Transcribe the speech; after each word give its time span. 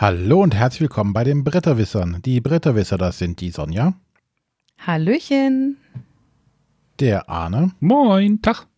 Hallo 0.00 0.44
und 0.44 0.54
herzlich 0.54 0.82
willkommen 0.82 1.12
bei 1.12 1.24
den 1.24 1.42
Bretterwissern. 1.42 2.22
Die 2.24 2.40
Bretterwisser, 2.40 2.98
das 2.98 3.18
sind 3.18 3.40
die 3.40 3.50
Sonja. 3.50 3.94
Hallöchen. 4.78 5.76
Der 7.00 7.28
Arne. 7.28 7.72
Moin, 7.80 8.40
Tag. 8.40 8.68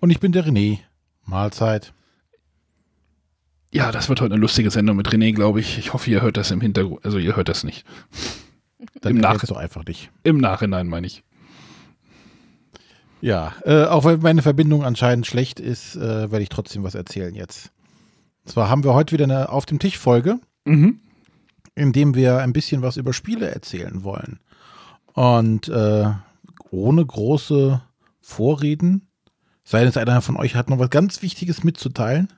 Und 0.00 0.08
ich 0.08 0.18
bin 0.18 0.32
der 0.32 0.46
René. 0.46 0.78
Mahlzeit. 1.26 1.92
Ja, 3.70 3.92
das 3.92 4.08
wird 4.08 4.22
heute 4.22 4.32
eine 4.32 4.40
lustige 4.40 4.70
Sendung 4.70 4.96
mit 4.96 5.10
René, 5.10 5.34
glaube 5.34 5.60
ich. 5.60 5.76
Ich 5.76 5.92
hoffe, 5.92 6.10
ihr 6.10 6.22
hört 6.22 6.38
das 6.38 6.50
im 6.52 6.62
Hintergrund. 6.62 7.04
Also 7.04 7.18
ihr 7.18 7.36
hört 7.36 7.50
das 7.50 7.62
nicht. 7.62 7.84
Dann 9.02 9.16
Im, 9.16 9.18
Nach 9.18 9.38
doch 9.44 9.58
einfach 9.58 9.84
nicht. 9.84 10.10
Im 10.22 10.38
Nachhinein 10.38 10.88
meine 10.88 11.06
ich. 11.06 11.22
Ja, 13.20 13.52
äh, 13.66 13.84
auch 13.84 14.06
wenn 14.06 14.20
meine 14.20 14.40
Verbindung 14.40 14.84
anscheinend 14.84 15.26
schlecht 15.26 15.60
ist, 15.60 15.96
äh, 15.96 16.30
werde 16.30 16.42
ich 16.42 16.48
trotzdem 16.48 16.82
was 16.82 16.94
erzählen 16.94 17.34
jetzt. 17.34 17.72
Und 18.46 18.52
zwar 18.52 18.70
haben 18.70 18.84
wir 18.84 18.94
heute 18.94 19.10
wieder 19.10 19.24
eine 19.24 19.48
Auf 19.48 19.66
dem 19.66 19.80
Tisch 19.80 19.98
Folge, 19.98 20.38
mhm. 20.64 21.00
in 21.74 21.92
dem 21.92 22.14
wir 22.14 22.38
ein 22.38 22.52
bisschen 22.52 22.80
was 22.80 22.96
über 22.96 23.12
Spiele 23.12 23.50
erzählen 23.50 24.04
wollen. 24.04 24.38
Und 25.14 25.68
äh, 25.68 26.12
ohne 26.70 27.04
große 27.04 27.82
Vorreden, 28.20 29.08
sei 29.64 29.84
denn, 29.84 29.92
einer 29.96 30.22
von 30.22 30.36
euch 30.36 30.54
hat 30.54 30.70
noch 30.70 30.78
was 30.78 30.90
ganz 30.90 31.22
Wichtiges 31.22 31.64
mitzuteilen. 31.64 32.28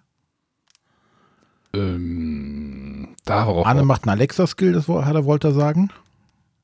Ähm, 1.75 3.15
darauf 3.27 3.67
Arne 3.67 3.85
macht 3.85 4.05
einen 4.05 4.17
Alexa-Skill, 4.17 4.73
das 4.73 4.89
hat 4.89 5.15
er 5.15 5.27
wollte 5.27 5.53
sagen. 5.53 5.91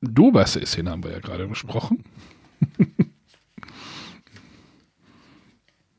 Dobas 0.01 0.55
ist 0.55 0.73
hin, 0.73 0.89
haben 0.89 1.03
wir 1.03 1.11
ja 1.11 1.19
gerade 1.19 1.47
besprochen. 1.47 2.03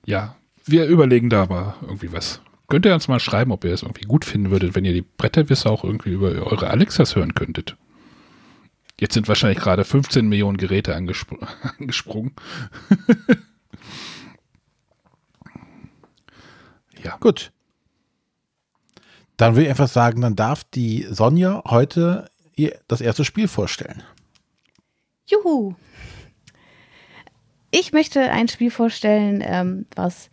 ja, 0.04 0.34
wir 0.64 0.86
überlegen 0.86 1.30
da 1.30 1.42
aber 1.44 1.76
irgendwie 1.82 2.12
was. 2.12 2.40
Könnt 2.68 2.84
ihr 2.84 2.94
uns 2.94 3.06
mal 3.08 3.20
schreiben, 3.20 3.52
ob 3.52 3.64
ihr 3.64 3.72
es 3.72 3.82
irgendwie 3.82 4.06
gut 4.06 4.24
finden 4.24 4.50
würdet, 4.50 4.74
wenn 4.74 4.84
ihr 4.84 4.92
die 4.92 5.02
Bretterwisse 5.02 5.70
auch 5.70 5.84
irgendwie 5.84 6.10
über 6.10 6.30
eure 6.30 6.68
Alexas 6.68 7.14
hören 7.14 7.34
könntet. 7.34 7.76
Jetzt 8.98 9.14
sind 9.14 9.28
wahrscheinlich 9.28 9.58
gerade 9.58 9.84
15 9.84 10.26
Millionen 10.26 10.56
Geräte 10.56 10.94
angespr 10.96 11.36
angesprungen. 11.78 12.32
ja. 17.04 17.16
Gut. 17.18 17.52
Dann 19.36 19.54
will 19.54 19.64
ich 19.64 19.68
einfach 19.68 19.88
sagen, 19.88 20.22
dann 20.22 20.34
darf 20.34 20.64
die 20.64 21.06
Sonja 21.10 21.62
heute 21.66 22.30
ihr 22.56 22.78
das 22.88 23.02
erste 23.02 23.24
Spiel 23.24 23.48
vorstellen. 23.48 24.02
Juhu! 25.26 25.74
Ich 27.70 27.92
möchte 27.92 28.20
ein 28.30 28.48
Spiel 28.48 28.70
vorstellen, 28.70 29.42
ähm, 29.44 29.84
was 29.94 30.30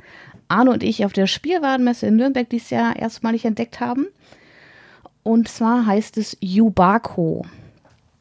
Arno 0.53 0.71
und 0.71 0.83
ich 0.83 1.05
auf 1.05 1.13
der 1.13 1.27
Spielwarenmesse 1.27 2.07
in 2.07 2.15
Nürnberg 2.15 2.49
dieses 2.49 2.69
Jahr 2.69 2.95
erstmalig 2.95 3.45
entdeckt 3.45 3.79
haben. 3.79 4.07
Und 5.23 5.47
zwar 5.47 5.85
heißt 5.85 6.17
es 6.17 6.37
Yubako. 6.41 7.45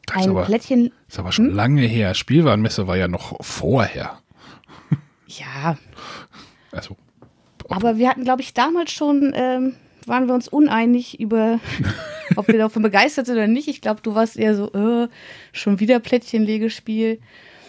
Das 0.05 0.17
ein 0.17 0.31
aber, 0.31 0.43
Plättchen. 0.43 0.91
Ist 1.07 1.19
aber 1.19 1.31
schon 1.31 1.49
hm? 1.49 1.55
lange 1.55 1.81
her. 1.81 2.13
Spielwarenmesse 2.13 2.87
war 2.87 2.97
ja 2.97 3.07
noch 3.07 3.37
vorher. 3.41 4.19
Ja. 5.27 5.77
Also. 6.71 6.97
Aber 7.69 7.97
wir 7.97 8.09
hatten, 8.09 8.23
glaube 8.23 8.41
ich, 8.41 8.53
damals 8.53 8.91
schon, 8.91 9.33
ähm, 9.35 9.75
waren 10.05 10.27
wir 10.27 10.33
uns 10.33 10.47
uneinig 10.47 11.19
über, 11.19 11.59
ob 12.35 12.47
wir 12.47 12.57
davon 12.57 12.83
begeistert 12.83 13.25
sind 13.25 13.35
oder 13.35 13.47
nicht. 13.47 13.67
Ich 13.67 13.81
glaube, 13.81 14.01
du 14.01 14.15
warst 14.15 14.37
eher 14.37 14.55
so, 14.55 14.71
äh, 14.73 15.07
schon 15.51 15.79
wieder 15.79 15.99
Plättchenlegespiel. 15.99 17.19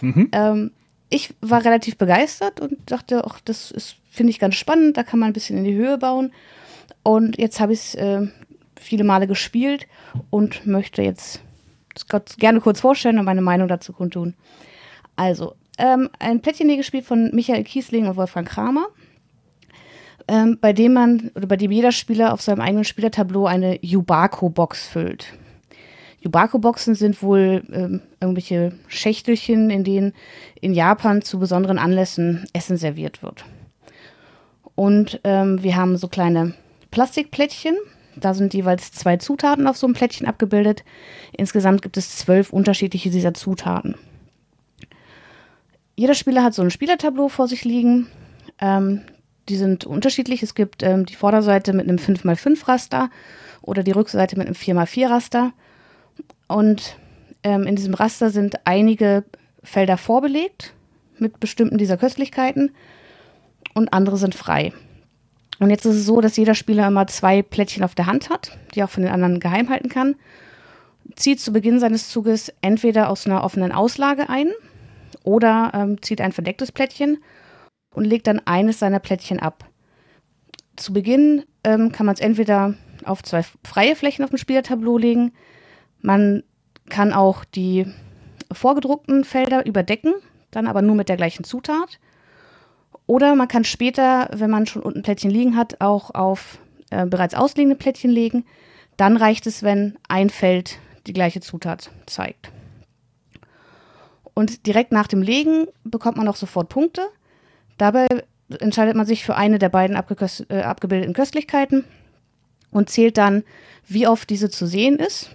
Mhm. 0.01 0.29
Ähm, 0.33 0.71
ich 1.11 1.35
war 1.41 1.65
relativ 1.65 1.97
begeistert 1.97 2.61
und 2.61 2.79
dachte, 2.87 3.25
ach, 3.25 3.41
das 3.45 3.71
ist 3.71 3.97
finde 4.15 4.31
ich 4.31 4.39
ganz 4.39 4.55
spannend, 4.55 4.97
da 4.97 5.03
kann 5.03 5.19
man 5.19 5.31
ein 5.31 5.33
bisschen 5.33 5.59
in 5.59 5.65
die 5.65 5.75
Höhe 5.75 5.99
bauen. 5.99 6.33
Und 7.03 7.39
jetzt 7.39 7.61
habe 7.61 7.73
ich 7.73 7.81
es 7.81 7.95
äh, 7.95 8.27
viele 8.81 9.05
Male 9.05 9.27
gespielt 9.27 9.87
und 10.31 10.67
möchte 10.67 11.03
jetzt 11.03 11.41
gerne 12.39 12.61
kurz 12.61 12.81
vorstellen 12.81 13.19
und 13.19 13.25
meine 13.25 13.43
Meinung 13.43 13.69
dazu 13.69 13.93
kundtun. 13.93 14.35
Also, 15.17 15.55
ähm, 15.79 16.11
ein 16.19 16.41
Plättchenlegespiel 16.41 17.03
von 17.03 17.31
Michael 17.35 17.65
Kiesling 17.65 18.07
und 18.07 18.17
Wolfgang 18.17 18.49
Kramer, 18.49 18.87
ähm, 20.29 20.59
bei 20.61 20.73
dem 20.73 20.93
man 20.93 21.31
oder 21.35 21.47
bei 21.47 21.57
dem 21.57 21.71
jeder 21.71 21.93
Spieler 21.93 22.33
auf 22.33 22.43
seinem 22.43 22.61
eigenen 22.61 22.85
Spielertableau 22.85 23.47
eine 23.47 23.79
Yubako-Box 23.85 24.87
füllt. 24.87 25.27
Yubako-Boxen 26.21 26.95
sind 26.95 27.23
wohl 27.23 27.63
ähm, 27.73 28.01
irgendwelche 28.21 28.73
Schächtelchen, 28.89 29.69
in 29.71 29.85
denen 29.85 30.15
in 30.61 30.73
Japan 30.73 31.23
zu 31.23 31.39
besonderen 31.39 31.79
Anlässen 31.79 32.47
Essen 32.53 32.77
serviert 32.77 33.23
wird. 33.23 33.45
Und 34.75 35.21
ähm, 35.25 35.63
wir 35.63 35.77
haben 35.77 35.97
so 35.97 36.09
kleine 36.09 36.55
Plastikplättchen. 36.91 37.77
Da 38.17 38.35
sind 38.35 38.55
jeweils 38.55 38.93
zwei 38.93 39.17
Zutaten 39.17 39.67
auf 39.67 39.77
so 39.77 39.87
einem 39.87 39.95
Plättchen 39.95 40.27
abgebildet. 40.27 40.85
Insgesamt 41.33 41.83
gibt 41.83 41.97
es 41.97 42.17
zwölf 42.17 42.53
unterschiedliche 42.53 43.11
dieser 43.11 43.35
Zutaten. 43.35 43.97
Jeder 45.97 46.15
Spieler 46.15 46.43
hat 46.43 46.55
so 46.55 46.63
ein 46.63 46.71
Spielertableau 46.71 47.29
vor 47.29 47.49
sich 47.49 47.65
liegen. 47.65 48.09
Ähm, 48.61 49.03
die 49.49 49.57
sind 49.57 49.85
unterschiedlich. 49.85 50.43
Es 50.43 50.55
gibt 50.55 50.83
ähm, 50.83 51.07
die 51.07 51.15
Vorderseite 51.15 51.73
mit 51.73 51.89
einem 51.89 51.99
5x5 51.99 52.67
Raster 52.67 53.11
oder 53.63 53.83
die 53.83 53.93
Rückseite 53.93 54.37
mit 54.37 54.47
einem 54.47 54.57
4x4 54.57 55.09
Raster. 55.09 55.53
Und 56.49 56.97
ähm, 57.43 57.65
in 57.65 57.77
diesem 57.77 57.95
Raster 57.95 58.31
sind 58.31 58.67
einige 58.67 59.25
Felder 59.63 59.97
vorbelegt 59.97 60.73
mit 61.19 61.41
bestimmten 61.41 61.79
dieser 61.79 61.97
Köstlichkeiten 61.97 62.73
und 63.75 63.93
andere 63.93 64.17
sind 64.17 64.35
frei. 64.35 64.73
Und 65.59 65.71
jetzt 65.71 65.85
ist 65.85 65.97
es 65.97 66.07
so, 66.07 66.21
dass 66.21 66.37
jeder 66.37 66.55
Spieler 66.55 66.89
immer 66.89 67.07
zwei 67.07 67.43
Plättchen 67.43 67.85
auf 67.85 67.95
der 67.95 68.07
Hand 68.07 68.31
hat, 68.31 68.59
die 68.75 68.81
er 68.81 68.87
auch 68.87 68.91
von 68.91 69.03
den 69.03 69.13
anderen 69.13 69.41
geheim 69.41 69.69
halten 69.69 69.89
kann. 69.89 70.17
Zieht 71.17 71.41
zu 71.41 71.53
Beginn 71.53 71.79
seines 71.79 72.09
Zuges 72.09 72.53
entweder 72.61 73.09
aus 73.09 73.27
einer 73.27 73.45
offenen 73.45 73.73
Auslage 73.73 74.29
ein 74.29 74.51
oder 75.23 75.71
ähm, 75.75 76.03
zieht 76.03 76.21
ein 76.21 76.33
verdecktes 76.33 76.73
Plättchen 76.73 77.23
und 77.95 78.05
legt 78.05 78.27
dann 78.27 78.41
eines 78.47 78.79
seiner 78.79 78.99
Plättchen 78.99 79.39
ab. 79.39 79.65
Zu 80.77 80.93
Beginn 80.93 81.45
ähm, 81.63 81.93
kann 81.93 82.07
man 82.07 82.15
es 82.15 82.21
entweder 82.21 82.75
auf 83.05 83.23
zwei 83.23 83.45
freie 83.65 83.95
Flächen 83.97 84.25
auf 84.25 84.31
dem 84.31 84.39
Spielertableau 84.39 84.99
legen. 84.99 85.33
Man 86.01 86.43
kann 86.89 87.13
auch 87.13 87.45
die 87.45 87.87
vorgedruckten 88.51 89.25
Felder 89.25 89.65
überdecken, 89.67 90.15
dann 90.51 90.67
aber 90.67 90.83
nur 90.83 90.97
mit 90.97 91.09
der 91.09 91.17
gleichen 91.17 91.45
Zutat. 91.45 92.01
Oder 93.07 93.35
man 93.35 93.49
kann 93.49 93.65
später, 93.65 94.31
wenn 94.33 94.51
man 94.51 94.67
schon 94.67 94.83
unten 94.83 95.03
Plättchen 95.03 95.31
liegen 95.31 95.57
hat, 95.57 95.81
auch 95.81 96.15
auf 96.15 96.59
äh, 96.91 97.07
bereits 97.07 97.35
ausliegende 97.35 97.77
Plättchen 97.77 98.11
legen. 98.11 98.45
Dann 98.97 99.17
reicht 99.17 99.47
es, 99.47 99.63
wenn 99.63 99.97
ein 100.09 100.31
Feld 100.31 100.79
die 101.07 101.13
gleiche 101.13 101.41
Zutat 101.41 101.91
zeigt. 102.07 102.51
Und 104.33 104.67
direkt 104.67 104.93
nach 104.93 105.07
dem 105.07 105.23
Legen 105.23 105.67
bekommt 105.85 106.17
man 106.17 106.29
auch 106.29 106.37
sofort 106.37 106.69
Punkte. 106.69 107.03
Dabei 107.79 108.07
entscheidet 108.61 108.97
man 108.97 109.07
sich 109.07 109.25
für 109.25 109.37
eine 109.37 109.59
der 109.59 109.69
beiden 109.69 109.97
äh, 109.97 110.61
abgebildeten 110.63 111.15
Köstlichkeiten 111.15 111.85
und 112.71 112.91
zählt 112.91 113.19
dann, 113.19 113.45
wie 113.87 114.07
oft 114.07 114.29
diese 114.31 114.51
zu 114.51 114.67
sehen 114.67 114.99
ist, 114.99 115.31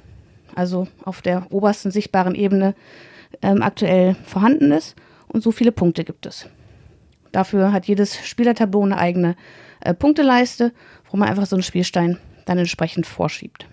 also 0.55 0.87
auf 1.05 1.21
der 1.21 1.47
obersten 1.51 1.91
sichtbaren 1.91 2.35
Ebene 2.35 2.75
ähm, 3.41 3.61
aktuell 3.61 4.15
vorhanden 4.25 4.71
ist. 4.71 4.95
Und 5.27 5.43
so 5.43 5.51
viele 5.51 5.71
Punkte 5.71 6.03
gibt 6.03 6.25
es. 6.25 6.49
Dafür 7.31 7.71
hat 7.71 7.85
jedes 7.85 8.25
Spielertableau 8.25 8.83
eine 8.83 8.97
eigene 8.97 9.35
äh, 9.81 9.93
Punkteleiste, 9.93 10.73
wo 11.09 11.17
man 11.17 11.29
einfach 11.29 11.45
so 11.45 11.55
einen 11.55 11.63
Spielstein 11.63 12.17
dann 12.45 12.57
entsprechend 12.57 13.05
vorschiebt. 13.05 13.67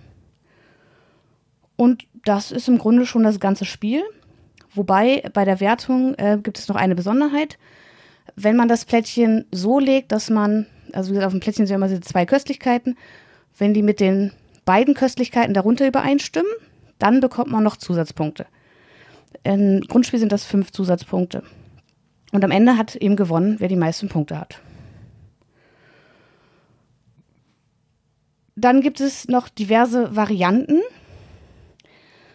Und 1.77 2.07
das 2.25 2.53
ist 2.53 2.69
im 2.69 2.79
Grunde 2.79 3.07
schon 3.07 3.23
das 3.23 3.41
ganze 3.41 3.65
Spiel. 3.65 4.03
Wobei 4.75 5.23
bei 5.33 5.45
der 5.45 5.61
Wertung 5.61 6.15
äh, 6.15 6.39
gibt 6.43 6.59
es 6.59 6.69
noch 6.69 6.77
eine 6.77 6.95
Besonderheit. 6.95 7.59
Wenn 8.35 8.57
man 8.57 8.69
das 8.69 8.85
Plättchen 8.85 9.47
so 9.51 9.79
legt, 9.79 10.13
dass 10.13 10.29
man, 10.29 10.67
also 10.93 11.11
wie 11.11 11.15
gesagt, 11.15 11.27
auf 11.27 11.33
dem 11.33 11.41
Plättchen 11.41 11.67
sind 11.67 11.77
immer 11.77 11.89
diese 11.89 12.01
zwei 12.01 12.27
Köstlichkeiten, 12.27 12.97
wenn 13.57 13.73
die 13.73 13.83
mit 13.83 14.01
den 14.01 14.33
beiden 14.65 14.95
Köstlichkeiten 14.95 15.55
darunter 15.55 15.87
übereinstimmen, 15.87 16.51
dann 16.99 17.21
bekommt 17.21 17.51
man 17.51 17.65
noch 17.65 17.77
Zusatzpunkte. 17.77 18.47
Im 19.45 19.81
Grundspiel 19.83 20.19
sind 20.19 20.33
das 20.33 20.45
fünf 20.45 20.73
Zusatzpunkte. 20.73 21.43
Und 22.33 22.45
am 22.45 22.51
Ende 22.51 22.77
hat 22.77 22.97
eben 22.97 23.17
gewonnen, 23.17 23.57
wer 23.59 23.69
die 23.69 23.77
meisten 23.77 24.09
Punkte 24.09 24.39
hat. 24.39 24.61
Dann 28.57 28.81
gibt 28.81 29.01
es 29.01 29.29
noch 29.29 29.49
diverse 29.49 30.17
Varianten. 30.17 30.81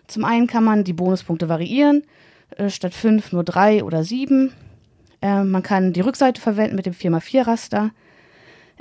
Zum 0.08 0.24
einen 0.24 0.48
kann 0.48 0.64
man 0.64 0.84
die 0.84 0.94
Bonuspunkte 0.94 1.50
variieren, 1.50 2.04
äh, 2.58 2.70
statt 2.70 2.94
5 2.94 3.32
nur 3.32 3.44
3 3.44 3.84
oder 3.84 4.04
7. 4.04 4.54
Äh, 5.22 5.44
man 5.44 5.64
kann 5.64 5.94
die 5.94 6.02
Rückseite 6.02 6.40
verwenden 6.40 6.76
mit 6.76 6.86
dem 6.86 6.94
4x4-Raster. 6.94 7.92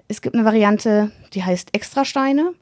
Es 0.08 0.20
gibt 0.20 0.34
eine 0.34 0.44
Variante, 0.44 1.12
die 1.32 1.42
heißt 1.42 1.74
Extrasteine. 1.74 2.52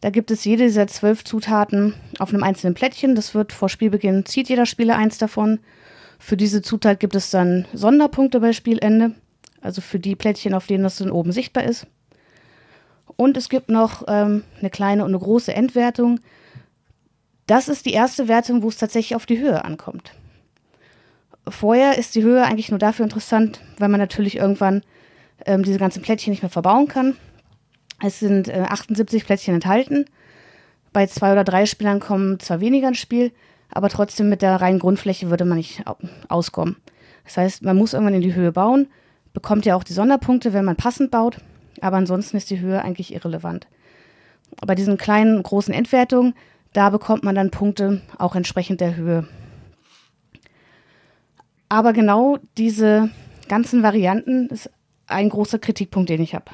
Da 0.00 0.10
gibt 0.10 0.30
es 0.30 0.44
jede 0.44 0.64
dieser 0.64 0.86
zwölf 0.86 1.24
Zutaten 1.24 1.94
auf 2.18 2.30
einem 2.30 2.42
einzelnen 2.42 2.74
Plättchen. 2.74 3.14
Das 3.14 3.34
wird 3.34 3.52
vor 3.52 3.68
Spielbeginn, 3.68 4.24
zieht 4.24 4.48
jeder 4.48 4.66
Spieler 4.66 4.96
eins 4.96 5.18
davon 5.18 5.58
für 6.18 6.36
diese 6.36 6.62
Zutat 6.62 7.00
gibt 7.00 7.14
es 7.14 7.30
dann 7.30 7.66
Sonderpunkte 7.72 8.40
bei 8.40 8.52
Spielende, 8.52 9.12
also 9.60 9.80
für 9.80 9.98
die 9.98 10.16
Plättchen, 10.16 10.54
auf 10.54 10.66
denen 10.66 10.84
das 10.84 10.96
dann 10.96 11.10
oben 11.10 11.32
sichtbar 11.32 11.64
ist. 11.64 11.86
Und 13.16 13.36
es 13.36 13.48
gibt 13.48 13.68
noch 13.68 14.04
ähm, 14.08 14.44
eine 14.58 14.70
kleine 14.70 15.04
und 15.04 15.10
eine 15.10 15.18
große 15.18 15.54
Endwertung. 15.54 16.20
Das 17.46 17.68
ist 17.68 17.86
die 17.86 17.92
erste 17.92 18.28
Wertung, 18.28 18.62
wo 18.62 18.68
es 18.68 18.76
tatsächlich 18.76 19.16
auf 19.16 19.26
die 19.26 19.38
Höhe 19.38 19.64
ankommt. 19.64 20.12
Vorher 21.48 21.96
ist 21.96 22.14
die 22.14 22.22
Höhe 22.22 22.42
eigentlich 22.42 22.70
nur 22.70 22.78
dafür 22.78 23.04
interessant, 23.04 23.60
weil 23.78 23.88
man 23.88 24.00
natürlich 24.00 24.36
irgendwann 24.36 24.82
ähm, 25.44 25.62
diese 25.62 25.78
ganzen 25.78 26.02
Plättchen 26.02 26.32
nicht 26.32 26.42
mehr 26.42 26.50
verbauen 26.50 26.88
kann. 26.88 27.16
Es 28.04 28.18
sind 28.18 28.48
äh, 28.48 28.66
78 28.68 29.24
Plättchen 29.24 29.54
enthalten. 29.54 30.06
Bei 30.92 31.06
zwei 31.06 31.32
oder 31.32 31.44
drei 31.44 31.66
Spielern 31.66 32.00
kommen 32.00 32.40
zwar 32.40 32.60
weniger 32.60 32.88
ins 32.88 32.98
Spiel, 32.98 33.32
aber 33.76 33.88
trotzdem 33.90 34.28
mit 34.28 34.42
der 34.42 34.56
reinen 34.56 34.78
Grundfläche 34.78 35.30
würde 35.30 35.44
man 35.44 35.58
nicht 35.58 35.84
auskommen. 36.28 36.76
Das 37.24 37.36
heißt, 37.36 37.62
man 37.62 37.76
muss 37.76 37.92
irgendwann 37.92 38.14
in 38.14 38.22
die 38.22 38.34
Höhe 38.34 38.52
bauen, 38.52 38.88
bekommt 39.34 39.66
ja 39.66 39.76
auch 39.76 39.84
die 39.84 39.92
Sonderpunkte, 39.92 40.52
wenn 40.52 40.64
man 40.64 40.76
passend 40.76 41.10
baut, 41.10 41.38
aber 41.80 41.98
ansonsten 41.98 42.36
ist 42.36 42.50
die 42.50 42.60
Höhe 42.60 42.80
eigentlich 42.82 43.12
irrelevant. 43.12 43.66
Bei 44.66 44.74
diesen 44.74 44.96
kleinen, 44.96 45.42
großen 45.42 45.74
Endwertungen, 45.74 46.34
da 46.72 46.88
bekommt 46.90 47.22
man 47.22 47.34
dann 47.34 47.50
Punkte 47.50 48.00
auch 48.16 48.34
entsprechend 48.34 48.80
der 48.80 48.96
Höhe. 48.96 49.28
Aber 51.68 51.92
genau 51.92 52.38
diese 52.56 53.10
ganzen 53.48 53.82
Varianten 53.82 54.46
ist 54.48 54.70
ein 55.06 55.28
großer 55.28 55.58
Kritikpunkt, 55.58 56.08
den 56.08 56.22
ich 56.22 56.34
habe. 56.34 56.50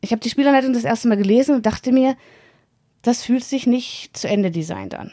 Ich 0.00 0.12
habe 0.12 0.20
die 0.20 0.30
Spielerleitung 0.30 0.72
das 0.72 0.84
erste 0.84 1.08
Mal 1.08 1.16
gelesen 1.16 1.56
und 1.56 1.66
dachte 1.66 1.92
mir, 1.92 2.16
das 3.02 3.22
fühlt 3.22 3.44
sich 3.44 3.66
nicht 3.66 4.16
zu 4.16 4.28
Ende 4.28 4.50
designt 4.50 4.94
an. 4.94 5.10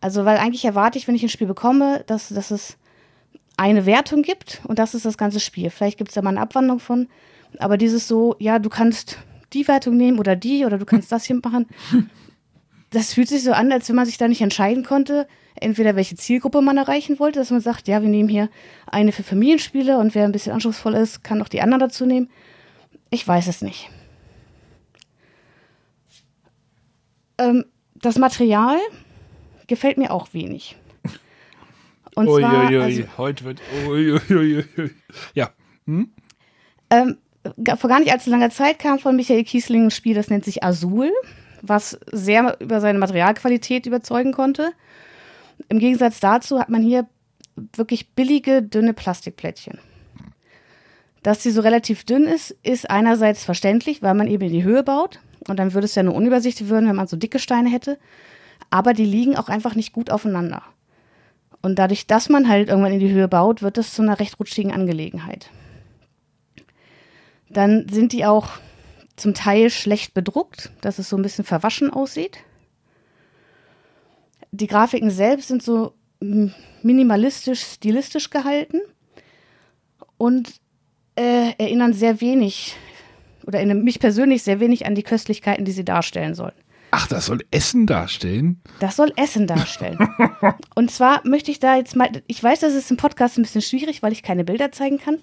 Also, 0.00 0.24
weil 0.24 0.38
eigentlich 0.38 0.64
erwarte 0.64 0.98
ich, 0.98 1.08
wenn 1.08 1.14
ich 1.14 1.22
ein 1.22 1.28
Spiel 1.28 1.46
bekomme, 1.46 2.04
dass, 2.06 2.28
dass 2.28 2.50
es 2.50 2.76
eine 3.56 3.86
Wertung 3.86 4.22
gibt 4.22 4.60
und 4.64 4.78
das 4.78 4.94
ist 4.94 5.04
das 5.04 5.18
ganze 5.18 5.40
Spiel. 5.40 5.70
Vielleicht 5.70 5.98
gibt 5.98 6.10
es 6.10 6.14
da 6.14 6.22
mal 6.22 6.30
eine 6.30 6.40
Abwandlung 6.40 6.78
von, 6.78 7.08
aber 7.58 7.76
dieses 7.76 8.06
so, 8.06 8.36
ja, 8.38 8.58
du 8.58 8.68
kannst 8.68 9.18
die 9.52 9.66
Wertung 9.66 9.96
nehmen 9.96 10.18
oder 10.18 10.36
die 10.36 10.64
oder 10.64 10.78
du 10.78 10.84
kannst 10.84 11.12
das 11.12 11.24
hier 11.24 11.40
machen. 11.42 11.66
Das 12.90 13.12
fühlt 13.12 13.28
sich 13.28 13.44
so 13.44 13.52
an, 13.52 13.70
als 13.70 13.86
wenn 13.90 13.96
man 13.96 14.06
sich 14.06 14.16
da 14.16 14.28
nicht 14.28 14.40
entscheiden 14.40 14.82
konnte, 14.82 15.28
entweder 15.56 15.94
welche 15.94 16.16
Zielgruppe 16.16 16.62
man 16.62 16.78
erreichen 16.78 17.18
wollte, 17.18 17.38
dass 17.38 17.50
man 17.50 17.60
sagt, 17.60 17.86
ja, 17.86 18.00
wir 18.00 18.08
nehmen 18.08 18.30
hier 18.30 18.48
eine 18.86 19.12
für 19.12 19.22
Familienspiele 19.22 19.98
und 19.98 20.14
wer 20.14 20.24
ein 20.24 20.32
bisschen 20.32 20.54
anspruchsvoll 20.54 20.94
ist, 20.94 21.22
kann 21.22 21.42
auch 21.42 21.48
die 21.48 21.60
anderen 21.60 21.80
dazu 21.80 22.06
nehmen. 22.06 22.30
Ich 23.10 23.28
weiß 23.28 23.46
es 23.46 23.60
nicht. 23.60 23.90
Ähm, 27.36 27.66
das 27.94 28.16
Material 28.16 28.78
gefällt 29.68 29.98
mir 29.98 30.10
auch 30.10 30.32
wenig. 30.32 30.76
Und 32.14 32.26
ui, 32.26 32.40
zwar, 32.40 32.68
ui, 32.68 32.76
ui. 32.76 32.82
Also, 32.82 33.02
heute 33.16 33.44
wird 33.44 33.60
ja. 35.34 35.50
Hm? 35.86 36.10
Ähm, 36.90 37.16
vor 37.76 37.88
gar 37.88 38.00
nicht 38.00 38.12
allzu 38.12 38.30
langer 38.30 38.50
Zeit 38.50 38.78
kam 38.78 38.98
von 38.98 39.14
Michael 39.14 39.44
Kiesling 39.44 39.86
ein 39.86 39.90
Spiel, 39.90 40.14
das 40.14 40.28
nennt 40.28 40.44
sich 40.44 40.64
Azul, 40.64 41.12
was 41.62 41.98
sehr 42.10 42.56
über 42.60 42.80
seine 42.80 42.98
Materialqualität 42.98 43.86
überzeugen 43.86 44.32
konnte. 44.32 44.72
Im 45.68 45.78
Gegensatz 45.78 46.20
dazu 46.20 46.58
hat 46.58 46.68
man 46.68 46.82
hier 46.82 47.06
wirklich 47.76 48.10
billige, 48.10 48.62
dünne 48.62 48.94
Plastikplättchen. 48.94 49.78
Dass 51.22 51.42
sie 51.42 51.50
so 51.50 51.60
relativ 51.60 52.04
dünn 52.04 52.24
ist, 52.24 52.56
ist 52.62 52.88
einerseits 52.90 53.44
verständlich, 53.44 54.02
weil 54.02 54.14
man 54.14 54.28
eben 54.28 54.44
in 54.44 54.52
die 54.52 54.62
Höhe 54.62 54.82
baut. 54.82 55.20
Und 55.48 55.58
dann 55.58 55.74
würde 55.74 55.86
es 55.86 55.94
ja 55.94 56.02
nur 56.02 56.14
unübersichtlich 56.14 56.70
werden, 56.70 56.88
wenn 56.88 56.96
man 56.96 57.06
so 57.06 57.16
dicke 57.16 57.38
Steine 57.38 57.70
hätte. 57.70 57.98
Aber 58.70 58.92
die 58.92 59.04
liegen 59.04 59.36
auch 59.36 59.48
einfach 59.48 59.74
nicht 59.74 59.92
gut 59.92 60.10
aufeinander. 60.10 60.62
Und 61.62 61.78
dadurch, 61.78 62.06
dass 62.06 62.28
man 62.28 62.48
halt 62.48 62.68
irgendwann 62.68 62.92
in 62.92 63.00
die 63.00 63.10
Höhe 63.10 63.28
baut, 63.28 63.62
wird 63.62 63.78
es 63.78 63.94
zu 63.94 64.02
einer 64.02 64.20
recht 64.20 64.38
rutschigen 64.38 64.72
Angelegenheit. 64.72 65.50
Dann 67.50 67.88
sind 67.88 68.12
die 68.12 68.26
auch 68.26 68.50
zum 69.16 69.34
Teil 69.34 69.70
schlecht 69.70 70.14
bedruckt, 70.14 70.70
dass 70.80 70.98
es 70.98 71.08
so 71.08 71.16
ein 71.16 71.22
bisschen 71.22 71.44
verwaschen 71.44 71.90
aussieht. 71.90 72.38
Die 74.52 74.66
Grafiken 74.66 75.10
selbst 75.10 75.48
sind 75.48 75.62
so 75.62 75.94
minimalistisch, 76.82 77.62
stilistisch 77.62 78.30
gehalten 78.30 78.80
und 80.16 80.60
äh, 81.16 81.52
erinnern 81.58 81.92
sehr 81.92 82.20
wenig 82.20 82.76
oder 83.46 83.58
erinnern 83.58 83.82
mich 83.82 83.98
persönlich 83.98 84.42
sehr 84.42 84.60
wenig 84.60 84.86
an 84.86 84.94
die 84.94 85.02
Köstlichkeiten, 85.02 85.64
die 85.64 85.72
sie 85.72 85.84
darstellen 85.84 86.34
sollen. 86.34 86.54
Ach, 86.90 87.06
das 87.06 87.26
soll 87.26 87.44
Essen 87.50 87.86
darstellen? 87.86 88.60
Das 88.80 88.96
soll 88.96 89.12
Essen 89.16 89.46
darstellen. 89.46 89.98
und 90.74 90.90
zwar 90.90 91.26
möchte 91.26 91.50
ich 91.50 91.58
da 91.58 91.76
jetzt 91.76 91.96
mal, 91.96 92.10
ich 92.26 92.42
weiß, 92.42 92.60
das 92.60 92.74
ist 92.74 92.90
im 92.90 92.96
Podcast 92.96 93.38
ein 93.38 93.42
bisschen 93.42 93.62
schwierig, 93.62 94.02
weil 94.02 94.12
ich 94.12 94.22
keine 94.22 94.44
Bilder 94.44 94.72
zeigen 94.72 94.98
kann, 94.98 95.18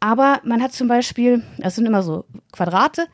aber 0.00 0.40
man 0.44 0.62
hat 0.62 0.72
zum 0.72 0.88
Beispiel, 0.88 1.42
das 1.58 1.74
sind 1.74 1.86
immer 1.86 2.02
so 2.02 2.24
Quadrate, 2.52 3.06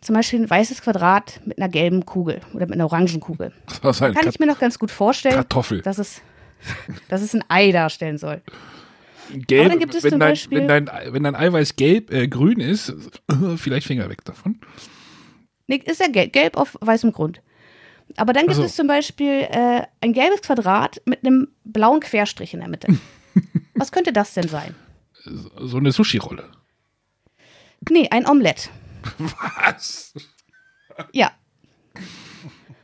zum 0.00 0.14
Beispiel 0.14 0.40
ein 0.40 0.48
weißes 0.48 0.82
Quadrat 0.82 1.40
mit 1.44 1.58
einer 1.58 1.68
gelben 1.68 2.06
Kugel 2.06 2.40
oder 2.54 2.66
mit 2.66 2.74
einer 2.74 2.86
orangen 2.86 3.20
Kugel. 3.20 3.52
Das 3.82 4.00
kann 4.00 4.14
Kat 4.14 4.26
ich 4.26 4.38
mir 4.40 4.46
noch 4.46 4.58
ganz 4.58 4.78
gut 4.78 4.90
vorstellen, 4.90 5.34
Kartoffel. 5.34 5.82
Dass, 5.82 5.98
es, 5.98 6.22
dass 7.08 7.22
es 7.22 7.34
ein 7.34 7.44
Ei 7.48 7.70
darstellen 7.72 8.18
soll. 8.18 8.40
Gelb, 9.32 9.60
Aber 9.60 9.70
dann 9.70 9.78
gibt 9.78 9.94
es 9.94 10.02
wenn, 10.02 10.10
zum 10.10 10.20
dein, 10.20 10.30
Beispiel, 10.30 10.58
wenn, 10.66 10.86
dein, 10.86 11.12
wenn 11.12 11.22
dein 11.22 11.36
Eiweiß 11.36 11.76
gelb, 11.76 12.12
äh, 12.12 12.26
grün 12.26 12.58
ist, 12.58 12.92
vielleicht 13.56 13.86
Finger 13.86 14.08
weg 14.08 14.24
davon. 14.24 14.58
Nee, 15.70 15.80
ist 15.84 16.00
ja 16.00 16.08
gelb, 16.08 16.32
gelb 16.32 16.56
auf 16.56 16.76
weißem 16.80 17.12
Grund. 17.12 17.40
Aber 18.16 18.32
dann 18.32 18.42
gibt 18.42 18.56
also. 18.56 18.64
es 18.64 18.74
zum 18.74 18.88
Beispiel 18.88 19.46
äh, 19.48 19.82
ein 20.00 20.12
gelbes 20.12 20.42
Quadrat 20.42 21.00
mit 21.04 21.24
einem 21.24 21.46
blauen 21.62 22.00
Querstrich 22.00 22.54
in 22.54 22.58
der 22.58 22.68
Mitte. 22.68 22.88
Was 23.76 23.92
könnte 23.92 24.12
das 24.12 24.34
denn 24.34 24.48
sein? 24.48 24.74
So 25.24 25.76
eine 25.76 25.92
Sushi-Rolle. 25.92 26.50
Nee, 27.88 28.08
ein 28.10 28.26
Omelett. 28.26 28.68
Was? 29.64 30.12
Ja. 31.12 31.30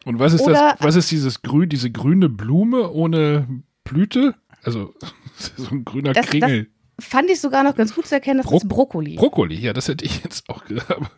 Und 0.05 0.21
was 0.21 0.33
ist 0.33 0.43
Oder, 0.43 0.77
das? 0.79 0.81
Was 0.81 0.95
ist 0.95 1.11
dieses 1.11 1.43
grün, 1.43 1.69
diese 1.69 1.91
grüne 1.91 2.29
Blume 2.29 2.91
ohne 2.91 3.49
Blüte? 3.83 4.37
Also 4.63 4.95
so 5.57 5.71
ein 5.71 5.85
grüner 5.85 6.13
das, 6.13 6.27
Kringel. 6.27 6.71
Das 6.97 7.07
fand 7.07 7.31
ich 7.31 7.41
sogar 7.41 7.65
noch 7.65 7.75
ganz 7.75 7.95
gut 7.95 8.07
zu 8.07 8.15
erkennen, 8.15 8.39
das 8.39 8.47
Bro 8.47 8.57
ist 8.59 8.69
Brokkoli. 8.69 9.17
Brokkoli, 9.17 9.57
ja, 9.57 9.73
das 9.73 9.89
hätte 9.89 10.05
ich 10.05 10.23
jetzt 10.23 10.49
auch 10.49 10.65
gesagt. 10.65 11.11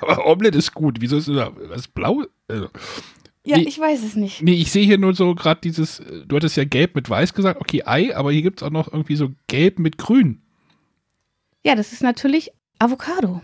Aber 0.00 0.26
Omelette 0.26 0.58
ist 0.58 0.74
gut. 0.74 0.98
Wieso 1.00 1.18
ist 1.18 1.28
das, 1.28 1.50
das 1.68 1.88
blau? 1.88 2.24
Also, 2.48 2.68
ja, 3.44 3.56
nee, 3.56 3.64
ich 3.64 3.78
weiß 3.78 4.02
es 4.04 4.14
nicht. 4.14 4.42
Nee, 4.42 4.54
ich 4.54 4.70
sehe 4.70 4.84
hier 4.84 4.98
nur 4.98 5.14
so 5.14 5.34
gerade 5.34 5.60
dieses, 5.62 6.02
du 6.26 6.36
hattest 6.36 6.56
ja 6.56 6.64
gelb 6.64 6.94
mit 6.94 7.08
weiß 7.08 7.32
gesagt, 7.32 7.60
okay, 7.60 7.82
Ei, 7.86 8.14
aber 8.14 8.30
hier 8.30 8.42
gibt 8.42 8.60
es 8.60 8.66
auch 8.66 8.70
noch 8.70 8.92
irgendwie 8.92 9.16
so 9.16 9.30
gelb 9.46 9.78
mit 9.78 9.96
grün. 9.96 10.42
Ja, 11.64 11.74
das 11.74 11.92
ist 11.92 12.02
natürlich 12.02 12.50
Avocado. 12.78 13.40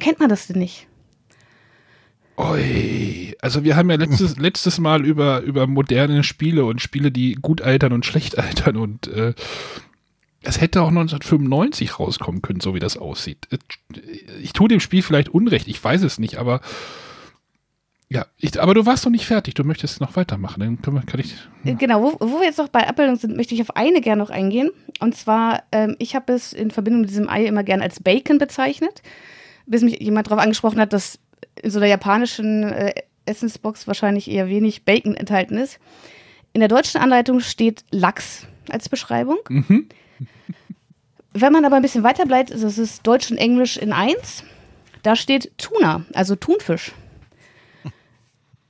Kennt 0.00 0.18
man 0.18 0.28
das 0.28 0.46
denn 0.46 0.58
nicht? 0.58 0.86
Oi, 2.36 3.34
also 3.40 3.64
wir 3.64 3.76
haben 3.76 3.90
ja 3.90 3.96
letztes, 3.96 4.36
letztes 4.38 4.78
Mal 4.78 5.04
über, 5.04 5.40
über 5.40 5.66
moderne 5.66 6.22
Spiele 6.22 6.64
und 6.64 6.80
Spiele, 6.80 7.10
die 7.10 7.34
gut 7.34 7.62
altern 7.62 7.92
und 7.92 8.04
schlecht 8.04 8.38
altern 8.38 8.76
und 8.76 9.08
äh, 9.08 9.34
es 10.46 10.60
hätte 10.60 10.82
auch 10.82 10.88
1995 10.88 11.98
rauskommen 11.98 12.42
können, 12.42 12.60
so 12.60 12.74
wie 12.74 12.80
das 12.80 12.96
aussieht. 12.96 13.48
Ich 14.42 14.52
tue 14.52 14.68
dem 14.68 14.80
Spiel 14.80 15.02
vielleicht 15.02 15.28
Unrecht, 15.28 15.68
ich 15.68 15.82
weiß 15.82 16.02
es 16.02 16.18
nicht, 16.18 16.36
aber 16.36 16.60
ja, 18.08 18.26
ich, 18.38 18.60
aber 18.60 18.74
du 18.74 18.86
warst 18.86 19.04
noch 19.04 19.10
nicht 19.10 19.26
fertig, 19.26 19.54
du 19.54 19.64
möchtest 19.64 20.00
noch 20.00 20.14
weitermachen, 20.14 20.60
dann 20.60 20.80
können 20.80 20.96
wir, 20.96 21.02
kann 21.02 21.18
ich. 21.18 21.34
Ja. 21.64 21.74
Genau, 21.74 22.02
wo, 22.02 22.16
wo, 22.20 22.38
wir 22.38 22.46
jetzt 22.46 22.58
noch 22.58 22.68
bei 22.68 22.86
Abbildung 22.86 23.16
sind, 23.16 23.36
möchte 23.36 23.54
ich 23.54 23.62
auf 23.62 23.74
eine 23.74 24.00
gerne 24.00 24.22
noch 24.22 24.30
eingehen. 24.30 24.70
Und 25.00 25.16
zwar, 25.16 25.64
ähm, 25.72 25.96
ich 25.98 26.14
habe 26.14 26.32
es 26.32 26.52
in 26.52 26.70
Verbindung 26.70 27.00
mit 27.00 27.10
diesem 27.10 27.28
Ei 27.28 27.44
immer 27.46 27.64
gern 27.64 27.82
als 27.82 28.00
Bacon 28.00 28.38
bezeichnet, 28.38 29.02
bis 29.66 29.82
mich 29.82 30.00
jemand 30.00 30.28
darauf 30.28 30.40
angesprochen 30.40 30.78
hat, 30.78 30.92
dass 30.92 31.18
in 31.60 31.70
so 31.72 31.80
einer 31.80 31.88
japanischen 31.88 32.62
äh, 32.62 32.94
Essensbox 33.24 33.88
wahrscheinlich 33.88 34.30
eher 34.30 34.48
wenig 34.48 34.84
Bacon 34.84 35.16
enthalten 35.16 35.58
ist. 35.58 35.80
In 36.52 36.60
der 36.60 36.68
deutschen 36.68 37.00
Anleitung 37.00 37.40
steht 37.40 37.84
Lachs 37.90 38.46
als 38.70 38.88
Beschreibung. 38.88 39.38
Mhm. 39.48 39.88
Wenn 41.38 41.52
man 41.52 41.64
aber 41.64 41.76
ein 41.76 41.82
bisschen 41.82 42.02
weiter 42.02 42.24
bleibt, 42.24 42.50
das 42.50 42.78
ist 42.78 43.06
Deutsch 43.06 43.30
und 43.30 43.36
Englisch 43.36 43.76
in 43.76 43.92
eins, 43.92 44.42
da 45.02 45.16
steht 45.16 45.56
Tuna, 45.58 46.04
also 46.14 46.34
Thunfisch 46.34 46.92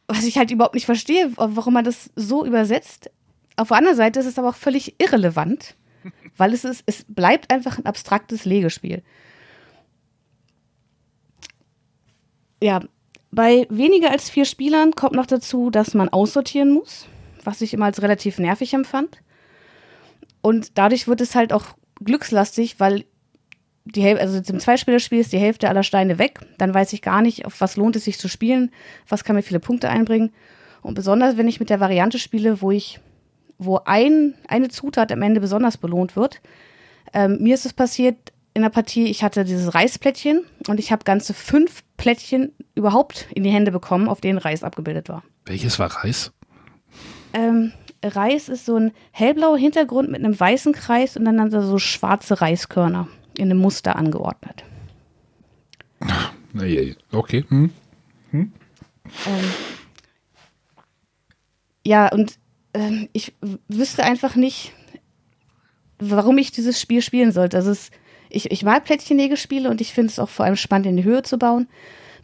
was 0.08 0.24
ich 0.24 0.38
halt 0.38 0.50
überhaupt 0.50 0.74
nicht 0.74 0.86
verstehe, 0.86 1.32
warum 1.36 1.74
man 1.74 1.84
das 1.84 2.10
so 2.14 2.44
übersetzt. 2.44 3.10
Auf 3.56 3.68
der 3.68 3.78
anderen 3.78 3.96
Seite 3.96 4.20
ist 4.20 4.26
es 4.26 4.38
aber 4.38 4.50
auch 4.50 4.56
völlig 4.56 5.00
irrelevant, 5.00 5.74
weil 6.36 6.52
es 6.52 6.64
ist, 6.64 6.84
es 6.86 7.04
bleibt 7.08 7.50
einfach 7.52 7.78
ein 7.78 7.86
abstraktes 7.86 8.44
Legespiel. 8.44 9.02
Ja, 12.62 12.80
bei 13.30 13.66
weniger 13.68 14.10
als 14.10 14.30
vier 14.30 14.44
Spielern 14.44 14.92
kommt 14.92 15.14
noch 15.14 15.26
dazu, 15.26 15.70
dass 15.70 15.94
man 15.94 16.08
aussortieren 16.08 16.72
muss, 16.72 17.06
was 17.44 17.60
ich 17.60 17.74
immer 17.74 17.86
als 17.86 18.00
relativ 18.00 18.38
nervig 18.38 18.72
empfand. 18.72 19.18
Und 20.40 20.78
dadurch 20.78 21.08
wird 21.08 21.20
es 21.20 21.34
halt 21.34 21.52
auch 21.52 21.74
glückslastig, 22.02 22.80
weil 22.80 23.04
die 23.84 24.02
Hälfte, 24.02 24.22
also 24.22 24.40
zum 24.40 24.58
Zweispielerspiel 24.58 25.20
ist 25.20 25.32
die 25.32 25.38
Hälfte 25.38 25.68
aller 25.68 25.82
Steine 25.82 26.18
weg. 26.18 26.40
Dann 26.58 26.74
weiß 26.74 26.92
ich 26.92 27.02
gar 27.02 27.22
nicht, 27.22 27.46
auf 27.46 27.60
was 27.60 27.76
lohnt 27.76 27.96
es 27.96 28.04
sich 28.04 28.18
zu 28.18 28.28
spielen, 28.28 28.72
was 29.08 29.24
kann 29.24 29.36
mir 29.36 29.42
viele 29.42 29.60
Punkte 29.60 29.88
einbringen. 29.88 30.32
Und 30.82 30.94
besonders, 30.94 31.36
wenn 31.36 31.48
ich 31.48 31.60
mit 31.60 31.70
der 31.70 31.80
Variante 31.80 32.18
spiele, 32.18 32.60
wo 32.60 32.70
ich, 32.70 33.00
wo 33.58 33.80
ein, 33.84 34.34
eine 34.48 34.68
Zutat 34.68 35.12
am 35.12 35.22
Ende 35.22 35.40
besonders 35.40 35.76
belohnt 35.76 36.16
wird. 36.16 36.40
Ähm, 37.12 37.38
mir 37.40 37.54
ist 37.54 37.66
es 37.66 37.72
passiert, 37.72 38.16
in 38.54 38.62
der 38.62 38.70
Partie, 38.70 39.04
ich 39.04 39.22
hatte 39.22 39.44
dieses 39.44 39.74
Reisplättchen 39.74 40.42
und 40.66 40.80
ich 40.80 40.90
habe 40.90 41.04
ganze 41.04 41.34
fünf 41.34 41.82
Plättchen 41.96 42.52
überhaupt 42.74 43.28
in 43.34 43.44
die 43.44 43.50
Hände 43.50 43.70
bekommen, 43.70 44.08
auf 44.08 44.20
denen 44.20 44.38
Reis 44.38 44.64
abgebildet 44.64 45.08
war. 45.08 45.22
Welches 45.44 45.78
war 45.78 45.88
Reis? 45.88 46.32
Ähm, 47.34 47.72
Reis 48.04 48.48
ist 48.48 48.66
so 48.66 48.76
ein 48.76 48.92
hellblauer 49.10 49.58
Hintergrund 49.58 50.10
mit 50.10 50.24
einem 50.24 50.38
weißen 50.38 50.72
Kreis 50.72 51.16
und 51.16 51.24
dann 51.24 51.50
so 51.50 51.78
schwarze 51.78 52.40
Reiskörner 52.40 53.08
in 53.36 53.50
einem 53.50 53.58
Muster 53.58 53.96
angeordnet. 53.96 54.64
Okay. 57.12 57.44
Hm. 57.48 57.70
Hm. 58.30 58.52
Ähm, 59.26 59.44
ja, 61.84 62.08
und 62.12 62.38
ähm, 62.74 63.08
ich 63.12 63.34
wüsste 63.68 64.04
einfach 64.04 64.36
nicht, 64.36 64.72
warum 65.98 66.38
ich 66.38 66.50
dieses 66.50 66.80
Spiel 66.80 67.02
spielen 67.02 67.32
sollte. 67.32 67.56
Also 67.56 67.70
es, 67.70 67.90
ich, 68.28 68.50
ich 68.50 68.62
mag 68.64 68.84
Plättchenlegespiele 68.84 69.70
und 69.70 69.80
ich 69.80 69.92
finde 69.92 70.10
es 70.10 70.18
auch 70.18 70.28
vor 70.28 70.44
allem 70.44 70.56
spannend, 70.56 70.86
in 70.86 70.96
die 70.96 71.04
Höhe 71.04 71.22
zu 71.22 71.38
bauen. 71.38 71.68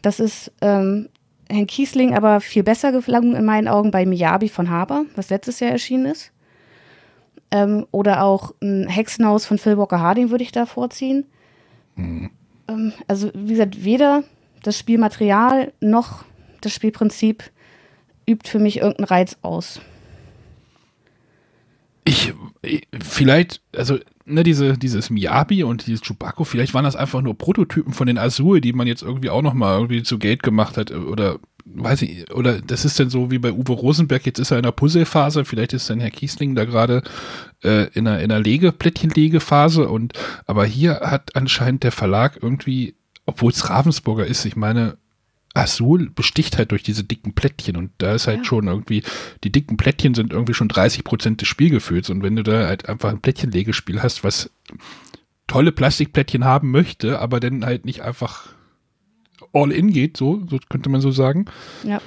Das 0.01 0.19
ist 0.19 0.51
ähm, 0.61 1.09
Herrn 1.49 1.67
Kiesling 1.67 2.15
aber 2.15 2.41
viel 2.41 2.63
besser 2.63 2.91
gelungen 2.91 3.35
in 3.35 3.45
meinen 3.45 3.67
Augen 3.67 3.91
bei 3.91 4.05
Miyabi 4.05 4.49
von 4.49 4.69
Haber, 4.69 5.05
was 5.15 5.29
letztes 5.29 5.59
Jahr 5.59 5.71
erschienen 5.71 6.05
ist. 6.05 6.31
Ähm, 7.51 7.85
oder 7.91 8.23
auch 8.23 8.53
ein 8.61 8.87
Hexenhaus 8.87 9.45
von 9.45 9.57
Phil 9.57 9.77
Walker 9.77 9.99
Harding 9.99 10.31
würde 10.31 10.43
ich 10.43 10.51
da 10.51 10.65
vorziehen. 10.65 11.25
Mhm. 11.95 12.31
Ähm, 12.67 12.93
also, 13.07 13.31
wie 13.33 13.51
gesagt, 13.51 13.83
weder 13.83 14.23
das 14.63 14.77
Spielmaterial 14.77 15.73
noch 15.79 16.25
das 16.61 16.73
Spielprinzip 16.73 17.51
übt 18.27 18.49
für 18.49 18.59
mich 18.59 18.77
irgendeinen 18.77 19.05
Reiz 19.05 19.37
aus. 19.41 19.81
Ich, 22.05 22.33
vielleicht, 23.01 23.61
also, 23.75 23.99
ne, 24.25 24.43
diese, 24.43 24.77
dieses 24.77 25.09
Miyabi 25.09 25.63
und 25.63 25.87
dieses 25.87 26.01
Chewbacca, 26.01 26.43
vielleicht 26.43 26.73
waren 26.73 26.85
das 26.85 26.95
einfach 26.95 27.21
nur 27.21 27.37
Prototypen 27.37 27.93
von 27.93 28.07
den 28.07 28.17
Azul, 28.17 28.61
die 28.61 28.73
man 28.73 28.87
jetzt 28.87 29.03
irgendwie 29.03 29.29
auch 29.29 29.41
nochmal 29.41 29.75
irgendwie 29.75 30.03
zu 30.03 30.19
Gate 30.19 30.43
gemacht 30.43 30.77
hat 30.77 30.91
oder 30.91 31.39
weiß 31.65 32.01
ich, 32.01 32.31
oder 32.33 32.61
das 32.61 32.83
ist 32.85 32.99
dann 32.99 33.09
so 33.09 33.31
wie 33.31 33.39
bei 33.39 33.51
Uwe 33.51 33.71
Rosenberg, 33.71 34.25
jetzt 34.25 34.39
ist 34.39 34.51
er 34.51 34.57
in 34.57 34.63
der 34.63 34.71
Puzzlephase, 34.71 35.45
vielleicht 35.45 35.73
ist 35.73 35.89
dann 35.89 36.01
Herr 36.01 36.11
Kiesling 36.11 36.55
da 36.55 36.65
gerade 36.65 37.03
äh, 37.63 37.87
in 37.93 38.07
einer, 38.07 38.19
in 38.19 38.31
einer 38.31 38.43
Lege, 38.43 38.71
Plättchenlegephase 38.71 39.87
und 39.87 40.13
aber 40.45 40.65
hier 40.65 40.99
hat 41.01 41.35
anscheinend 41.35 41.83
der 41.83 41.93
Verlag 41.93 42.39
irgendwie, 42.41 42.95
obwohl 43.25 43.51
es 43.51 43.69
Ravensburger 43.69 44.25
ist, 44.25 44.45
ich 44.45 44.55
meine, 44.55 44.97
Azul 45.53 46.09
besticht 46.09 46.57
halt 46.57 46.71
durch 46.71 46.81
diese 46.81 47.03
dicken 47.03 47.33
Plättchen 47.33 47.77
und 47.77 47.91
da 47.99 48.13
ist 48.13 48.27
halt 48.27 48.39
ja. 48.39 48.43
schon 48.43 48.67
irgendwie, 48.67 49.03
die 49.43 49.51
dicken 49.51 49.77
Plättchen 49.77 50.15
sind 50.15 50.33
irgendwie 50.33 50.55
schon 50.55 50.67
30 50.67 51.03
Prozent 51.03 51.41
des 51.41 51.47
Spielgefühls 51.47 52.09
und 52.09 52.23
wenn 52.23 52.35
du 52.35 52.43
da 52.43 52.67
halt 52.67 52.89
einfach 52.89 53.11
ein 53.11 53.21
Plättchenlegespiel 53.21 54.01
hast, 54.01 54.23
was 54.23 54.49
tolle 55.47 55.71
Plastikplättchen 55.71 56.43
haben 56.43 56.71
möchte, 56.71 57.19
aber 57.19 57.39
dann 57.39 57.65
halt 57.65 57.85
nicht 57.85 58.01
einfach 58.01 58.49
all 59.53 59.71
in 59.71 59.91
geht, 59.91 60.17
so, 60.17 60.43
so 60.49 60.57
könnte 60.69 60.89
man 60.89 61.01
so 61.01 61.11
sagen. 61.11 61.45
Ja. 61.83 62.01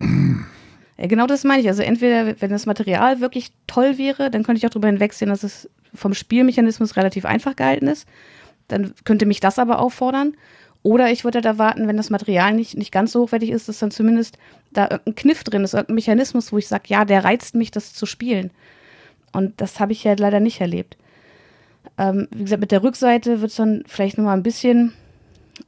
ja. 0.00 1.06
Genau 1.06 1.26
das 1.26 1.44
meine 1.44 1.62
ich. 1.62 1.68
Also 1.68 1.82
entweder, 1.82 2.40
wenn 2.40 2.50
das 2.50 2.66
Material 2.66 3.20
wirklich 3.20 3.52
toll 3.66 3.96
wäre, 3.96 4.30
dann 4.30 4.42
könnte 4.42 4.58
ich 4.58 4.66
auch 4.66 4.70
darüber 4.70 4.88
hinwegsehen, 4.88 5.30
dass 5.30 5.44
es 5.44 5.70
vom 5.94 6.12
Spielmechanismus 6.12 6.96
relativ 6.96 7.24
einfach 7.24 7.56
gehalten 7.56 7.86
ist. 7.86 8.06
Dann 8.66 8.92
könnte 9.04 9.24
mich 9.24 9.40
das 9.40 9.58
aber 9.58 9.78
auffordern. 9.78 10.34
Oder 10.82 11.10
ich 11.10 11.24
würde 11.24 11.38
halt 11.38 11.44
erwarten, 11.44 11.88
wenn 11.88 11.96
das 11.96 12.10
Material 12.10 12.54
nicht, 12.54 12.76
nicht 12.76 12.92
ganz 12.92 13.12
so 13.12 13.22
hochwertig 13.22 13.50
ist, 13.50 13.68
dass 13.68 13.78
dann 13.78 13.90
zumindest 13.90 14.38
da 14.72 14.84
irgendein 14.84 15.14
Kniff 15.16 15.44
drin 15.44 15.64
ist, 15.64 15.74
irgendein 15.74 15.96
Mechanismus, 15.96 16.52
wo 16.52 16.58
ich 16.58 16.68
sage, 16.68 16.84
ja, 16.86 17.04
der 17.04 17.24
reizt 17.24 17.54
mich, 17.54 17.70
das 17.70 17.92
zu 17.92 18.06
spielen. 18.06 18.50
Und 19.32 19.60
das 19.60 19.80
habe 19.80 19.92
ich 19.92 20.04
ja 20.04 20.14
leider 20.16 20.40
nicht 20.40 20.60
erlebt. 20.60 20.96
Ähm, 21.98 22.28
wie 22.30 22.44
gesagt, 22.44 22.60
mit 22.60 22.70
der 22.70 22.82
Rückseite 22.82 23.40
wird 23.40 23.50
es 23.50 23.56
dann 23.56 23.82
vielleicht 23.86 24.18
nochmal 24.18 24.36
ein 24.36 24.42
bisschen 24.42 24.92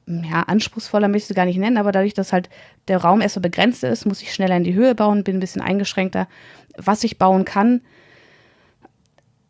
ja, 0.06 0.42
anspruchsvoller 0.42 1.08
möchte 1.08 1.26
ich 1.26 1.30
es 1.30 1.36
gar 1.36 1.44
nicht 1.44 1.58
nennen, 1.58 1.78
aber 1.78 1.92
dadurch, 1.92 2.14
dass 2.14 2.32
halt 2.32 2.48
der 2.88 2.98
Raum 2.98 3.20
erstmal 3.20 3.42
begrenzt 3.42 3.84
ist, 3.84 4.06
muss 4.06 4.22
ich 4.22 4.32
schneller 4.32 4.56
in 4.56 4.64
die 4.64 4.74
Höhe 4.74 4.94
bauen, 4.94 5.24
bin 5.24 5.36
ein 5.36 5.40
bisschen 5.40 5.62
eingeschränkter, 5.62 6.28
was 6.76 7.04
ich 7.04 7.18
bauen 7.18 7.44
kann. 7.44 7.80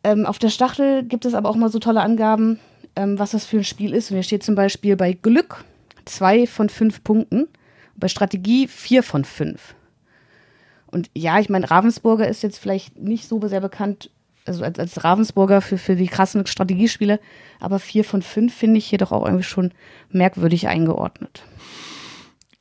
Ähm, 0.03 0.25
auf 0.25 0.39
der 0.39 0.49
Stachel 0.49 1.03
gibt 1.03 1.25
es 1.25 1.33
aber 1.33 1.49
auch 1.49 1.55
mal 1.55 1.69
so 1.69 1.79
tolle 1.79 2.01
Angaben, 2.01 2.59
ähm, 2.95 3.19
was 3.19 3.31
das 3.31 3.45
für 3.45 3.57
ein 3.57 3.63
Spiel 3.63 3.93
ist. 3.93 4.11
Und 4.11 4.17
hier 4.17 4.23
steht 4.23 4.43
zum 4.43 4.55
Beispiel 4.55 4.95
bei 4.95 5.13
Glück 5.13 5.63
zwei 6.05 6.47
von 6.47 6.69
fünf 6.69 7.03
Punkten, 7.03 7.47
bei 7.95 8.07
Strategie 8.07 8.67
vier 8.67 9.03
von 9.03 9.25
fünf. 9.25 9.75
Und 10.87 11.09
ja, 11.15 11.39
ich 11.39 11.49
meine, 11.49 11.69
Ravensburger 11.69 12.27
ist 12.27 12.43
jetzt 12.43 12.57
vielleicht 12.57 12.97
nicht 12.97 13.27
so 13.27 13.45
sehr 13.47 13.61
bekannt, 13.61 14.09
also 14.45 14.63
als, 14.63 14.77
als 14.77 15.03
Ravensburger 15.03 15.61
für, 15.61 15.77
für 15.77 15.95
die 15.95 16.07
krassen 16.07 16.45
Strategiespiele, 16.45 17.19
aber 17.59 17.79
vier 17.79 18.03
von 18.03 18.21
fünf 18.21 18.53
finde 18.53 18.77
ich 18.77 18.87
hier 18.87 18.97
doch 18.97 19.11
auch 19.11 19.25
irgendwie 19.25 19.43
schon 19.43 19.71
merkwürdig 20.09 20.67
eingeordnet. 20.67 21.43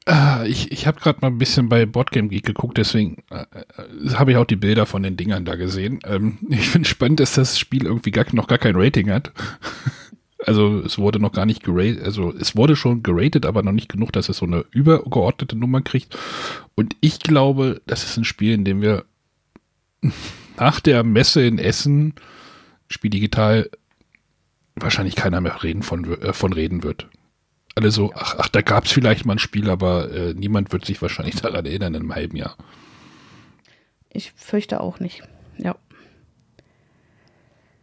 Ah, 0.06 0.44
ich, 0.44 0.72
ich 0.72 0.86
habe 0.86 0.98
gerade 0.98 1.18
mal 1.20 1.28
ein 1.28 1.38
bisschen 1.38 1.68
bei 1.68 1.86
Boardgame 1.86 2.28
Geek 2.28 2.46
geguckt, 2.46 2.78
deswegen 2.78 3.22
äh, 3.30 3.42
äh, 3.42 4.14
habe 4.14 4.32
ich 4.32 4.36
auch 4.38 4.46
die 4.46 4.56
Bilder 4.56 4.86
von 4.86 5.02
den 5.02 5.16
Dingern 5.16 5.44
da 5.44 5.56
gesehen. 5.56 6.00
Ähm, 6.04 6.38
ich 6.48 6.68
finde 6.68 6.88
spannend, 6.88 7.20
dass 7.20 7.34
das 7.34 7.58
Spiel 7.58 7.84
irgendwie 7.84 8.10
gar, 8.10 8.24
noch 8.32 8.46
gar 8.46 8.58
kein 8.58 8.76
Rating 8.76 9.10
hat. 9.10 9.32
Also 10.46 10.80
es 10.80 10.98
wurde 10.98 11.20
noch 11.20 11.32
gar 11.32 11.44
nicht 11.46 11.62
geratet, 11.62 12.02
also 12.02 12.32
es 12.34 12.56
wurde 12.56 12.74
schon 12.74 13.02
geratet, 13.02 13.44
aber 13.44 13.62
noch 13.62 13.72
nicht 13.72 13.90
genug, 13.90 14.12
dass 14.12 14.28
es 14.28 14.38
so 14.38 14.46
eine 14.46 14.64
übergeordnete 14.70 15.56
Nummer 15.56 15.82
kriegt. 15.82 16.16
Und 16.74 16.96
ich 17.00 17.18
glaube, 17.18 17.82
das 17.86 18.04
ist 18.04 18.16
ein 18.16 18.24
Spiel, 18.24 18.54
in 18.54 18.64
dem 18.64 18.80
wir 18.80 19.04
nach 20.56 20.80
der 20.80 21.04
Messe 21.04 21.44
in 21.44 21.58
Essen, 21.58 22.14
Spiel 22.88 23.10
digital, 23.10 23.70
wahrscheinlich 24.74 25.14
keiner 25.14 25.40
mehr 25.40 25.62
reden 25.62 25.82
von, 25.82 26.20
äh, 26.22 26.32
von 26.32 26.52
reden 26.52 26.82
wird. 26.82 27.06
Alle 27.74 27.90
so, 27.90 28.12
ach, 28.14 28.36
ach 28.38 28.48
da 28.48 28.62
gab 28.62 28.86
es 28.86 28.92
vielleicht 28.92 29.26
mal 29.26 29.34
ein 29.34 29.38
Spiel, 29.38 29.68
aber 29.68 30.10
äh, 30.10 30.34
niemand 30.34 30.72
wird 30.72 30.86
sich 30.86 31.00
wahrscheinlich 31.02 31.36
daran 31.42 31.66
erinnern 31.66 31.94
in 31.94 32.02
einem 32.02 32.14
halben 32.14 32.36
Jahr. 32.36 32.56
Ich 34.08 34.32
fürchte 34.32 34.80
auch 34.80 35.00
nicht, 35.00 35.22
ja 35.58 35.76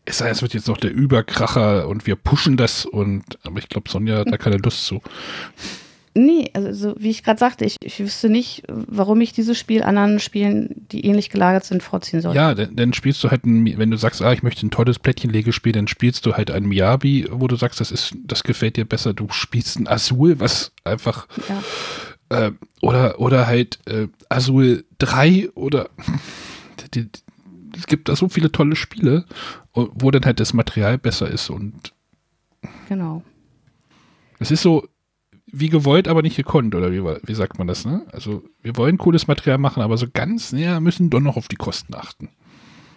es 0.07 0.19
sei, 0.19 0.29
es 0.29 0.41
wird 0.41 0.53
jetzt 0.53 0.67
noch 0.67 0.77
der 0.77 0.93
Überkracher 0.93 1.87
und 1.87 2.07
wir 2.07 2.15
pushen 2.15 2.55
das 2.55 2.85
und, 2.85 3.23
aber 3.43 3.59
ich 3.59 3.67
glaube, 3.67 3.89
Sonja 3.89 4.19
hat 4.19 4.31
da 4.31 4.37
keine 4.37 4.57
Lust 4.57 4.85
zu. 4.85 5.01
Nee, 6.13 6.49
also 6.53 6.73
so, 6.73 6.95
wie 6.97 7.11
ich 7.11 7.23
gerade 7.23 7.37
sagte, 7.37 7.65
ich, 7.65 7.75
ich 7.81 7.99
wüsste 7.99 8.29
nicht, 8.29 8.63
warum 8.67 9.21
ich 9.21 9.33
dieses 9.33 9.55
Spiel 9.57 9.83
anderen 9.83 10.19
Spielen, 10.19 10.87
die 10.91 11.05
ähnlich 11.05 11.29
gelagert 11.29 11.65
sind, 11.65 11.83
vorziehen 11.83 12.21
soll. 12.21 12.33
Ja, 12.33 12.55
dann, 12.55 12.75
dann 12.75 12.93
spielst 12.93 13.23
du 13.23 13.29
halt, 13.29 13.45
ein, 13.45 13.77
wenn 13.77 13.91
du 13.91 13.97
sagst, 13.97 14.21
ah, 14.21 14.31
ich 14.31 14.41
möchte 14.41 14.65
ein 14.65 14.71
tolles 14.71 14.97
Plättchenlegespiel, 14.97 15.73
dann 15.73 15.87
spielst 15.87 16.25
du 16.25 16.33
halt 16.33 16.49
ein 16.49 16.65
Miyabi, 16.65 17.27
wo 17.29 17.47
du 17.47 17.55
sagst, 17.55 17.81
das 17.81 17.91
ist, 17.91 18.15
das 18.23 18.43
gefällt 18.43 18.77
dir 18.77 18.85
besser. 18.85 19.13
Du 19.13 19.27
spielst 19.29 19.77
ein 19.77 19.87
Azul, 19.87 20.39
was 20.39 20.71
einfach 20.85 21.27
ja. 22.29 22.47
äh, 22.47 22.51
oder 22.81 23.19
oder 23.19 23.45
halt 23.45 23.77
äh, 23.85 24.07
Azul 24.29 24.85
3 24.97 25.49
oder 25.53 25.89
die, 26.95 27.09
es 27.77 27.87
gibt 27.87 28.09
da 28.09 28.15
so 28.15 28.29
viele 28.29 28.51
tolle 28.51 28.75
Spiele, 28.75 29.25
wo 29.73 30.11
dann 30.11 30.25
halt 30.25 30.39
das 30.39 30.53
Material 30.53 30.97
besser 30.97 31.29
ist 31.29 31.49
und 31.49 31.93
genau. 32.89 33.23
Es 34.39 34.51
ist 34.51 34.61
so 34.61 34.87
wie 35.49 35.69
gewollt, 35.69 36.07
aber 36.07 36.21
nicht 36.21 36.35
gekonnt, 36.35 36.75
oder 36.75 36.91
wie, 36.91 37.01
wie 37.01 37.33
sagt 37.33 37.57
man 37.57 37.67
das, 37.67 37.85
ne? 37.85 38.05
Also 38.11 38.43
wir 38.61 38.75
wollen 38.75 38.97
cooles 38.97 39.27
Material 39.27 39.57
machen, 39.57 39.81
aber 39.81 39.97
so 39.97 40.07
ganz 40.11 40.51
näher 40.51 40.79
müssen 40.81 41.09
doch 41.09 41.21
noch 41.21 41.37
auf 41.37 41.47
die 41.47 41.55
Kosten 41.55 41.95
achten. 41.95 42.29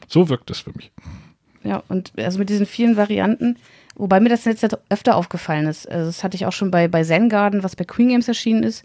So 0.09 0.29
wirkt 0.29 0.51
das 0.51 0.61
für 0.61 0.73
mich. 0.75 0.91
Ja, 1.63 1.83
und 1.89 2.13
also 2.17 2.39
mit 2.39 2.49
diesen 2.49 2.67
vielen 2.67 2.97
Varianten, 2.97 3.57
wobei 3.95 4.19
mir 4.19 4.31
das 4.31 4.45
jetzt 4.45 4.67
öfter 4.89 5.15
aufgefallen 5.15 5.67
ist. 5.67 5.89
Also 5.89 6.07
das 6.07 6.25
hatte 6.25 6.35
ich 6.35 6.47
auch 6.47 6.53
schon 6.53 6.71
bei, 6.71 6.89
bei 6.89 7.05
Zen 7.05 7.29
Garden, 7.29 7.63
was 7.63 7.77
bei 7.77 7.85
Queen 7.85 8.09
Games 8.09 8.27
erschienen 8.27 8.65
ist, 8.65 8.85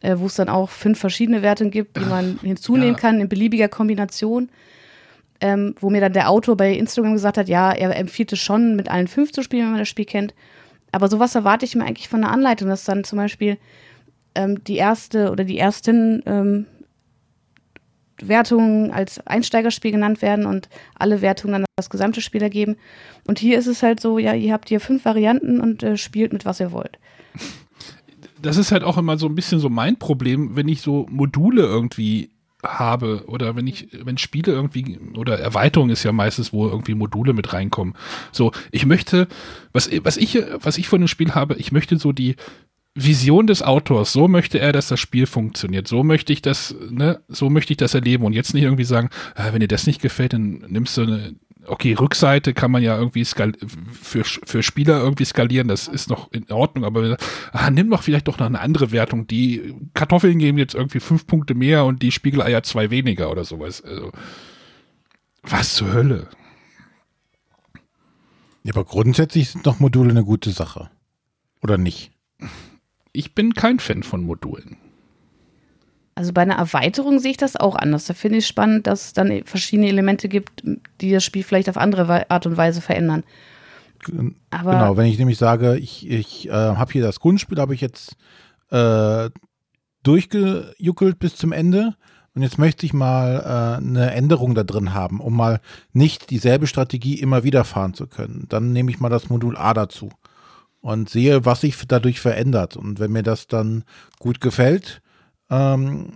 äh, 0.00 0.16
wo 0.18 0.26
es 0.26 0.36
dann 0.36 0.48
auch 0.48 0.70
fünf 0.70 0.98
verschiedene 0.98 1.42
Werte 1.42 1.68
gibt, 1.68 1.98
die 1.98 2.04
man 2.04 2.38
hinzunehmen 2.42 2.94
ja. 2.94 2.98
kann 2.98 3.20
in 3.20 3.28
beliebiger 3.28 3.68
Kombination 3.68 4.48
ähm, 5.42 5.74
wo 5.80 5.90
mir 5.90 6.00
dann 6.00 6.12
der 6.12 6.30
Autor 6.30 6.56
bei 6.56 6.72
Instagram 6.72 7.12
gesagt 7.12 7.36
hat, 7.36 7.48
ja, 7.48 7.72
er 7.72 7.94
empfiehlt 7.96 8.32
es 8.32 8.38
schon, 8.38 8.76
mit 8.76 8.88
allen 8.88 9.08
fünf 9.08 9.32
zu 9.32 9.42
spielen, 9.42 9.64
wenn 9.64 9.72
man 9.72 9.80
das 9.80 9.88
Spiel 9.88 10.04
kennt. 10.04 10.34
Aber 10.92 11.08
sowas 11.08 11.34
erwarte 11.34 11.64
ich 11.64 11.74
mir 11.74 11.84
eigentlich 11.84 12.08
von 12.08 12.20
der 12.20 12.30
Anleitung, 12.30 12.68
dass 12.68 12.84
dann 12.84 13.02
zum 13.02 13.18
Beispiel 13.18 13.58
ähm, 14.36 14.62
die 14.64 14.76
erste 14.76 15.32
oder 15.32 15.42
die 15.42 15.58
ersten 15.58 16.22
ähm, 16.26 16.66
Wertungen 18.20 18.92
als 18.92 19.26
Einsteigerspiel 19.26 19.90
genannt 19.90 20.22
werden 20.22 20.46
und 20.46 20.68
alle 20.94 21.22
Wertungen 21.22 21.54
dann 21.54 21.64
das 21.76 21.90
gesamte 21.90 22.20
Spiel 22.20 22.42
ergeben. 22.42 22.76
Und 23.26 23.40
hier 23.40 23.58
ist 23.58 23.66
es 23.66 23.82
halt 23.82 23.98
so, 23.98 24.18
ja, 24.18 24.34
ihr 24.34 24.52
habt 24.52 24.68
hier 24.68 24.78
fünf 24.78 25.04
Varianten 25.04 25.60
und 25.60 25.82
äh, 25.82 25.96
spielt 25.96 26.32
mit 26.32 26.44
was 26.44 26.60
ihr 26.60 26.70
wollt. 26.70 26.98
Das 28.40 28.56
ist 28.56 28.70
halt 28.70 28.84
auch 28.84 28.98
immer 28.98 29.18
so 29.18 29.26
ein 29.26 29.34
bisschen 29.34 29.58
so 29.58 29.68
mein 29.68 29.98
Problem, 29.98 30.54
wenn 30.54 30.68
ich 30.68 30.82
so 30.82 31.06
Module 31.10 31.62
irgendwie 31.62 32.30
habe 32.62 33.24
oder 33.26 33.56
wenn 33.56 33.66
ich, 33.66 33.88
wenn 34.04 34.18
Spiele 34.18 34.52
irgendwie 34.52 34.98
oder 35.16 35.38
Erweiterung 35.38 35.90
ist 35.90 36.04
ja 36.04 36.12
meistens, 36.12 36.52
wo 36.52 36.68
irgendwie 36.68 36.94
Module 36.94 37.32
mit 37.32 37.52
reinkommen. 37.52 37.94
So, 38.30 38.52
ich 38.70 38.86
möchte, 38.86 39.28
was, 39.72 39.90
was 40.04 40.16
ich, 40.16 40.42
was 40.60 40.78
ich 40.78 40.88
von 40.88 41.00
dem 41.00 41.08
Spiel 41.08 41.34
habe, 41.34 41.56
ich 41.56 41.72
möchte 41.72 41.98
so 41.98 42.12
die 42.12 42.36
Vision 42.94 43.46
des 43.46 43.62
Autors, 43.62 44.12
so 44.12 44.28
möchte 44.28 44.58
er, 44.58 44.72
dass 44.72 44.88
das 44.88 45.00
Spiel 45.00 45.26
funktioniert, 45.26 45.88
so 45.88 46.04
möchte 46.04 46.32
ich 46.32 46.42
das, 46.42 46.74
ne, 46.90 47.20
so 47.28 47.48
möchte 47.48 47.72
ich 47.72 47.78
das 47.78 47.94
erleben. 47.94 48.24
Und 48.24 48.34
jetzt 48.34 48.52
nicht 48.52 48.64
irgendwie 48.64 48.84
sagen, 48.84 49.08
ah, 49.34 49.48
wenn 49.52 49.60
dir 49.60 49.68
das 49.68 49.86
nicht 49.86 50.02
gefällt, 50.02 50.34
dann 50.34 50.64
nimmst 50.68 50.96
du 50.96 51.02
eine, 51.02 51.34
okay, 51.66 51.94
Rückseite 51.94 52.54
kann 52.54 52.70
man 52.70 52.82
ja 52.82 52.96
irgendwie 52.98 53.24
für, 53.24 54.24
für 54.24 54.62
Spieler 54.62 55.00
irgendwie 55.00 55.24
skalieren, 55.24 55.68
das 55.68 55.88
ist 55.88 56.10
noch 56.10 56.30
in 56.32 56.50
Ordnung, 56.50 56.84
aber 56.84 57.16
ah, 57.52 57.70
nimm 57.70 57.90
doch 57.90 58.02
vielleicht 58.02 58.28
doch 58.28 58.38
noch 58.38 58.46
eine 58.46 58.60
andere 58.60 58.90
Wertung. 58.90 59.26
Die 59.26 59.74
Kartoffeln 59.94 60.38
geben 60.38 60.58
jetzt 60.58 60.74
irgendwie 60.74 61.00
fünf 61.00 61.26
Punkte 61.26 61.54
mehr 61.54 61.84
und 61.84 62.02
die 62.02 62.12
Spiegeleier 62.12 62.62
zwei 62.62 62.90
weniger 62.90 63.30
oder 63.30 63.44
sowas. 63.44 63.82
Also, 63.82 64.12
was 65.42 65.74
zur 65.74 65.92
Hölle? 65.92 66.28
Ja, 68.64 68.74
aber 68.74 68.84
grundsätzlich 68.84 69.50
sind 69.50 69.66
doch 69.66 69.80
Module 69.80 70.10
eine 70.10 70.24
gute 70.24 70.50
Sache. 70.50 70.90
Oder 71.62 71.78
nicht? 71.78 72.12
Ich 73.12 73.34
bin 73.34 73.54
kein 73.54 73.78
Fan 73.78 74.02
von 74.02 74.22
Modulen. 74.22 74.76
Also 76.14 76.32
bei 76.32 76.42
einer 76.42 76.56
Erweiterung 76.56 77.18
sehe 77.18 77.30
ich 77.30 77.36
das 77.36 77.56
auch 77.56 77.74
anders. 77.74 78.06
Da 78.06 78.14
finde 78.14 78.38
ich 78.38 78.44
es 78.44 78.48
spannend, 78.48 78.86
dass 78.86 79.06
es 79.06 79.12
dann 79.14 79.42
verschiedene 79.44 79.88
Elemente 79.88 80.28
gibt, 80.28 80.62
die 81.00 81.10
das 81.10 81.24
Spiel 81.24 81.42
vielleicht 81.42 81.70
auf 81.70 81.78
andere 81.78 82.30
Art 82.30 82.46
und 82.46 82.56
Weise 82.56 82.80
verändern. 82.80 83.24
Aber 84.50 84.72
genau, 84.72 84.96
wenn 84.96 85.06
ich 85.06 85.18
nämlich 85.18 85.38
sage, 85.38 85.76
ich, 85.76 86.10
ich 86.10 86.48
äh, 86.48 86.52
habe 86.52 86.92
hier 86.92 87.02
das 87.02 87.20
Grundspiel, 87.20 87.58
habe 87.58 87.74
ich 87.74 87.80
jetzt 87.80 88.16
äh, 88.70 89.30
durchgejuckelt 90.02 91.18
bis 91.18 91.36
zum 91.36 91.52
Ende 91.52 91.94
und 92.34 92.42
jetzt 92.42 92.58
möchte 92.58 92.86
ich 92.86 92.92
mal 92.92 93.40
äh, 93.40 93.86
eine 93.86 94.12
Änderung 94.12 94.54
da 94.54 94.64
drin 94.64 94.94
haben, 94.94 95.20
um 95.20 95.36
mal 95.36 95.60
nicht 95.92 96.30
dieselbe 96.30 96.66
Strategie 96.66 97.20
immer 97.20 97.44
wieder 97.44 97.64
fahren 97.64 97.94
zu 97.94 98.06
können. 98.06 98.46
Dann 98.48 98.72
nehme 98.72 98.90
ich 98.90 99.00
mal 99.00 99.10
das 99.10 99.28
Modul 99.28 99.56
A 99.56 99.74
dazu 99.74 100.10
und 100.80 101.10
sehe, 101.10 101.44
was 101.44 101.60
sich 101.60 101.76
dadurch 101.86 102.20
verändert. 102.20 102.76
Und 102.76 102.98
wenn 103.00 103.12
mir 103.12 103.22
das 103.22 103.46
dann 103.46 103.84
gut 104.18 104.40
gefällt, 104.40 105.02
ähm, 105.52 106.08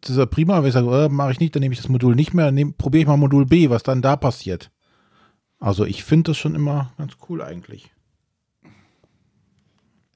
das 0.00 0.16
ist 0.16 0.30
prima, 0.30 0.60
wenn 0.60 0.68
ich 0.68 0.74
sage, 0.74 1.04
äh, 1.04 1.08
mache 1.08 1.32
ich 1.32 1.40
nicht, 1.40 1.54
dann 1.54 1.60
nehme 1.60 1.74
ich 1.74 1.80
das 1.80 1.90
Modul 1.90 2.14
nicht 2.14 2.32
mehr, 2.32 2.50
probiere 2.78 3.02
ich 3.02 3.06
mal 3.06 3.16
Modul 3.16 3.44
B, 3.44 3.68
was 3.68 3.82
dann 3.82 4.02
da 4.02 4.16
passiert. 4.16 4.70
Also 5.58 5.84
ich 5.84 6.04
finde 6.04 6.30
das 6.30 6.38
schon 6.38 6.54
immer 6.54 6.92
ganz 6.96 7.12
cool 7.28 7.42
eigentlich. 7.42 7.90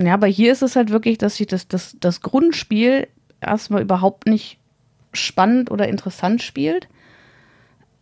Ja, 0.00 0.14
aber 0.14 0.26
hier 0.26 0.50
ist 0.50 0.62
es 0.62 0.74
halt 0.74 0.90
wirklich, 0.90 1.18
dass 1.18 1.36
sich 1.36 1.46
das, 1.46 1.68
das, 1.68 1.96
das 2.00 2.22
Grundspiel 2.22 3.06
erstmal 3.40 3.82
überhaupt 3.82 4.26
nicht 4.26 4.58
spannend 5.12 5.70
oder 5.70 5.86
interessant 5.86 6.42
spielt. 6.42 6.88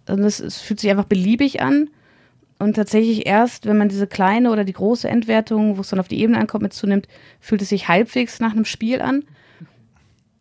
Und 0.08 0.20
es, 0.20 0.40
es 0.40 0.60
fühlt 0.60 0.80
sich 0.80 0.90
einfach 0.90 1.04
beliebig 1.04 1.60
an. 1.60 1.90
Und 2.58 2.74
tatsächlich 2.74 3.26
erst, 3.26 3.66
wenn 3.66 3.76
man 3.76 3.88
diese 3.88 4.06
kleine 4.06 4.52
oder 4.52 4.64
die 4.64 4.72
große 4.72 5.08
Entwertung, 5.08 5.76
wo 5.76 5.80
es 5.80 5.88
dann 5.88 5.98
auf 5.98 6.08
die 6.08 6.20
Ebene 6.20 6.38
ankommt, 6.38 6.62
mitzunimmt, 6.62 7.08
fühlt 7.40 7.60
es 7.60 7.70
sich 7.70 7.88
halbwegs 7.88 8.38
nach 8.38 8.52
einem 8.52 8.64
Spiel 8.64 9.02
an 9.02 9.24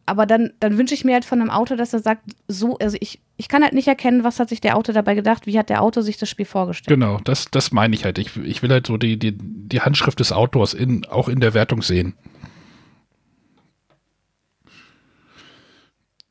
aber 0.06 0.26
dann, 0.26 0.52
dann 0.60 0.78
wünsche 0.78 0.94
ich 0.94 1.06
mir 1.06 1.14
halt 1.14 1.26
von 1.26 1.42
einem 1.42 1.50
Autor, 1.50 1.78
dass 1.78 1.94
er 1.94 2.00
sagt, 2.00 2.24
so, 2.48 2.78
also 2.80 2.98
ich, 3.00 3.20
ich 3.38 3.48
kann 3.48 3.64
halt 3.64 3.74
nicht 3.74 3.88
erkennen, 3.88 4.24
was 4.24 4.40
hat 4.40 4.50
sich 4.50 4.62
der 4.62 4.76
Autor 4.78 4.94
dabei 4.94 5.16
gedacht, 5.16 5.46
wie 5.48 5.58
hat 5.58 5.70
der 5.70 5.82
Autor 5.82 6.04
sich 6.04 6.18
das 6.18 6.30
Spiel 6.30 6.46
vorgestellt. 6.46 7.00
Genau, 7.00 7.20
das, 7.24 7.46
das 7.52 7.72
meine 7.72 7.96
ich 7.96 8.04
halt. 8.04 8.18
Ich, 8.18 8.36
ich 8.38 8.64
will 8.64 8.72
halt 8.72 8.88
so 8.88 8.98
die, 8.98 9.18
die, 9.18 9.38
die 9.38 9.82
Handschrift 9.82 10.20
des 10.20 10.32
Autors 10.32 10.74
in, 10.74 11.06
auch 11.06 11.30
in 11.30 11.40
der 11.40 11.54
Wertung 11.54 11.82
sehen. 11.82 12.16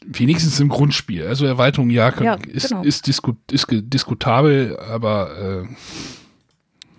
Wenigstens 0.05 0.59
im 0.59 0.69
Grundspiel. 0.69 1.27
Also 1.27 1.47
Erweiterung, 1.47 1.91
ja, 1.91 2.13
ja 2.21 2.35
ist, 2.35 2.69
genau. 2.69 2.83
ist, 2.83 3.07
disku, 3.07 3.35
ist 3.51 3.67
diskutabel, 3.71 4.79
aber 4.79 5.67
äh, 5.69 5.75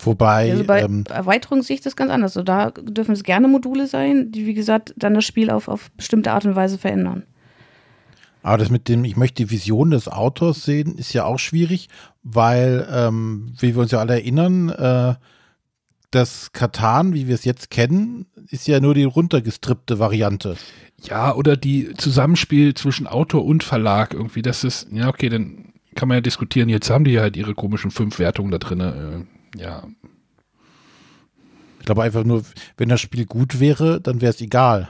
Wobei. 0.06 0.52
Also 0.52 0.64
bei 0.64 0.82
ähm, 0.82 1.04
Erweiterung 1.10 1.62
sehe 1.62 1.76
ich 1.76 1.82
das 1.82 1.96
ganz 1.96 2.12
anders. 2.12 2.36
Also 2.36 2.44
da 2.44 2.72
dürfen 2.72 3.14
es 3.14 3.24
gerne 3.24 3.48
Module 3.48 3.88
sein, 3.88 4.32
die, 4.32 4.46
wie 4.46 4.54
gesagt, 4.54 4.94
dann 4.98 5.14
das 5.14 5.26
Spiel 5.26 5.50
auf, 5.50 5.68
auf 5.68 5.92
bestimmte 5.92 6.32
Art 6.32 6.46
und 6.46 6.56
Weise 6.56 6.78
verändern. 6.78 7.24
Aber 8.44 8.58
das 8.58 8.72
mit 8.72 8.88
dem, 8.88 9.06
ich 9.06 9.18
möchte 9.18 9.44
die 9.44 9.52
Vision 9.52 9.92
des 9.92 10.08
Autors 10.08 10.64
sehen, 10.64 10.98
ist 10.98 11.14
ja 11.14 11.26
auch 11.26 11.38
schwierig, 11.38 11.90
weil, 12.24 12.88
ähm, 12.92 13.54
wie 13.60 13.76
wir 13.76 13.84
uns 13.84 13.92
ja 13.92 14.00
alle 14.00 14.14
erinnern, 14.14 14.70
äh, 14.70 15.16
das 16.10 16.52
Katan, 16.52 17.14
wie 17.14 17.28
wir 17.28 17.36
es 17.36 17.46
jetzt 17.46 17.70
kennen, 17.70 18.26
ist 18.50 18.68
ja 18.68 18.80
nur 18.80 18.96
die 18.96 19.04
runtergestrippte 19.04 20.00
Variante. 20.00 20.58
Ja, 21.04 21.34
oder 21.36 21.56
die 21.56 21.94
Zusammenspiel 21.94 22.74
zwischen 22.74 23.08
Autor 23.08 23.46
und 23.46 23.64
Verlag 23.64 24.14
irgendwie, 24.14 24.42
das 24.42 24.64
ist, 24.64 24.88
ja, 24.92 25.08
okay, 25.08 25.30
dann 25.30 25.74
kann 25.96 26.08
man 26.08 26.18
ja 26.18 26.22
diskutieren. 26.22 26.68
Jetzt 26.68 26.90
haben 26.90 27.06
die 27.06 27.20
halt 27.20 27.38
ihre 27.38 27.54
komischen 27.54 27.92
fünf 27.92 28.18
Wertungen 28.20 28.52
da 28.52 28.58
drin. 28.58 28.80
Äh 28.80 29.41
ja. 29.56 29.88
Ich 31.80 31.86
glaube 31.86 32.04
einfach 32.04 32.24
nur, 32.24 32.44
wenn 32.78 32.90
das 32.90 33.02
Spiel 33.02 33.26
gut 33.26 33.60
wäre, 33.60 34.00
dann 34.00 34.22
wäre 34.22 34.30
es 34.30 34.42
egal. 34.42 34.90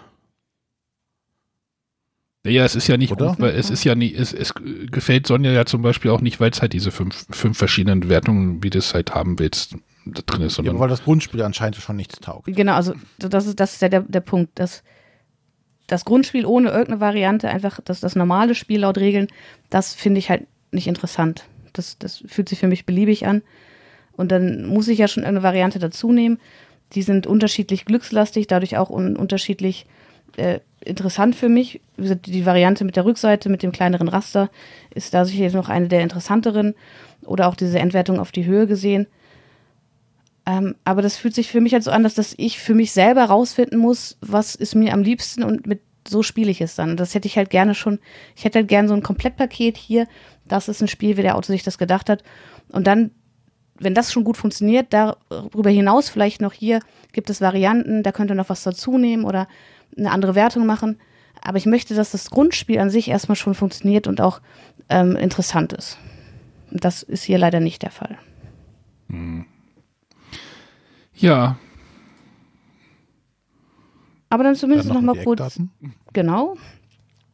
Ja, 2.45 2.65
es 2.65 2.75
ist 2.75 2.87
ja 2.87 2.97
nicht 2.97 3.11
Oder? 3.11 3.29
gut, 3.29 3.39
weil 3.39 3.55
es 3.55 3.69
ist 3.69 3.83
ja 3.83 3.93
nicht, 3.93 4.17
es, 4.19 4.33
es 4.33 4.53
gefällt 4.55 5.27
Sonja 5.27 5.51
ja 5.51 5.65
zum 5.65 5.83
Beispiel 5.83 6.09
auch 6.09 6.21
nicht, 6.21 6.39
weil 6.39 6.49
es 6.49 6.61
halt 6.61 6.73
diese 6.73 6.89
fünf, 6.89 7.27
fünf 7.29 7.57
verschiedenen 7.57 8.09
Wertungen, 8.09 8.63
wie 8.63 8.71
du 8.71 8.79
es 8.79 8.95
halt 8.95 9.13
haben 9.13 9.37
willst, 9.37 9.75
da 10.05 10.21
drin 10.25 10.41
ist. 10.41 10.57
Ja, 10.57 10.79
weil 10.79 10.89
das 10.89 11.03
Grundspiel 11.03 11.43
anscheinend 11.43 11.75
schon 11.75 11.95
nichts 11.95 12.19
taugt. 12.19 12.47
Genau, 12.47 12.73
also 12.73 12.93
das 13.19 13.45
ist, 13.45 13.59
das 13.59 13.73
ist 13.73 13.81
ja 13.83 13.89
der, 13.89 14.01
der 14.01 14.21
Punkt, 14.21 14.57
dass 14.57 14.83
das 15.85 16.03
Grundspiel 16.03 16.45
ohne 16.45 16.69
irgendeine 16.69 16.99
Variante, 16.99 17.47
einfach 17.49 17.79
das, 17.83 17.99
das 17.99 18.15
normale 18.15 18.55
Spiel 18.55 18.79
laut 18.79 18.97
Regeln, 18.97 19.27
das 19.69 19.93
finde 19.93 20.19
ich 20.19 20.29
halt 20.29 20.47
nicht 20.71 20.87
interessant. 20.87 21.45
Das, 21.73 21.99
das 21.99 22.23
fühlt 22.25 22.49
sich 22.49 22.59
für 22.59 22.67
mich 22.67 22.85
beliebig 22.85 23.27
an. 23.27 23.43
Und 24.21 24.31
dann 24.31 24.65
muss 24.67 24.87
ich 24.87 24.99
ja 24.99 25.07
schon 25.07 25.23
eine 25.23 25.41
Variante 25.41 25.79
dazu 25.79 26.11
nehmen. 26.11 26.39
Die 26.93 27.01
sind 27.01 27.25
unterschiedlich 27.25 27.85
glückslastig, 27.85 28.45
dadurch 28.45 28.77
auch 28.77 28.91
un 28.91 29.15
unterschiedlich 29.15 29.87
äh, 30.37 30.59
interessant 30.85 31.35
für 31.35 31.49
mich. 31.49 31.81
Die 31.97 32.45
Variante 32.45 32.85
mit 32.85 32.95
der 32.95 33.05
Rückseite, 33.05 33.49
mit 33.49 33.63
dem 33.63 33.71
kleineren 33.71 34.07
Raster, 34.07 34.51
ist 34.93 35.15
da 35.15 35.25
sicherlich 35.25 35.55
noch 35.55 35.69
eine 35.69 35.87
der 35.87 36.01
interessanteren. 36.01 36.75
Oder 37.25 37.47
auch 37.47 37.55
diese 37.55 37.79
Entwertung 37.79 38.19
auf 38.19 38.31
die 38.31 38.45
Höhe 38.45 38.67
gesehen. 38.67 39.07
Ähm, 40.45 40.75
aber 40.85 41.01
das 41.01 41.17
fühlt 41.17 41.33
sich 41.33 41.49
für 41.49 41.59
mich 41.59 41.73
halt 41.73 41.83
so 41.83 41.89
an, 41.89 42.03
dass, 42.03 42.13
dass 42.13 42.35
ich 42.37 42.59
für 42.59 42.75
mich 42.75 42.91
selber 42.91 43.23
rausfinden 43.23 43.79
muss, 43.79 44.19
was 44.21 44.53
ist 44.53 44.75
mir 44.75 44.93
am 44.93 45.01
liebsten 45.01 45.43
und 45.43 45.65
mit 45.65 45.81
so 46.07 46.21
spiele 46.21 46.51
ich 46.51 46.61
es 46.61 46.75
dann. 46.75 46.95
Das 46.95 47.15
hätte 47.15 47.27
ich 47.27 47.37
halt 47.37 47.49
gerne 47.49 47.73
schon, 47.73 47.97
ich 48.35 48.43
hätte 48.43 48.59
halt 48.59 48.67
gerne 48.67 48.87
so 48.87 48.93
ein 48.93 49.03
Komplettpaket 49.03 49.77
hier. 49.77 50.07
Das 50.47 50.67
ist 50.67 50.81
ein 50.81 50.87
Spiel, 50.87 51.17
wie 51.17 51.23
der 51.23 51.35
Autor 51.35 51.53
sich 51.53 51.63
das 51.63 51.79
gedacht 51.79 52.07
hat. 52.07 52.23
Und 52.69 52.85
dann 52.85 53.11
wenn 53.79 53.95
das 53.95 54.11
schon 54.11 54.23
gut 54.23 54.37
funktioniert, 54.37 54.87
darüber 54.91 55.69
hinaus 55.69 56.09
vielleicht 56.09 56.41
noch 56.41 56.53
hier 56.53 56.79
gibt 57.13 57.29
es 57.29 57.41
Varianten, 57.41 58.03
da 58.03 58.11
könnt 58.11 58.31
ihr 58.31 58.35
noch 58.35 58.49
was 58.49 58.63
dazu 58.63 58.97
nehmen 58.97 59.25
oder 59.25 59.47
eine 59.97 60.11
andere 60.11 60.35
Wertung 60.35 60.65
machen. 60.65 60.99
Aber 61.41 61.57
ich 61.57 61.65
möchte, 61.65 61.95
dass 61.95 62.11
das 62.11 62.29
Grundspiel 62.29 62.79
an 62.79 62.89
sich 62.89 63.07
erstmal 63.09 63.35
schon 63.35 63.55
funktioniert 63.55 64.07
und 64.07 64.21
auch 64.21 64.41
ähm, 64.89 65.15
interessant 65.15 65.73
ist. 65.73 65.97
Und 66.69 66.85
das 66.85 67.03
ist 67.03 67.23
hier 67.23 67.37
leider 67.37 67.59
nicht 67.59 67.81
der 67.81 67.91
Fall. 67.91 68.17
Hm. 69.09 69.45
Ja. 71.15 71.57
Aber 74.29 74.43
dann 74.43 74.55
zumindest 74.55 74.89
dann 74.89 74.97
noch, 74.97 75.01
noch 75.01 75.15
mal 75.15 75.23
kurz. 75.23 75.59
Genau. 76.13 76.55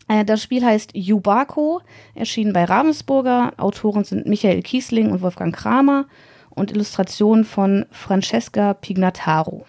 Äh, 0.07 0.25
das 0.25 0.41
Spiel 0.41 0.63
heißt 0.63 0.91
Yubako, 0.95 1.81
erschienen 2.15 2.53
bei 2.53 2.63
Ravensburger. 2.63 3.53
Autoren 3.57 4.03
sind 4.03 4.25
Michael 4.25 4.61
Kiesling 4.61 5.11
und 5.11 5.21
Wolfgang 5.21 5.55
Kramer 5.55 6.05
und 6.49 6.71
Illustrationen 6.71 7.45
von 7.45 7.85
Francesca 7.91 8.73
Pignataro. 8.73 9.65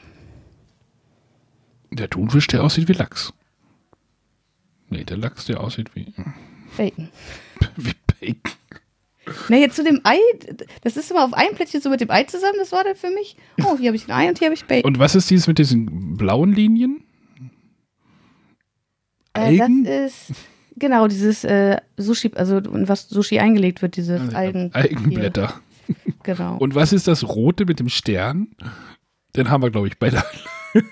Der 1.90 2.08
Thunfisch, 2.10 2.46
der 2.46 2.62
aussieht 2.62 2.88
wie 2.88 2.92
Lachs. 2.92 3.32
Nee, 4.90 5.04
der 5.04 5.16
Lachs, 5.16 5.46
der 5.46 5.60
aussieht 5.60 5.94
wie. 5.94 6.12
Bacon. 6.76 7.08
wie 7.76 7.94
Bacon. 8.20 8.52
Na, 9.50 9.56
jetzt 9.58 9.76
zu 9.76 9.84
dem 9.84 10.00
Ei, 10.04 10.18
das 10.82 10.96
ist 10.96 11.10
immer 11.10 11.24
auf 11.24 11.34
einem 11.34 11.54
Plättchen 11.54 11.82
so 11.82 11.90
mit 11.90 12.00
dem 12.00 12.10
Ei 12.10 12.24
zusammen, 12.24 12.56
das 12.58 12.72
war 12.72 12.84
dann 12.84 12.96
für 12.96 13.10
mich. 13.10 13.36
Oh, 13.62 13.76
hier 13.76 13.88
habe 13.88 13.96
ich 13.96 14.08
ein 14.08 14.12
Ei 14.12 14.28
und 14.28 14.38
hier 14.38 14.46
habe 14.46 14.54
ich 14.54 14.64
Bacon. 14.64 14.88
Und 14.88 14.98
was 14.98 15.14
ist 15.14 15.28
dieses 15.28 15.46
mit 15.46 15.58
diesen 15.58 16.16
blauen 16.16 16.52
Linien? 16.52 17.04
Äh, 19.38 19.56
das 19.56 20.30
ist, 20.30 20.34
genau, 20.76 21.08
dieses 21.08 21.44
äh, 21.44 21.78
Sushi, 21.96 22.32
also 22.34 22.60
was 22.64 23.08
Sushi 23.08 23.38
eingelegt 23.38 23.82
wird, 23.82 23.96
diese 23.96 24.20
also, 24.20 24.36
Algen. 24.36 24.70
Algenblätter. 24.72 25.60
Hier. 25.86 26.04
Genau. 26.22 26.56
Und 26.58 26.74
was 26.74 26.92
ist 26.92 27.08
das 27.08 27.26
Rote 27.26 27.64
mit 27.64 27.80
dem 27.80 27.88
Stern? 27.88 28.48
Den 29.36 29.50
haben 29.50 29.62
wir, 29.62 29.70
glaube 29.70 29.88
ich, 29.88 29.98
beide. 29.98 30.22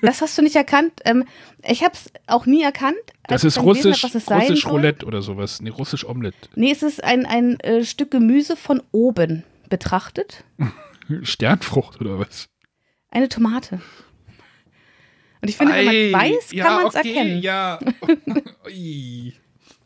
Das 0.00 0.22
hast 0.22 0.36
du 0.38 0.42
nicht 0.42 0.56
erkannt. 0.56 1.00
Ähm, 1.04 1.24
ich 1.62 1.84
habe 1.84 1.94
es 1.94 2.10
auch 2.26 2.46
nie 2.46 2.62
erkannt. 2.62 2.96
Das 3.28 3.44
ist 3.44 3.60
russisch, 3.60 4.02
hab, 4.02 4.40
russisch 4.40 4.66
Roulette 4.66 5.04
oder 5.04 5.20
sowas. 5.20 5.60
Nee, 5.60 5.70
russisch 5.70 6.04
Omelette. 6.06 6.48
Nee, 6.54 6.70
es 6.70 6.82
ist 6.82 7.04
ein, 7.04 7.26
ein 7.26 7.60
äh, 7.60 7.84
Stück 7.84 8.10
Gemüse 8.10 8.56
von 8.56 8.82
oben 8.92 9.44
betrachtet. 9.68 10.44
Sternfrucht 11.22 12.00
oder 12.00 12.18
was? 12.18 12.48
Eine 13.10 13.28
Tomate. 13.28 13.80
Und 15.46 15.50
ich 15.50 15.56
finde, 15.58 15.74
Ei, 15.74 15.86
wenn 15.86 16.10
man 16.10 16.22
weiß, 16.22 16.48
kann 16.48 16.56
ja, 16.58 16.64
man 16.64 16.86
es 16.88 16.96
okay, 16.96 17.14
erkennen. 17.14 17.40
Ja. 17.40 17.78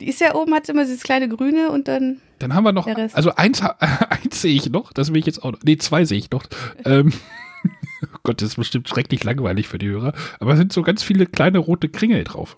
Die 0.01 0.09
ist 0.09 0.19
ja 0.23 0.35
oben, 0.35 0.55
hat 0.55 0.67
immer 0.71 0.85
dieses 0.85 1.03
kleine 1.03 1.29
Grüne 1.29 1.71
und 1.71 1.87
dann. 1.87 2.23
Dann 2.39 2.55
haben 2.55 2.65
wir 2.65 2.73
noch, 2.73 2.87
also 2.87 3.35
eins, 3.35 3.61
eins 3.79 4.41
sehe 4.41 4.55
ich 4.55 4.71
noch, 4.71 4.95
das 4.95 5.13
will 5.13 5.19
ich 5.19 5.27
jetzt 5.27 5.45
auch, 5.45 5.53
nee, 5.63 5.77
zwei 5.77 6.07
sehe 6.07 6.17
ich 6.17 6.31
noch. 6.31 6.45
Ähm, 6.87 7.13
oh 8.03 8.19
Gott, 8.23 8.41
das 8.41 8.49
ist 8.49 8.57
bestimmt 8.57 8.89
schrecklich 8.89 9.23
langweilig 9.23 9.69
für 9.69 9.77
die 9.77 9.89
Hörer, 9.89 10.15
aber 10.39 10.53
es 10.53 10.59
sind 10.59 10.73
so 10.73 10.81
ganz 10.81 11.03
viele 11.03 11.27
kleine 11.27 11.59
rote 11.59 11.91
Kringel 11.91 12.25
drauf. 12.25 12.57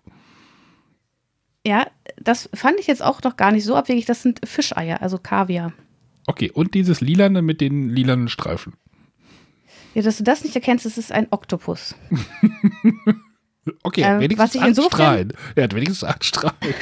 Ja, 1.67 1.89
das 2.17 2.49
fand 2.55 2.79
ich 2.79 2.87
jetzt 2.87 3.03
auch 3.03 3.21
noch 3.25 3.37
gar 3.37 3.51
nicht 3.51 3.65
so 3.65 3.75
abwegig. 3.75 4.07
Das 4.07 4.23
sind 4.23 4.39
Fischeier, 4.45 5.03
also 5.03 5.19
Kaviar. 5.19 5.73
Okay, 6.29 6.53
und 6.53 6.75
dieses 6.75 7.01
Lilane 7.01 7.43
mit 7.43 7.61
den 7.61 7.89
lilanen 7.89 8.29
Streifen. 8.29 8.75
Ja, 9.95 10.03
dass 10.03 10.19
du 10.19 10.25
das 10.25 10.43
nicht 10.43 10.55
erkennst, 10.55 10.87
es 10.87 10.97
ist 10.97 11.13
ein 11.13 11.27
Oktopus. 11.31 11.95
okay, 13.83 14.03
ähm, 14.03 14.21
wenigstens 14.21 14.39
was 14.39 14.55
ich 14.55 14.63
insofern, 14.63 15.33
Er 15.55 15.65
hat 15.65 15.75
wenigstens 15.75 16.05
acht 16.05 16.25
Strahlen. 16.25 16.57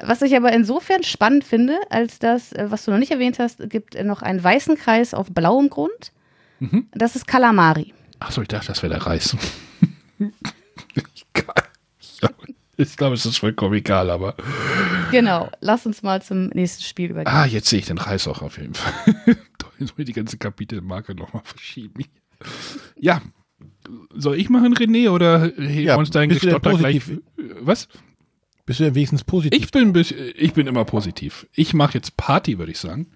Was 0.00 0.22
ich 0.22 0.34
aber 0.34 0.52
insofern 0.52 1.02
spannend 1.02 1.44
finde, 1.44 1.78
als 1.90 2.18
das, 2.18 2.52
äh, 2.52 2.70
was 2.70 2.86
du 2.86 2.90
noch 2.90 2.98
nicht 2.98 3.10
erwähnt 3.10 3.38
hast, 3.38 3.68
gibt 3.68 4.02
noch 4.02 4.22
einen 4.22 4.42
weißen 4.42 4.76
Kreis 4.76 5.12
auf 5.12 5.26
blauem 5.30 5.68
Grund. 5.68 6.12
Mhm. 6.60 6.88
Das 6.92 7.14
ist 7.14 7.26
Kalamari. 7.26 7.92
Achso, 8.18 8.40
ich 8.40 8.48
dachte, 8.48 8.68
das 8.68 8.82
wäre 8.82 8.94
der 8.94 9.06
Reis. 9.06 9.36
ich 12.78 12.96
glaube, 12.96 13.16
es 13.16 13.26
ist 13.26 13.36
vollkommen 13.36 13.74
egal, 13.74 14.08
aber. 14.08 14.34
Genau, 15.10 15.50
lass 15.60 15.84
uns 15.84 16.02
mal 16.02 16.22
zum 16.22 16.46
nächsten 16.48 16.82
Spiel 16.82 17.10
übergehen. 17.10 17.34
Ah, 17.34 17.44
jetzt 17.44 17.68
sehe 17.68 17.80
ich 17.80 17.86
den 17.86 17.98
Reis 17.98 18.26
auch 18.26 18.40
auf 18.40 18.56
jeden 18.56 18.74
Fall. 18.74 18.94
Jetzt 19.78 19.90
muss 19.90 19.98
ich 19.98 20.06
die 20.06 20.12
ganze 20.14 20.38
Kapitelmarke 20.38 21.14
nochmal 21.14 21.42
verschieben. 21.44 22.04
Ja, 22.98 23.22
soll 24.14 24.38
ich 24.38 24.48
machen, 24.48 24.74
René, 24.74 25.10
oder 25.10 25.52
heben 25.56 25.86
ja, 25.86 25.96
uns 25.96 26.10
dein 26.10 26.28
Gestotter 26.28 26.76
gleich? 26.76 27.02
Was? 27.60 27.88
Bist 28.64 28.80
du 28.80 28.84
ja 28.84 28.94
wenigstens 28.94 29.22
positiv? 29.22 29.62
Ich 29.62 29.70
bin, 29.70 29.94
ich 30.36 30.52
bin 30.52 30.66
immer 30.66 30.84
positiv. 30.84 31.46
Ich 31.52 31.72
mache 31.72 31.94
jetzt 31.94 32.16
Party, 32.16 32.58
würde 32.58 32.72
ich 32.72 32.78
sagen. 32.78 33.06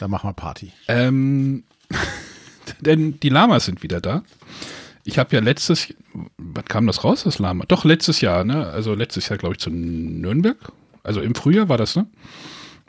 Dann 0.00 0.10
machen 0.10 0.28
wir 0.28 0.34
Party. 0.34 0.72
Ähm, 0.88 1.64
denn 2.80 3.20
die 3.20 3.28
Lamas 3.28 3.66
sind 3.66 3.82
wieder 3.84 4.00
da. 4.00 4.24
Ich 5.04 5.18
habe 5.18 5.34
ja 5.34 5.40
letztes, 5.40 5.94
wann 6.36 6.64
kam 6.64 6.86
das 6.86 7.04
raus, 7.04 7.24
das 7.24 7.38
Lama? 7.38 7.64
Doch, 7.66 7.84
letztes 7.84 8.20
Jahr, 8.20 8.44
ne? 8.44 8.66
Also 8.68 8.94
letztes 8.94 9.28
Jahr, 9.28 9.38
glaube 9.38 9.54
ich, 9.54 9.60
zu 9.60 9.70
Nürnberg. 9.70 10.72
Also 11.02 11.20
im 11.20 11.34
Frühjahr 11.34 11.68
war 11.68 11.78
das, 11.78 11.96
ne? 11.96 12.06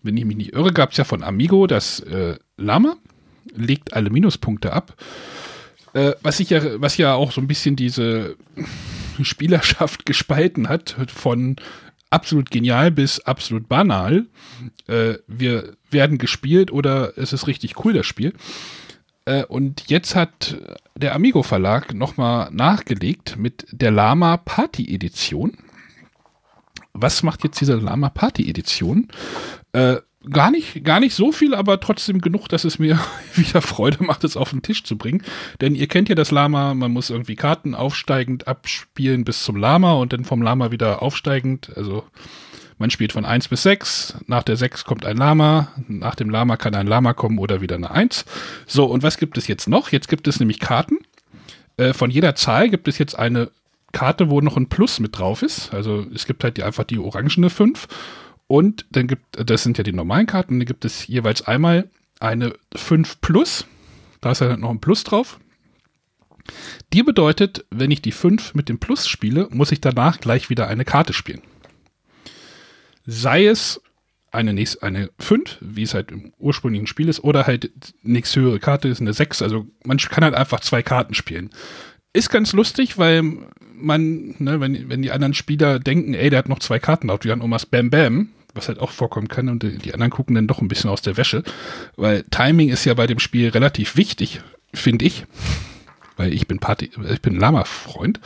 Wenn 0.03 0.17
ich 0.17 0.25
mich 0.25 0.37
nicht 0.37 0.53
irre, 0.53 0.73
gab 0.73 0.91
es 0.91 0.97
ja 0.97 1.05
von 1.05 1.23
Amigo 1.23 1.65
das 1.65 2.01
äh, 2.01 2.37
Lama, 2.57 2.97
legt 3.55 3.93
alle 3.93 4.09
Minuspunkte 4.09 4.73
ab. 4.73 4.95
Äh, 5.93 6.13
was 6.21 6.39
ich 6.39 6.49
ja, 6.49 6.81
was 6.81 6.97
ja 6.97 7.13
auch 7.13 7.31
so 7.31 7.41
ein 7.41 7.47
bisschen 7.47 7.75
diese 7.75 8.35
Spielerschaft 9.21 10.05
gespalten 10.05 10.69
hat, 10.69 10.95
von 11.13 11.55
absolut 12.09 12.51
genial 12.51 12.91
bis 12.91 13.19
absolut 13.19 13.67
banal. 13.67 14.25
Äh, 14.87 15.15
wir 15.27 15.73
werden 15.89 16.17
gespielt 16.17 16.71
oder 16.71 17.17
es 17.17 17.33
ist 17.33 17.47
richtig 17.47 17.83
cool, 17.83 17.93
das 17.93 18.05
Spiel. 18.05 18.33
Äh, 19.25 19.45
und 19.45 19.89
jetzt 19.89 20.15
hat 20.15 20.57
der 20.95 21.15
Amigo 21.15 21.43
Verlag 21.43 21.93
nochmal 21.93 22.49
nachgelegt 22.51 23.37
mit 23.37 23.65
der 23.71 23.91
Lama 23.91 24.37
Party 24.37 24.93
Edition. 24.93 25.57
Was 26.93 27.23
macht 27.23 27.43
jetzt 27.43 27.59
diese 27.59 27.75
Lama 27.75 28.09
Party 28.09 28.49
Edition? 28.49 29.07
Äh, 29.71 29.97
gar 30.29 30.51
nicht, 30.51 30.83
gar 30.83 30.99
nicht 30.99 31.13
so 31.13 31.31
viel, 31.31 31.53
aber 31.53 31.79
trotzdem 31.79 32.21
genug, 32.21 32.47
dass 32.47 32.63
es 32.63 32.79
mir 32.79 32.99
wieder 33.35 33.61
Freude 33.61 34.03
macht, 34.03 34.23
es 34.23 34.37
auf 34.37 34.51
den 34.51 34.61
Tisch 34.61 34.83
zu 34.83 34.97
bringen. 34.97 35.23
Denn 35.61 35.75
ihr 35.75 35.87
kennt 35.87 36.09
ja 36.09 36.15
das 36.15 36.31
Lama, 36.31 36.73
man 36.73 36.91
muss 36.91 37.09
irgendwie 37.09 37.35
Karten 37.35 37.75
aufsteigend 37.75 38.47
abspielen 38.47 39.23
bis 39.23 39.43
zum 39.43 39.55
Lama 39.55 39.93
und 39.93 40.13
dann 40.13 40.25
vom 40.25 40.41
Lama 40.41 40.71
wieder 40.71 41.01
aufsteigend. 41.01 41.71
Also 41.75 42.03
man 42.77 42.89
spielt 42.89 43.13
von 43.13 43.25
1 43.25 43.47
bis 43.49 43.63
6, 43.63 44.15
nach 44.27 44.43
der 44.43 44.57
6 44.57 44.83
kommt 44.85 45.05
ein 45.05 45.17
Lama, 45.17 45.69
nach 45.87 46.15
dem 46.15 46.29
Lama 46.29 46.57
kann 46.57 46.75
ein 46.75 46.87
Lama 46.87 47.13
kommen 47.13 47.37
oder 47.37 47.61
wieder 47.61 47.75
eine 47.75 47.91
1. 47.91 48.25
So, 48.65 48.85
und 48.85 49.03
was 49.03 49.17
gibt 49.17 49.37
es 49.37 49.47
jetzt 49.47 49.67
noch? 49.67 49.91
Jetzt 49.91 50.07
gibt 50.07 50.27
es 50.27 50.39
nämlich 50.39 50.59
Karten. 50.59 50.99
Äh, 51.77 51.93
von 51.93 52.09
jeder 52.09 52.35
Zahl 52.35 52.69
gibt 52.69 52.87
es 52.87 52.97
jetzt 52.97 53.17
eine 53.17 53.51
Karte, 53.91 54.29
wo 54.29 54.41
noch 54.41 54.57
ein 54.57 54.69
Plus 54.69 54.99
mit 54.99 55.17
drauf 55.17 55.43
ist. 55.43 55.73
Also 55.73 56.05
es 56.13 56.25
gibt 56.25 56.43
halt 56.43 56.57
die, 56.57 56.63
einfach 56.63 56.83
die 56.83 56.97
orangene 56.97 57.49
5 57.49 57.87
und 58.47 58.85
dann 58.91 59.07
gibt, 59.07 59.25
das 59.49 59.63
sind 59.63 59.77
ja 59.77 59.83
die 59.83 59.93
normalen 59.93 60.27
Karten, 60.27 60.59
dann 60.59 60.65
gibt 60.65 60.85
es 60.85 61.07
jeweils 61.07 61.41
einmal 61.43 61.89
eine 62.19 62.53
5 62.75 63.21
Plus. 63.21 63.65
Da 64.21 64.31
ist 64.31 64.41
ja 64.41 64.55
noch 64.57 64.69
ein 64.69 64.79
Plus 64.79 65.03
drauf. 65.03 65.39
Die 66.91 67.03
bedeutet, 67.03 67.65
wenn 67.69 67.91
ich 67.91 68.01
die 68.01 68.11
5 68.11 68.53
mit 68.53 68.69
dem 68.69 68.79
Plus 68.79 69.07
spiele, 69.07 69.47
muss 69.51 69.71
ich 69.71 69.81
danach 69.81 70.19
gleich 70.19 70.49
wieder 70.49 70.67
eine 70.67 70.85
Karte 70.85 71.13
spielen. 71.13 71.41
Sei 73.05 73.45
es 73.45 73.81
eine, 74.31 74.65
eine 74.81 75.09
5, 75.19 75.57
wie 75.61 75.83
es 75.83 75.93
halt 75.93 76.11
im 76.11 76.33
ursprünglichen 76.39 76.87
Spiel 76.87 77.07
ist, 77.07 77.23
oder 77.23 77.45
halt 77.45 77.71
nächste 78.01 78.41
höhere 78.41 78.59
Karte 78.59 78.87
ist 78.87 78.99
eine 78.99 79.13
6. 79.13 79.41
Also 79.41 79.67
man 79.85 79.97
kann 79.97 80.23
halt 80.23 80.33
einfach 80.33 80.59
zwei 80.61 80.81
Karten 80.81 81.13
spielen. 81.13 81.49
Ist 82.13 82.29
ganz 82.29 82.53
lustig, 82.53 82.97
weil 82.97 83.23
man, 83.75 84.35
ne, 84.39 84.59
wenn, 84.59 84.89
wenn 84.89 85.01
die 85.01 85.11
anderen 85.11 85.33
Spieler 85.33 85.79
denken, 85.79 86.13
ey, 86.13 86.29
der 86.29 86.39
hat 86.39 86.49
noch 86.49 86.59
zwei 86.59 86.79
Karten 86.79 87.07
drauf, 87.07 87.19
die 87.19 87.31
haben 87.31 87.41
irgendwas 87.41 87.65
Bam 87.65 87.89
Bam, 87.89 88.29
was 88.53 88.67
halt 88.67 88.79
auch 88.79 88.91
vorkommen 88.91 89.27
kann 89.27 89.49
und 89.49 89.63
die, 89.63 89.93
anderen 89.93 90.11
gucken 90.11 90.35
dann 90.35 90.47
doch 90.47 90.61
ein 90.61 90.67
bisschen 90.67 90.89
aus 90.89 91.01
der 91.01 91.17
Wäsche, 91.17 91.43
weil 91.95 92.23
Timing 92.29 92.69
ist 92.69 92.85
ja 92.85 92.93
bei 92.93 93.07
dem 93.07 93.19
Spiel 93.19 93.49
relativ 93.49 93.95
wichtig, 93.97 94.41
finde 94.73 95.05
ich, 95.05 95.25
weil 96.15 96.33
ich 96.33 96.47
bin 96.47 96.59
Party, 96.59 96.91
ich 97.11 97.21
bin 97.21 97.39
Lama-Freund. 97.39 98.19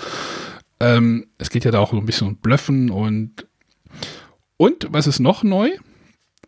Ähm, 0.80 1.28
es 1.38 1.50
geht 1.50 1.66
ja 1.66 1.72
da 1.72 1.80
auch 1.80 1.92
so 1.92 1.98
ein 1.98 2.06
bisschen 2.06 2.28
um 2.28 2.36
Blöffen 2.36 2.92
und 2.92 3.48
und 4.58 4.88
was 4.90 5.08
ist 5.08 5.20
noch 5.20 5.44
neu? 5.44 5.70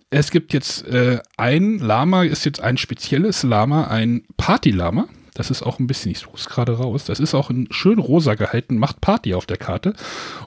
Es 0.09 0.31
gibt 0.31 0.53
jetzt 0.53 0.87
äh, 0.87 1.19
ein 1.37 1.77
Lama, 1.77 2.23
ist 2.23 2.43
jetzt 2.43 2.59
ein 2.59 2.77
spezielles 2.77 3.43
Lama, 3.43 3.85
ein 3.85 4.23
Party-Lama. 4.37 5.07
Das 5.39 5.49
ist 5.49 5.63
auch 5.63 5.79
ein 5.79 5.87
bisschen, 5.87 6.11
ich 6.11 6.19
suche 6.19 6.35
es 6.35 6.49
gerade 6.49 6.77
raus. 6.77 7.05
Das 7.05 7.21
ist 7.21 7.33
auch 7.33 7.49
ein 7.49 7.69
schön 7.71 7.97
rosa 7.97 8.35
gehalten, 8.35 8.77
macht 8.77 8.99
Party 8.99 9.33
auf 9.33 9.45
der 9.45 9.55
Karte. 9.55 9.93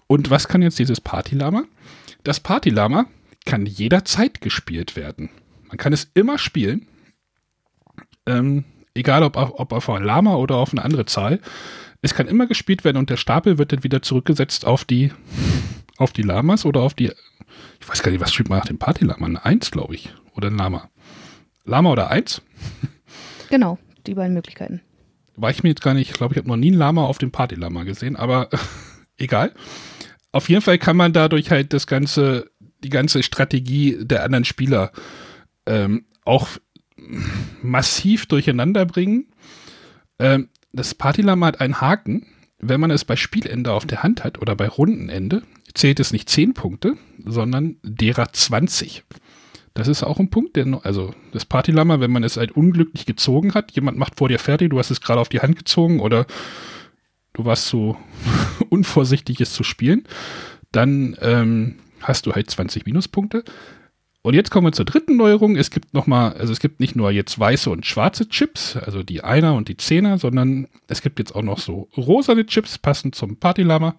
Und 0.07 0.29
was 0.29 0.49
kann 0.49 0.61
jetzt 0.61 0.79
dieses 0.79 1.01
Party-Lama? 1.01 1.63
Das 2.25 2.41
Party-Lama 2.41 3.07
kann 3.47 3.65
jederzeit 3.65 4.43
gespielt 4.43 4.95
werden. 4.95 5.31
Man 5.69 5.79
kann 5.79 5.95
es 5.95 6.11
immer 6.13 6.37
spielen. 6.37 6.87
Ähm, 8.27 8.65
egal 8.93 9.23
ob, 9.23 9.39
ob 9.39 9.73
auf 9.73 9.89
ein 9.89 10.05
Lama 10.05 10.35
oder 10.35 10.57
auf 10.57 10.73
eine 10.73 10.85
andere 10.85 11.07
Zahl. 11.07 11.41
Es 12.03 12.13
kann 12.13 12.29
immer 12.29 12.47
gespielt 12.47 12.85
werden 12.85 12.99
und 12.99 13.09
der 13.09 13.17
Stapel 13.17 13.57
wird 13.57 13.73
dann 13.73 13.85
wieder 13.85 14.03
zurückgesetzt 14.03 14.67
auf 14.67 14.85
die, 14.85 15.11
auf 15.97 16.13
die 16.13 16.21
Lamas 16.21 16.67
oder 16.67 16.83
auf 16.83 16.93
die. 16.93 17.11
Ich 17.81 17.89
weiß 17.89 18.03
gar 18.03 18.11
nicht, 18.11 18.21
was 18.21 18.35
spielt 18.35 18.51
man 18.51 18.59
nach 18.59 18.67
dem 18.67 18.77
Party-Lama? 18.77 19.25
Eine 19.25 19.43
Eins, 19.43 19.71
glaube 19.71 19.95
ich. 19.95 20.13
Oder 20.35 20.49
ein 20.49 20.59
Lama. 20.59 20.91
Lama 21.65 21.93
oder 21.93 22.11
Eins? 22.11 22.43
Genau, 23.49 23.79
die 24.07 24.15
beiden 24.15 24.35
Möglichkeiten. 24.35 24.81
War 25.37 25.51
ich 25.51 25.63
mir 25.63 25.71
jetzt 25.71 25.83
gar 25.83 25.95
nicht, 25.95 26.11
ich 26.11 26.17
glaube, 26.17 26.35
ich 26.35 26.39
habe 26.39 26.49
noch 26.49 26.57
nie 26.57 26.71
ein 26.71 26.79
Lama 26.79 27.05
auf 27.05 27.19
dem 27.19 27.31
Party-Lama 27.31 27.85
gesehen, 27.85 28.17
aber 28.17 28.49
egal. 29.17 29.53
Auf 30.31 30.49
jeden 30.49 30.63
Fall 30.63 30.79
kann 30.79 30.97
man 30.97 31.13
dadurch 31.13 31.51
halt 31.51 31.73
das 31.73 31.87
ganze 31.87 32.51
die 32.83 32.89
ganze 32.89 33.23
Strategie 33.23 33.99
der 34.01 34.25
anderen 34.25 34.45
Spieler 34.45 34.93
ähm, 35.67 36.05
auch 36.25 36.49
massiv 37.63 38.27
durcheinander 38.27 38.87
bringen. 38.87 39.27
Ähm, 40.19 40.49
das 40.73 40.95
Partylama 40.95 41.47
hat 41.47 41.61
einen 41.61 41.81
Haken. 41.81 42.27
Wenn 42.59 42.81
man 42.81 42.93
es 42.93 43.05
bei 43.05 43.17
Spielende 43.17 43.73
auf 43.73 43.87
der 43.87 44.03
Hand 44.05 44.23
hat 44.23 44.41
oder 44.41 44.55
bei 44.55 44.69
Rundenende, 44.69 45.43
zählt 45.75 45.99
es 45.99 46.13
nicht 46.13 46.29
10 46.29 46.55
Punkte, 46.55 46.97
sondern 47.25 47.77
derer 47.83 48.33
20. 48.33 49.03
Das 49.75 49.89
ist 49.89 50.03
auch 50.03 50.19
ein 50.19 50.29
Punkt, 50.29 50.57
der, 50.57 50.67
also 50.83 51.15
das 51.33 51.47
Partylama, 51.47 52.01
wenn 52.01 52.11
man 52.11 52.25
es 52.25 52.37
halt 52.37 52.53
unglücklich 52.53 53.07
gezogen 53.07 53.55
hat, 53.55 53.73
jemand 53.73 53.97
macht 53.97 54.19
vor 54.19 54.29
dir 54.29 54.39
fertig, 54.39 54.71
du 54.71 54.79
hast 54.79 54.91
es 54.91 55.01
gerade 55.01 55.21
auf 55.21 55.31
die 55.31 55.41
Hand 55.41 55.57
gezogen 55.57 56.01
oder 56.01 56.27
du 57.33 57.45
warst 57.45 57.69
so 57.69 57.97
unvorsichtig, 58.69 59.41
es 59.41 59.55
zu 59.55 59.65
spielen, 59.65 60.05
dann 60.73 61.17
ähm, 61.21 61.79
hast 62.01 62.27
du 62.27 62.33
halt 62.33 62.51
20 62.51 62.85
Minuspunkte. 62.85 63.45
Und 64.25 64.35
jetzt 64.35 64.51
kommen 64.51 64.69
wir 64.69 64.73
zur 64.73 64.85
dritten 64.85 65.17
Neuerung. 65.17 65.57
Es 65.57 65.71
gibt 65.71 65.95
nochmal, 65.95 66.35
also 66.35 66.53
es 66.53 66.61
gibt 66.61 66.79
nicht 66.79 66.95
nur 66.95 67.11
jetzt 67.11 67.39
weiße 67.39 67.69
und 67.69 67.87
schwarze 67.87 68.29
Chips, 68.29 68.77
also 68.77 69.03
die 69.03 69.25
Einer 69.25 69.55
und 69.55 69.69
die 69.69 69.77
Zehner, 69.77 70.19
sondern 70.19 70.69
es 70.87 71.03
gibt 71.03 71.19
jetzt 71.19 71.35
auch 71.35 71.43
noch 71.43 71.59
so 71.59 71.89
rosane 71.97 72.47
Chips, 72.47 72.79
passend 72.79 73.17
zum 73.17 73.37
Partylama. 73.37 73.97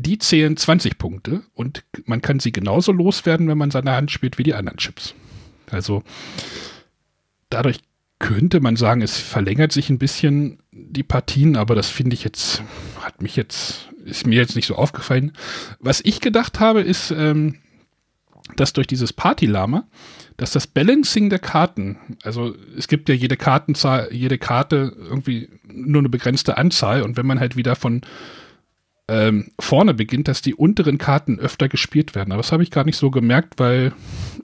Die 0.00 0.18
zählen 0.18 0.56
20 0.56 0.96
Punkte 0.96 1.42
und 1.54 1.84
man 2.04 2.22
kann 2.22 2.38
sie 2.38 2.52
genauso 2.52 2.92
loswerden, 2.92 3.48
wenn 3.48 3.58
man 3.58 3.70
seine 3.70 3.92
Hand 3.92 4.10
spielt, 4.10 4.38
wie 4.38 4.44
die 4.44 4.54
anderen 4.54 4.78
Chips. 4.78 5.14
Also 5.70 6.02
dadurch 7.50 7.80
könnte 8.20 8.60
man 8.60 8.76
sagen, 8.76 9.02
es 9.02 9.18
verlängert 9.18 9.72
sich 9.72 9.90
ein 9.90 9.98
bisschen 9.98 10.58
die 10.72 11.02
Partien, 11.02 11.56
aber 11.56 11.74
das 11.74 11.88
finde 11.88 12.14
ich 12.14 12.24
jetzt, 12.24 12.62
hat 13.00 13.22
mich 13.22 13.36
jetzt, 13.36 13.88
ist 14.04 14.26
mir 14.26 14.36
jetzt 14.36 14.56
nicht 14.56 14.66
so 14.66 14.76
aufgefallen. 14.76 15.32
Was 15.80 16.00
ich 16.00 16.20
gedacht 16.20 16.60
habe, 16.60 16.80
ist, 16.80 17.10
ähm, 17.10 17.56
dass 18.56 18.72
durch 18.72 18.86
dieses 18.86 19.12
Party-Lama, 19.12 19.86
dass 20.36 20.52
das 20.52 20.66
Balancing 20.66 21.28
der 21.28 21.38
Karten, 21.40 21.98
also 22.22 22.54
es 22.76 22.88
gibt 22.88 23.08
ja 23.08 23.14
jede 23.14 23.36
Kartenzahl, 23.36 24.08
jede 24.12 24.38
Karte 24.38 24.96
irgendwie 24.96 25.48
nur 25.66 26.00
eine 26.00 26.08
begrenzte 26.08 26.56
Anzahl 26.56 27.02
und 27.02 27.16
wenn 27.16 27.26
man 27.26 27.40
halt 27.40 27.56
wieder 27.56 27.74
von 27.76 28.02
ähm, 29.08 29.52
vorne 29.58 29.94
beginnt, 29.94 30.28
dass 30.28 30.42
die 30.42 30.54
unteren 30.54 30.98
Karten 30.98 31.38
öfter 31.38 31.68
gespielt 31.68 32.14
werden. 32.14 32.32
Aber 32.32 32.42
das 32.42 32.52
habe 32.52 32.62
ich 32.62 32.70
gar 32.70 32.84
nicht 32.84 32.96
so 32.96 33.10
gemerkt, 33.10 33.58
weil 33.58 33.92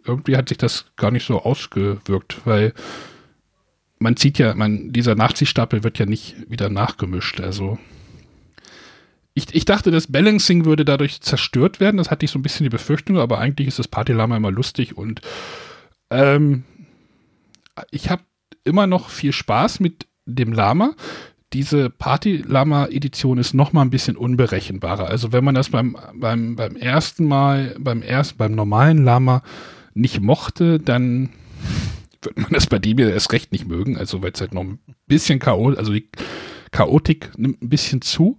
irgendwie 0.04 0.36
hat 0.36 0.48
sich 0.48 0.58
das 0.58 0.86
gar 0.96 1.10
nicht 1.10 1.26
so 1.26 1.42
ausgewirkt, 1.42 2.46
weil 2.46 2.72
man 3.98 4.16
zieht 4.16 4.38
ja, 4.38 4.54
man, 4.54 4.92
dieser 4.92 5.14
Nachziehstapel 5.14 5.84
wird 5.84 5.98
ja 5.98 6.06
nicht 6.06 6.36
wieder 6.50 6.70
nachgemischt. 6.70 7.40
Also 7.40 7.78
ich, 9.34 9.54
ich 9.54 9.64
dachte, 9.64 9.90
das 9.90 10.10
Balancing 10.10 10.64
würde 10.64 10.84
dadurch 10.84 11.20
zerstört 11.20 11.80
werden. 11.80 11.98
Das 11.98 12.10
hatte 12.10 12.24
ich 12.24 12.30
so 12.30 12.38
ein 12.38 12.42
bisschen 12.42 12.64
die 12.64 12.70
Befürchtung, 12.70 13.18
aber 13.18 13.38
eigentlich 13.38 13.68
ist 13.68 13.78
das 13.78 13.88
Partylama 13.88 14.36
immer 14.36 14.50
lustig 14.50 14.96
und 14.96 15.20
ähm, 16.10 16.64
ich 17.90 18.10
habe 18.10 18.22
immer 18.62 18.86
noch 18.86 19.10
viel 19.10 19.32
Spaß 19.32 19.80
mit 19.80 20.06
dem 20.26 20.52
Lama. 20.52 20.94
Diese 21.54 21.88
Party-Lama-Edition 21.88 23.38
ist 23.38 23.54
noch 23.54 23.72
mal 23.72 23.82
ein 23.82 23.90
bisschen 23.90 24.16
unberechenbarer. 24.16 25.06
Also 25.06 25.32
wenn 25.32 25.44
man 25.44 25.54
das 25.54 25.70
beim, 25.70 25.96
beim, 26.14 26.56
beim 26.56 26.74
ersten 26.74 27.26
Mal, 27.26 27.76
beim 27.78 28.02
ersten, 28.02 28.38
beim 28.38 28.56
normalen 28.56 29.04
Lama 29.04 29.42
nicht 29.94 30.20
mochte, 30.20 30.80
dann 30.80 31.30
wird 32.22 32.36
man 32.36 32.50
das 32.50 32.66
bei 32.66 32.80
dem 32.80 32.98
ja 32.98 33.08
erst 33.08 33.32
recht 33.32 33.52
nicht 33.52 33.68
mögen. 33.68 33.96
Also 33.96 34.20
weil 34.20 34.32
es 34.32 34.40
halt 34.40 34.52
noch 34.52 34.62
ein 34.62 34.80
bisschen 35.06 35.38
chaotisch, 35.38 35.78
also 35.78 35.92
die 35.92 36.08
Chaotik 36.72 37.30
nimmt 37.38 37.62
ein 37.62 37.68
bisschen 37.68 38.02
zu. 38.02 38.36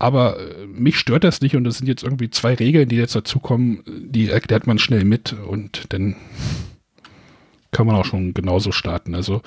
Aber 0.00 0.40
äh, 0.40 0.66
mich 0.66 0.98
stört 0.98 1.22
das 1.22 1.40
nicht 1.40 1.54
und 1.54 1.62
das 1.62 1.78
sind 1.78 1.86
jetzt 1.86 2.02
irgendwie 2.02 2.30
zwei 2.30 2.54
Regeln, 2.54 2.88
die 2.88 2.96
jetzt 2.96 3.14
dazukommen, 3.14 3.84
die 3.86 4.28
erklärt 4.30 4.66
man 4.66 4.80
schnell 4.80 5.04
mit 5.04 5.32
und 5.32 5.92
dann 5.92 6.16
kann 7.70 7.86
man 7.86 7.94
auch 7.94 8.04
schon 8.04 8.34
genauso 8.34 8.72
starten. 8.72 9.14
Also, 9.14 9.42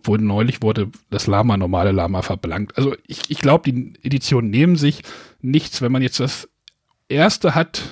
obwohl 0.00 0.18
neulich 0.18 0.62
wurde 0.62 0.90
das 1.10 1.26
Lama, 1.26 1.56
normale 1.56 1.92
Lama 1.92 2.22
verlangt. 2.22 2.76
Also 2.76 2.96
ich, 3.06 3.22
ich 3.28 3.40
glaube, 3.40 3.70
die 3.70 3.92
Editionen 4.02 4.50
nehmen 4.50 4.76
sich 4.76 5.02
nichts, 5.42 5.82
wenn 5.82 5.92
man 5.92 6.00
jetzt 6.00 6.20
das 6.20 6.48
erste 7.08 7.54
hat 7.54 7.82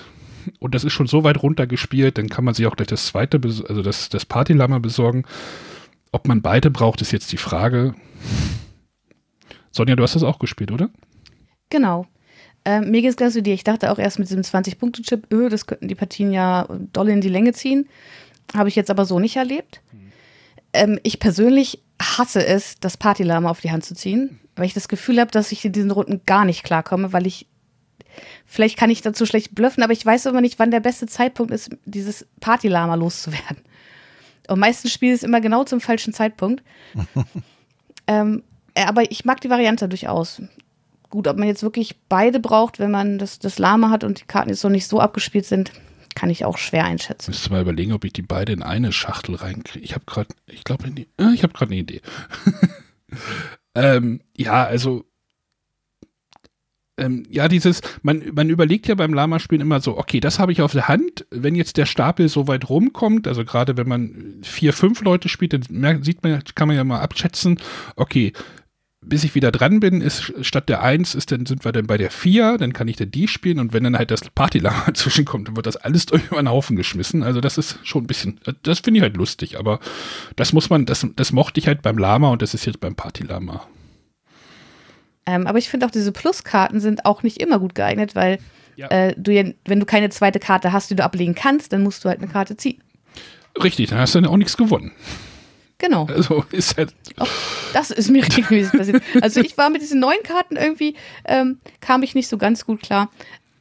und 0.59 0.75
das 0.75 0.85
ist 0.85 0.94
schon 0.94 1.07
so 1.07 1.23
weit 1.23 1.42
runtergespielt, 1.42 2.16
dann 2.16 2.31
kann 2.31 2.44
man 2.44 2.55
sich 2.55 2.66
auch 2.66 2.77
gleich 2.77 2.88
das 2.88 3.07
zweite, 3.07 3.38
also 3.42 3.83
das, 3.83 4.09
das 4.09 4.25
Party-Lama 4.25 4.79
besorgen. 4.79 5.25
Ob 6.11 6.27
man 6.27 6.40
beide 6.40 6.71
braucht, 6.71 7.03
ist 7.03 7.12
jetzt 7.12 7.31
die 7.31 7.37
Frage. 7.37 7.94
Sonja, 9.71 9.94
du 9.94 10.03
hast 10.03 10.14
das 10.14 10.23
auch 10.23 10.38
gespielt, 10.38 10.73
oder? 10.73 10.88
Genau. 11.68 12.07
Ähm, 12.64 12.90
mir 12.90 13.03
geht 13.03 13.11
es 13.11 13.16
gleich 13.16 13.35
dir. 13.35 13.53
Ich 13.53 13.64
dachte 13.64 13.92
auch 13.92 13.99
erst 13.99 14.18
mit 14.18 14.31
diesem 14.31 14.42
20-Punkte-Chip, 14.42 15.31
öh, 15.31 15.51
das 15.51 15.66
könnten 15.66 15.88
die 15.88 15.94
Partien 15.94 16.33
ja 16.33 16.66
doll 16.94 17.11
in 17.11 17.21
die 17.21 17.29
Länge 17.29 17.53
ziehen. 17.53 17.87
Habe 18.55 18.71
ich 18.71 18.77
jetzt 18.77 18.90
aber 18.90 19.05
so 19.05 19.18
nicht 19.18 19.37
erlebt. 19.37 19.83
Ähm, 20.73 20.99
ich 21.03 21.18
persönlich 21.18 21.83
hasse 22.00 22.44
es, 22.46 22.78
das 22.80 22.96
Partylama 22.96 23.50
auf 23.50 23.61
die 23.61 23.70
Hand 23.70 23.84
zu 23.84 23.94
ziehen, 23.94 24.40
weil 24.56 24.66
ich 24.66 24.74
das 24.74 24.88
Gefühl 24.88 25.20
habe, 25.20 25.30
dass 25.30 25.52
ich 25.52 25.64
in 25.64 25.72
diesen 25.72 25.90
Runden 25.90 26.22
gar 26.26 26.44
nicht 26.44 26.64
klarkomme, 26.64 27.12
weil 27.12 27.26
ich 27.26 27.46
vielleicht 28.46 28.78
kann 28.78 28.90
ich 28.90 29.02
dazu 29.02 29.26
schlecht 29.26 29.54
blöffen, 29.54 29.82
aber 29.82 29.92
ich 29.92 30.04
weiß 30.04 30.26
immer 30.26 30.40
nicht, 30.40 30.58
wann 30.58 30.70
der 30.70 30.80
beste 30.80 31.06
Zeitpunkt 31.06 31.52
ist, 31.52 31.70
dieses 31.84 32.26
Partylama 32.40 32.94
loszuwerden. 32.94 33.58
Und 34.48 34.58
meistens 34.58 34.92
spiele 34.92 35.12
ich 35.12 35.18
es 35.18 35.22
immer 35.24 35.40
genau 35.40 35.64
zum 35.64 35.80
falschen 35.80 36.12
Zeitpunkt. 36.12 36.62
ähm, 38.06 38.42
äh, 38.74 38.84
aber 38.84 39.11
ich 39.11 39.24
mag 39.24 39.40
die 39.40 39.50
Variante 39.50 39.88
durchaus. 39.88 40.40
Gut, 41.11 41.28
ob 41.28 41.37
man 41.37 41.48
jetzt 41.48 41.62
wirklich 41.62 41.96
beide 42.08 42.40
braucht, 42.40 42.78
wenn 42.78 42.90
man 42.90 43.18
das, 43.18 43.38
das 43.38 43.58
Lama 43.58 43.90
hat 43.90 44.04
und 44.04 44.20
die 44.20 44.24
Karten 44.24 44.50
jetzt 44.50 44.64
noch 44.64 44.70
nicht 44.70 44.87
so 44.87 45.00
abgespielt 45.00 45.46
sind, 45.46 45.72
kann 46.18 46.31
ich 46.31 46.44
auch 46.44 46.59
schwer 46.59 46.85
einschätzen. 46.85 47.31
Müsste 47.31 47.50
mal 47.50 47.62
überlegen, 47.62 47.92
ob 47.92 48.04
ich 48.04 48.12
die 48.12 48.22
beide 48.22 48.52
in 48.52 48.64
eine 48.64 48.90
Schachtel 48.90 49.37
reinkriege. 49.37 49.85
Ich 49.85 49.94
habe 49.94 50.04
gerade, 50.04 50.28
ich 50.46 50.64
glaube, 50.64 50.88
äh, 50.88 51.33
ich 51.33 51.44
habe 51.44 51.52
gerade 51.52 51.70
eine 51.70 51.81
Idee. 51.81 52.00
ähm, 53.76 54.20
ja, 54.37 54.64
also 54.64 55.04
ähm, 56.96 57.24
ja, 57.31 57.46
dieses, 57.46 57.83
man, 58.02 58.24
man 58.35 58.50
überlegt 58.50 58.88
ja 58.88 58.96
beim 58.96 59.14
Lama-Spielen 59.14 59.62
immer 59.62 59.81
so, 59.81 59.96
okay, 59.96 60.18
das 60.18 60.40
habe 60.40 60.50
ich 60.50 60.61
auf 60.61 60.72
der 60.72 60.88
Hand. 60.88 61.24
Wenn 61.31 61.54
jetzt 61.54 61.76
der 61.76 61.87
Stapel 61.87 62.28
so 62.28 62.48
weit 62.48 62.68
rumkommt, 62.68 63.28
also 63.28 63.44
gerade 63.44 63.76
wenn 63.76 63.87
man 63.87 64.40
vier, 64.42 64.72
fünf 64.72 65.02
Leute 65.02 65.28
spielt, 65.28 65.52
dann 65.52 65.62
merkt, 65.70 66.04
sieht 66.04 66.24
man, 66.24 66.42
kann 66.57 66.66
man 66.66 66.76
ja 66.76 66.83
mal 66.83 66.98
abschätzen, 66.98 67.61
okay, 67.94 68.33
bis 69.00 69.24
ich 69.24 69.34
wieder 69.34 69.52
dran 69.52 69.80
bin, 69.80 70.00
ist 70.00 70.32
statt 70.40 70.68
der 70.68 70.82
1 70.82 71.14
ist 71.14 71.30
dann 71.30 71.46
sind 71.46 71.64
wir 71.64 71.72
dann 71.72 71.87
bei 71.87 71.98
der 71.98 72.11
4, 72.11 72.58
dann 72.58 72.72
kann 72.72 72.88
ich 72.88 72.96
dann 72.96 73.11
die 73.11 73.28
spielen 73.28 73.61
und 73.61 73.72
wenn 73.72 73.84
dann 73.84 73.96
halt 73.96 74.11
das 74.11 74.28
Partylama 74.30 74.87
zwischenkommt, 74.94 75.48
dann 75.48 75.56
wird 75.56 75.66
das 75.66 75.76
alles 75.76 76.06
durch 76.06 76.26
über 76.30 76.42
den 76.42 76.50
Haufen 76.50 76.76
geschmissen. 76.76 77.22
Also 77.22 77.40
das 77.40 77.58
ist 77.58 77.78
schon 77.84 78.04
ein 78.04 78.06
bisschen, 78.06 78.40
das 78.62 78.80
finde 78.80 78.98
ich 78.98 79.02
halt 79.02 79.16
lustig, 79.16 79.58
aber 79.58 79.78
das 80.37 80.52
muss 80.52 80.68
man, 80.68 80.84
das, 80.84 81.06
das 81.16 81.32
mochte 81.32 81.61
ich 81.61 81.68
halt 81.68 81.82
beim 81.82 81.98
Lama 81.98 82.30
und 82.30 82.42
das 82.42 82.54
ist 82.54 82.66
jetzt 82.66 82.80
beim 82.80 82.96
Partylama. 82.96 83.66
Ähm, 85.26 85.46
aber 85.46 85.58
ich 85.58 85.68
finde 85.68 85.87
auch 85.87 85.90
diese 85.90 86.11
Pluskarten 86.11 86.80
sind 86.80 87.04
auch 87.04 87.22
nicht 87.22 87.38
immer 87.38 87.58
gut 87.58 87.74
geeignet, 87.74 88.14
weil 88.14 88.38
ja. 88.76 88.88
äh, 88.88 89.14
du 89.16 89.32
ja, 89.32 89.44
wenn 89.66 89.78
du 89.78 89.87
keine 89.87 90.08
zweite 90.08 90.40
Karte 90.40 90.72
hast, 90.72 90.90
die 90.90 90.96
du 90.96 91.04
ablegen 91.04 91.34
kannst, 91.34 91.72
dann 91.72 91.82
musst 91.82 92.04
du 92.04 92.08
halt 92.08 92.20
eine 92.20 92.28
Karte 92.28 92.56
ziehen. 92.56 92.82
Richtig, 93.62 93.90
dann 93.90 93.98
hast 93.98 94.14
du 94.14 94.20
dann 94.20 94.30
auch 94.30 94.37
nichts 94.37 94.56
gewonnen. 94.56 94.92
Genau. 95.78 96.06
Also 96.06 96.44
ist 96.50 96.76
halt. 96.76 96.94
Oh, 97.18 97.26
das 97.72 97.90
ist 97.90 98.10
mir 98.10 98.24
regelmäßig 98.36 98.78
passiert. 98.78 99.02
Also 99.22 99.40
ich 99.40 99.56
war 99.56 99.70
mit 99.70 99.80
diesen 99.80 100.00
neuen 100.00 100.22
Karten 100.24 100.56
irgendwie, 100.56 100.94
ähm, 101.24 101.60
kam 101.80 102.02
ich 102.02 102.14
nicht 102.14 102.28
so 102.28 102.36
ganz 102.36 102.66
gut 102.66 102.82
klar. 102.82 103.10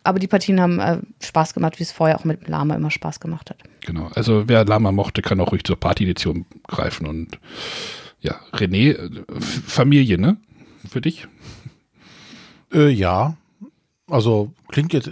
Aber 0.03 0.19
die 0.19 0.27
Partien 0.27 0.62
haben 0.62 0.80
äh, 0.80 0.99
Spaß 1.21 1.53
gemacht, 1.53 1.80
wie 1.80 1.84
es 1.84 1.91
vorher 1.91 2.17
auch 2.17 2.23
mit 2.23 2.47
Lama 2.47 2.75
immer 2.75 2.91
Spaß 2.91 3.19
gemacht 3.19 3.49
hat. 3.49 3.58
Genau. 3.82 4.10
Also 4.15 4.47
wer 4.47 4.63
Lama 4.65 4.91
mochte, 4.91 5.21
kann 5.21 5.39
auch 5.41 5.51
ruhig 5.51 5.65
zur 5.65 5.77
Party-Edition 5.77 6.45
greifen. 6.65 7.08
Und 7.08 7.39
ja, 8.21 8.39
René, 8.53 8.93
äh, 8.93 9.41
Familie, 9.41 10.17
ne? 10.17 10.38
Für 10.89 11.01
dich? 11.01 11.27
Äh, 12.73 12.89
ja. 12.89 13.36
Also 14.10 14.53
klingt 14.69 14.93
jetzt 14.93 15.12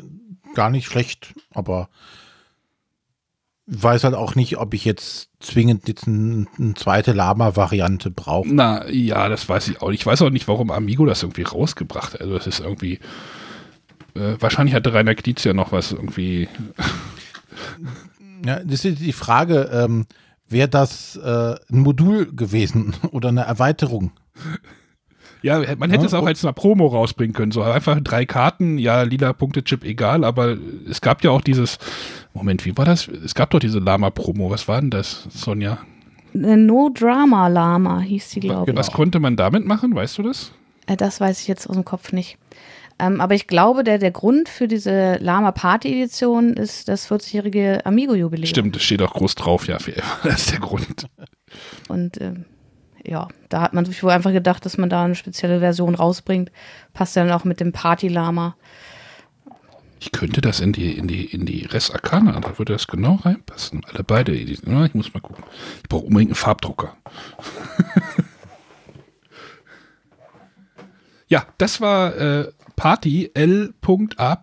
gar 0.53 0.69
nicht 0.69 0.85
schlecht, 0.87 1.33
aber 1.53 1.89
weiß 3.67 4.03
halt 4.03 4.13
auch 4.13 4.35
nicht, 4.35 4.57
ob 4.57 4.73
ich 4.73 4.85
jetzt 4.85 5.29
zwingend 5.39 5.87
jetzt 5.87 6.07
eine, 6.07 6.45
zweite 6.75 7.13
Lama-Variante 7.13 8.11
brauche. 8.11 8.47
Na 8.53 8.87
ja, 8.89 9.27
das 9.27 9.47
weiß 9.47 9.67
ich 9.69 9.81
auch 9.81 9.89
nicht. 9.89 10.01
Ich 10.01 10.05
weiß 10.05 10.21
auch 10.21 10.29
nicht, 10.29 10.47
warum 10.47 10.71
Amigo 10.71 11.05
das 11.05 11.23
irgendwie 11.23 11.43
rausgebracht 11.43 12.13
hat. 12.13 12.21
Also 12.21 12.35
das 12.35 12.47
ist 12.47 12.59
irgendwie. 12.59 12.99
Äh, 14.15 14.35
wahrscheinlich 14.39 14.75
hatte 14.75 14.93
Rainer 14.93 15.15
Knietz 15.15 15.43
ja 15.43 15.53
noch 15.53 15.71
was 15.71 15.91
irgendwie. 15.91 16.47
ja, 18.45 18.59
das 18.63 18.85
ist 18.85 18.99
die 18.99 19.13
Frage, 19.13 19.69
ähm, 19.73 20.05
wäre 20.47 20.69
das 20.69 21.15
äh, 21.17 21.55
ein 21.71 21.79
Modul 21.79 22.33
gewesen 22.33 22.95
oder 23.11 23.29
eine 23.29 23.41
Erweiterung? 23.41 24.11
Ja, 25.45 25.59
man 25.77 25.91
hätte 25.91 26.01
ja, 26.01 26.07
es 26.07 26.15
auch 26.15 26.25
als 26.25 26.43
eine 26.43 26.53
Promo 26.53 26.87
rausbringen 26.87 27.35
können. 27.35 27.51
So 27.51 27.61
einfach 27.61 27.99
drei 28.01 28.25
Karten, 28.25 28.79
ja, 28.79 29.03
lila 29.03 29.31
Punkte-Chip, 29.31 29.83
egal, 29.83 30.23
aber 30.23 30.57
es 30.89 31.01
gab 31.01 31.23
ja 31.23 31.29
auch 31.29 31.41
dieses, 31.41 31.77
Moment, 32.33 32.65
wie 32.65 32.75
war 32.75 32.85
das? 32.85 33.07
Es 33.07 33.35
gab 33.35 33.51
doch 33.51 33.59
diese 33.59 33.77
Lama-Promo. 33.77 34.49
Was 34.49 34.67
war 34.67 34.81
denn 34.81 34.89
das, 34.89 35.27
Sonja? 35.29 35.77
No 36.33 36.89
Drama 36.91 37.47
Lama 37.47 37.99
hieß 37.99 38.31
sie, 38.31 38.39
glaube 38.39 38.71
ich. 38.71 38.75
Was 38.75 38.91
konnte 38.91 39.19
man 39.19 39.35
damit 39.35 39.67
machen? 39.67 39.93
Weißt 39.93 40.17
du 40.17 40.23
das? 40.23 40.51
Äh, 40.87 40.97
das 40.97 41.21
weiß 41.21 41.39
ich 41.39 41.47
jetzt 41.47 41.69
aus 41.69 41.75
dem 41.75 41.85
Kopf 41.85 42.11
nicht. 42.11 42.39
Ähm, 42.97 43.21
aber 43.21 43.35
ich 43.35 43.45
glaube, 43.45 43.83
der, 43.83 43.99
der 43.99 44.09
Grund 44.09 44.49
für 44.49 44.67
diese 44.67 45.17
Lama 45.17 45.51
Party 45.51 45.89
Edition 45.89 46.53
ist 46.53 46.87
das 46.87 47.07
40-jährige 47.07 47.85
Amigo-Jubiläum. 47.85 48.47
Stimmt, 48.47 48.75
das 48.77 48.81
steht 48.81 49.03
auch 49.03 49.13
groß 49.13 49.35
drauf, 49.35 49.67
ja, 49.67 49.77
das 50.23 50.39
ist 50.39 50.51
der 50.53 50.59
Grund. 50.59 51.05
Und 51.87 52.19
ähm, 52.19 52.45
ja, 53.07 53.27
da 53.49 53.61
hat 53.61 53.73
man 53.73 53.85
sich 53.85 54.03
wohl 54.03 54.11
einfach 54.11 54.31
gedacht, 54.31 54.65
dass 54.65 54.77
man 54.77 54.89
da 54.89 55.03
eine 55.03 55.15
spezielle 55.15 55.59
Version 55.59 55.95
rausbringt. 55.95 56.51
Passt 56.93 57.15
dann 57.15 57.31
auch 57.31 57.43
mit 57.43 57.59
dem 57.59 57.71
Party-Lama. 57.71 58.55
Ich 59.99 60.11
könnte 60.11 60.41
das 60.41 60.59
in 60.59 60.73
die, 60.73 60.91
in 60.91 61.07
die, 61.07 61.25
in 61.25 61.45
die 61.45 61.65
Res 61.65 61.89
Arcana, 61.89 62.39
da 62.39 62.57
würde 62.57 62.73
das 62.73 62.87
genau 62.87 63.15
reinpassen. 63.15 63.83
Alle 63.85 64.03
beide. 64.03 64.33
Ich 64.33 64.63
muss 64.65 65.13
mal 65.13 65.19
gucken. 65.21 65.43
Ich 65.81 65.89
brauche 65.89 66.05
unbedingt 66.05 66.31
einen 66.31 66.35
Farbdrucker. 66.35 66.95
ja, 71.27 71.47
das 71.57 71.81
war 71.81 72.15
äh, 72.17 72.51
Party 72.75 73.31
L.A.M.A. 73.33 74.37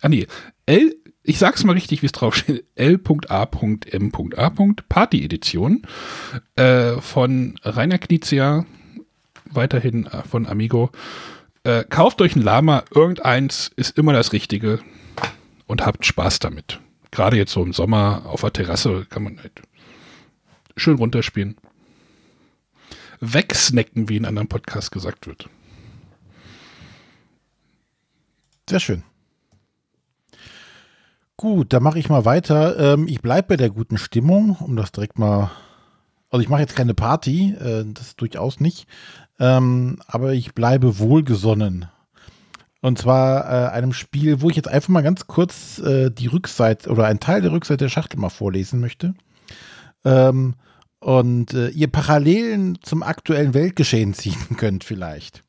Ah 0.00 0.08
nee, 0.08 0.26
L 0.66 0.94
ich 1.28 1.38
sag's 1.38 1.62
mal 1.62 1.74
richtig, 1.74 2.00
wie 2.00 2.06
es 2.06 2.12
draufsteht, 2.12 2.64
L.A.M.A. 2.74 4.50
Party-Edition 4.88 5.82
äh, 6.56 6.92
von 7.02 7.58
Rainer 7.62 7.98
Knizia, 7.98 8.64
weiterhin 9.44 10.06
äh, 10.06 10.22
von 10.22 10.46
Amigo. 10.46 10.90
Äh, 11.64 11.84
kauft 11.84 12.22
euch 12.22 12.34
ein 12.34 12.40
Lama, 12.40 12.82
irgendeins 12.94 13.70
ist 13.76 13.98
immer 13.98 14.14
das 14.14 14.32
Richtige 14.32 14.80
und 15.66 15.84
habt 15.84 16.06
Spaß 16.06 16.38
damit. 16.38 16.80
Gerade 17.10 17.36
jetzt 17.36 17.52
so 17.52 17.62
im 17.62 17.74
Sommer 17.74 18.22
auf 18.24 18.40
der 18.40 18.54
Terrasse 18.54 19.04
kann 19.10 19.24
man 19.24 19.38
halt 19.38 19.60
schön 20.76 20.96
runterspielen. 20.96 21.56
Wegsnacken, 23.20 24.08
wie 24.08 24.16
in 24.16 24.24
anderen 24.24 24.48
Podcasts 24.48 24.90
gesagt 24.90 25.26
wird. 25.26 25.50
Sehr 28.70 28.80
schön. 28.80 29.02
Gut, 31.40 31.72
dann 31.72 31.84
mache 31.84 32.00
ich 32.00 32.08
mal 32.08 32.24
weiter. 32.24 32.94
Ähm, 32.94 33.06
ich 33.06 33.22
bleibe 33.22 33.50
bei 33.50 33.56
der 33.56 33.70
guten 33.70 33.96
Stimmung, 33.96 34.56
um 34.58 34.74
das 34.74 34.90
direkt 34.90 35.20
mal. 35.20 35.52
Also 36.30 36.42
ich 36.42 36.48
mache 36.48 36.62
jetzt 36.62 36.74
keine 36.74 36.94
Party, 36.94 37.54
äh, 37.54 37.84
das 37.94 38.16
durchaus 38.16 38.58
nicht. 38.58 38.88
Ähm, 39.38 40.00
aber 40.08 40.32
ich 40.32 40.52
bleibe 40.52 40.98
wohlgesonnen. 40.98 41.86
Und 42.80 42.98
zwar 42.98 43.44
äh, 43.44 43.70
einem 43.70 43.92
Spiel, 43.92 44.40
wo 44.40 44.50
ich 44.50 44.56
jetzt 44.56 44.66
einfach 44.66 44.88
mal 44.88 45.04
ganz 45.04 45.28
kurz 45.28 45.78
äh, 45.78 46.10
die 46.10 46.26
Rückseite 46.26 46.90
oder 46.90 47.06
einen 47.06 47.20
Teil 47.20 47.40
der 47.40 47.52
Rückseite 47.52 47.84
der 47.84 47.88
Schachtel 47.88 48.18
mal 48.18 48.30
vorlesen 48.30 48.80
möchte. 48.80 49.14
Ähm, 50.04 50.56
und 50.98 51.54
äh, 51.54 51.68
ihr 51.68 51.86
Parallelen 51.86 52.78
zum 52.82 53.04
aktuellen 53.04 53.54
Weltgeschehen 53.54 54.12
ziehen 54.12 54.56
könnt 54.56 54.82
vielleicht. 54.82 55.44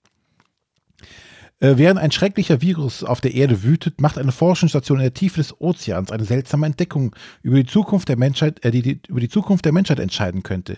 Äh, 1.60 1.78
während 1.78 2.00
ein 2.00 2.12
schrecklicher 2.12 2.62
Virus 2.62 3.04
auf 3.04 3.19
der 3.22 3.34
Erde 3.34 3.63
wütet, 3.63 4.00
macht 4.00 4.17
eine 4.17 4.32
Forschungsstation 4.32 5.00
in 5.00 5.04
der 5.04 5.13
Tiefe 5.13 5.38
des 5.38 5.60
Ozeans 5.60 6.12
eine 6.12 6.24
seltsame 6.24 6.65
Entdeckung 6.65 7.15
über 7.41 7.58
die 7.58 7.65
Zukunft 7.65 8.08
der 8.08 8.17
Menschheit, 8.17 8.63
äh, 8.63 8.72
die, 8.72 8.82
die 8.82 9.02
über 9.08 9.19
die 9.19 9.30
Zukunft 9.30 9.65
der 9.65 9.74
Menschheit 9.74 10.00
entscheiden 10.00 10.43
könnte. 10.43 10.78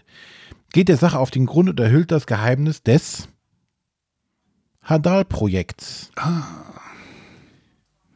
Geht 0.74 0.90
der 0.90 0.98
Sache 0.98 1.20
auf 1.20 1.32
den 1.32 1.46
Grund 1.46 1.70
und 1.70 1.80
erhüllt 1.80 2.12
das 2.12 2.26
Geheimnis 2.26 2.82
des 2.82 3.28
Hadal-Projekts. 4.84 6.12
Ah. 6.16 6.44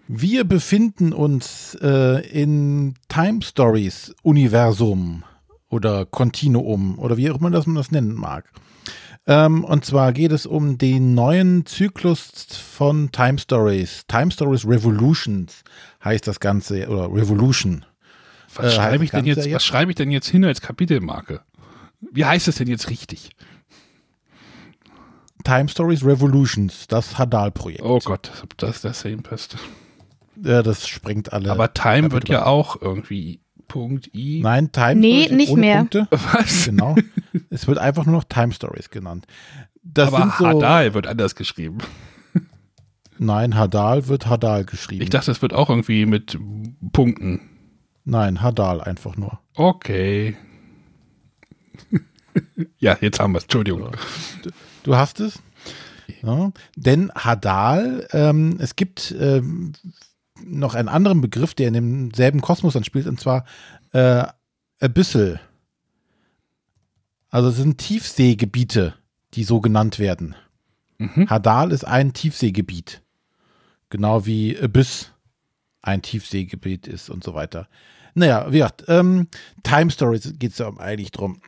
Wir 0.07 0.43
befinden 0.43 1.13
uns 1.13 1.75
äh, 1.81 2.25
in 2.27 2.95
Time 3.09 3.41
Stories 3.41 4.15
Universum 4.23 5.23
oder 5.69 6.05
Kontinuum 6.05 6.99
oder 6.99 7.17
wie 7.17 7.29
auch 7.29 7.39
immer 7.39 7.49
das 7.51 7.65
man 7.67 7.75
das 7.75 7.91
nennen 7.91 8.13
mag. 8.13 8.51
Ähm, 9.27 9.63
und 9.63 9.85
zwar 9.85 10.13
geht 10.13 10.31
es 10.31 10.45
um 10.45 10.77
den 10.77 11.15
neuen 11.15 11.65
Zyklus 11.65 12.31
von 12.77 13.11
Time 13.11 13.39
Stories. 13.39 14.05
Time 14.07 14.29
Stories 14.31 14.67
Revolutions 14.67 15.63
heißt 16.03 16.27
das 16.27 16.39
Ganze, 16.39 16.87
oder 16.87 17.11
Revolution. 17.11 17.85
Was, 18.53 18.73
äh, 18.73 18.75
schreibe, 18.75 19.03
ich 19.03 19.11
denn 19.11 19.25
jetzt, 19.25 19.51
was 19.51 19.65
schreibe 19.65 19.91
ich 19.91 19.95
denn 19.95 20.11
jetzt 20.11 20.27
hin 20.29 20.45
als 20.45 20.61
Kapitelmarke? 20.61 21.41
Wie 22.11 22.25
heißt 22.25 22.47
es 22.47 22.57
denn 22.57 22.67
jetzt 22.67 22.89
richtig? 22.89 23.31
Time 25.43 25.69
Stories 25.69 26.03
Revolutions, 26.03 26.87
das 26.87 27.17
Hadal-Projekt. 27.17 27.83
Oh 27.83 27.99
Gott, 27.99 28.31
ob 28.43 28.57
das 28.57 28.81
das 28.81 29.05
passt. 29.23 29.57
Ja, 30.43 30.61
das 30.63 30.87
sprengt 30.87 31.33
alle. 31.33 31.51
Aber 31.51 31.73
Time 31.73 32.11
wird 32.11 32.29
ja 32.29 32.45
auch 32.45 32.81
irgendwie 32.81 33.39
Punkt 33.67 34.09
I. 34.13 34.41
Nein, 34.41 34.71
Time 34.71 34.95
nee, 34.95 35.23
Stories 35.23 35.37
nicht 35.37 35.55
mehr. 35.55 35.77
Punkte. 35.79 36.07
Was? 36.11 36.65
Genau. 36.65 36.95
es 37.49 37.67
wird 37.67 37.77
einfach 37.77 38.05
nur 38.05 38.15
noch 38.15 38.23
Time 38.23 38.51
Stories 38.51 38.89
genannt. 38.89 39.27
Das 39.83 40.13
Aber 40.13 40.33
so, 40.37 40.47
Hadal 40.47 40.93
wird 40.93 41.07
anders 41.07 41.35
geschrieben. 41.35 41.77
Nein, 43.17 43.55
Hadal 43.55 44.07
wird 44.07 44.27
Hadal 44.27 44.65
geschrieben. 44.65 45.03
Ich 45.03 45.09
dachte, 45.09 45.27
das 45.27 45.41
wird 45.41 45.53
auch 45.53 45.69
irgendwie 45.69 46.05
mit 46.05 46.37
Punkten. 46.91 47.41
Nein, 48.03 48.41
Hadal 48.41 48.81
einfach 48.81 49.15
nur. 49.15 49.39
Okay. 49.55 50.35
ja, 52.77 52.97
jetzt 52.99 53.19
haben 53.19 53.33
wir 53.33 53.37
es. 53.37 53.45
Entschuldigung. 53.45 53.91
Du, 54.43 54.49
du 54.83 54.95
hast 54.95 55.19
es? 55.19 55.41
Ja, 56.21 56.51
denn 56.75 57.11
Hadal, 57.15 58.07
ähm, 58.11 58.57
es 58.59 58.75
gibt 58.75 59.15
ähm, 59.17 59.73
noch 60.43 60.75
einen 60.75 60.89
anderen 60.89 61.21
Begriff, 61.21 61.53
der 61.53 61.69
in 61.69 61.73
demselben 61.73 62.41
Kosmos 62.41 62.73
dann 62.73 62.83
spielt, 62.83 63.07
und 63.07 63.19
zwar 63.19 63.45
äh, 63.93 64.25
Abyssal. 64.81 65.39
Also 67.35 67.49
es 67.49 67.57
sind 67.57 67.79
Tiefseegebiete, 67.79 68.93
die 69.33 69.43
so 69.43 69.59
genannt 69.59 69.99
werden. 69.99 70.37
Mhm. 70.99 71.29
Hadal 71.29 71.73
ist 71.73 71.83
ein 71.83 72.13
Tiefseegebiet. 72.13 73.01
Genau 73.89 74.25
wie 74.25 74.57
Abyss 74.57 75.11
ein 75.81 76.01
Tiefseegebiet 76.01 76.87
ist 76.87 77.09
und 77.09 77.25
so 77.25 77.33
weiter. 77.33 77.67
Naja, 78.13 78.45
wie 78.51 78.59
gesagt, 78.59 78.85
ähm, 78.87 79.27
Time 79.63 79.91
Stories 79.91 80.35
geht 80.39 80.53
es 80.53 80.59
ja 80.59 80.71
eigentlich 80.77 81.11
drum. 81.11 81.41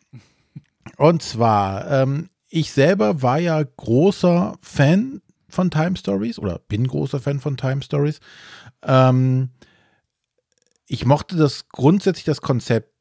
Und 0.97 1.21
zwar, 1.21 1.89
ähm, 1.89 2.31
ich 2.49 2.73
selber 2.73 3.21
war 3.21 3.39
ja 3.39 3.63
großer 3.63 4.57
Fan 4.59 5.21
von 5.47 5.71
Time 5.71 5.95
Stories 5.95 6.37
oder 6.37 6.59
bin 6.67 6.85
großer 6.85 7.21
Fan 7.21 7.39
von 7.39 7.55
Time 7.55 7.81
Stories. 7.81 8.19
Ähm, 8.83 9.51
ich 10.85 11.05
mochte 11.05 11.37
das 11.37 11.69
grundsätzlich 11.69 12.25
das 12.25 12.41
Konzept 12.41 12.96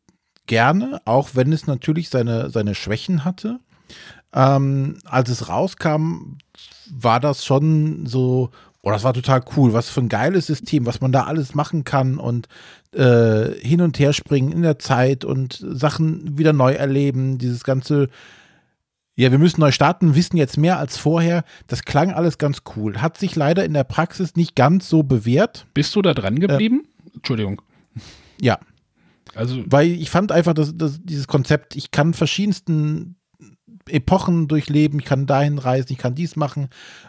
gerne, 0.47 1.01
auch 1.05 1.31
wenn 1.35 1.53
es 1.53 1.67
natürlich 1.67 2.09
seine, 2.09 2.51
seine 2.51 2.75
Schwächen 2.75 3.25
hatte. 3.25 3.61
Ähm, 4.33 4.99
als 5.05 5.31
es 5.31 5.49
rauskam, 5.49 6.39
war 6.91 7.21
das 7.21 7.45
schon 7.45 8.07
so, 8.07 8.51
oh, 8.83 8.91
das 8.91 9.05
war 9.05 9.15
total 9.15 9.43
cool, 9.57 9.73
was 9.73 9.89
für 9.89 10.01
ein 10.01 10.09
geiles 10.09 10.47
System, 10.47 10.87
was 10.87 11.01
man 11.01 11.13
da 11.13 11.25
alles 11.25 11.55
machen 11.55 11.85
kann 11.85 12.19
und 12.19 12.49
äh, 12.93 13.53
hin 13.61 13.81
und 13.81 13.99
her 13.99 14.13
springen 14.13 14.53
in 14.53 14.63
der 14.63 14.79
Zeit 14.79 15.25
und 15.25 15.65
Sachen 15.69 16.39
wieder 16.39 16.53
neu 16.53 16.73
erleben, 16.73 17.39
dieses 17.39 17.65
ganze 17.65 18.09
ja, 19.19 19.31
wir 19.31 19.39
müssen 19.39 19.63
neu 19.63 19.73
starten, 19.73 20.15
wissen 20.15 20.37
jetzt 20.37 20.59
mehr 20.59 20.79
als 20.79 20.99
vorher. 20.99 21.45
Das 21.69 21.85
klang 21.85 22.13
alles 22.13 22.37
ganz 22.37 22.63
cool. 22.77 23.01
Hat 23.01 23.17
sich 23.17 23.35
leider 23.35 23.65
in 23.65 23.73
der 23.73 23.85
Praxis 23.85 24.37
nicht 24.37 24.55
ganz 24.55 24.91
so 24.91 25.03
bewährt. 25.03 25.67
Bist 25.73 25.97
du 25.97 26.03
da 26.03 26.13
dran 26.13 26.39
geblieben? 26.39 26.83
Äh, 26.85 27.17
Entschuldigung. 27.17 27.63
Ja. 28.41 28.59
Also, 29.37 29.63
Weil 29.67 29.89
ich 29.93 30.11
fand 30.11 30.33
einfach, 30.33 30.55
dass, 30.55 30.77
dass 30.77 31.01
dieses 31.03 31.27
Konzept, 31.27 31.77
ich 31.77 31.91
kann 31.91 32.15
verschiedensten 32.15 33.17
Epochen 33.89 34.49
durchleben, 34.49 34.99
ich 34.99 35.05
kann 35.05 35.27
dahin 35.27 35.59
reisen, 35.59 35.93
ich 35.93 35.99
kann 35.99 36.15
dies 36.15 36.37
machen. 36.37 36.69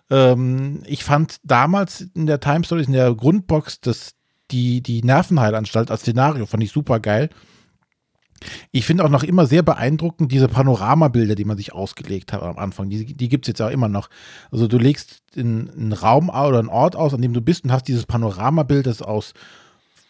Ähm, 0.09 0.83
ich 0.85 1.03
fand 1.03 1.37
damals 1.43 2.01
in 2.13 2.27
der 2.27 2.39
Time 2.39 2.63
Stories, 2.63 2.87
in 2.87 2.93
der 2.93 3.13
Grundbox, 3.15 3.81
dass 3.81 4.13
die, 4.51 4.81
die 4.81 5.03
Nervenheilanstalt 5.03 5.91
als 5.91 6.01
Szenario 6.01 6.45
fand 6.45 6.63
ich 6.63 6.71
super 6.71 6.99
geil. 6.99 7.29
Ich 8.71 8.85
finde 8.85 9.03
auch 9.03 9.09
noch 9.09 9.23
immer 9.23 9.47
sehr 9.47 9.63
beeindruckend 9.63 10.31
diese 10.31 10.47
Panoramabilder, 10.47 11.33
die 11.33 11.45
man 11.45 11.57
sich 11.57 11.73
ausgelegt 11.73 12.33
hat 12.33 12.43
am 12.43 12.59
Anfang. 12.59 12.89
Die, 12.89 13.15
die 13.15 13.29
gibt 13.29 13.45
es 13.45 13.47
jetzt 13.47 13.61
auch 13.61 13.71
immer 13.71 13.89
noch. 13.89 14.09
Also 14.51 14.67
du 14.67 14.77
legst 14.77 15.23
einen 15.35 15.91
Raum 15.93 16.29
oder 16.29 16.59
einen 16.59 16.69
Ort 16.69 16.95
aus, 16.95 17.13
an 17.13 17.21
dem 17.21 17.33
du 17.33 17.41
bist 17.41 17.63
und 17.63 17.71
hast 17.71 17.87
dieses 17.87 18.05
Panoramabild, 18.05 18.85
das 18.85 19.01
aus 19.01 19.33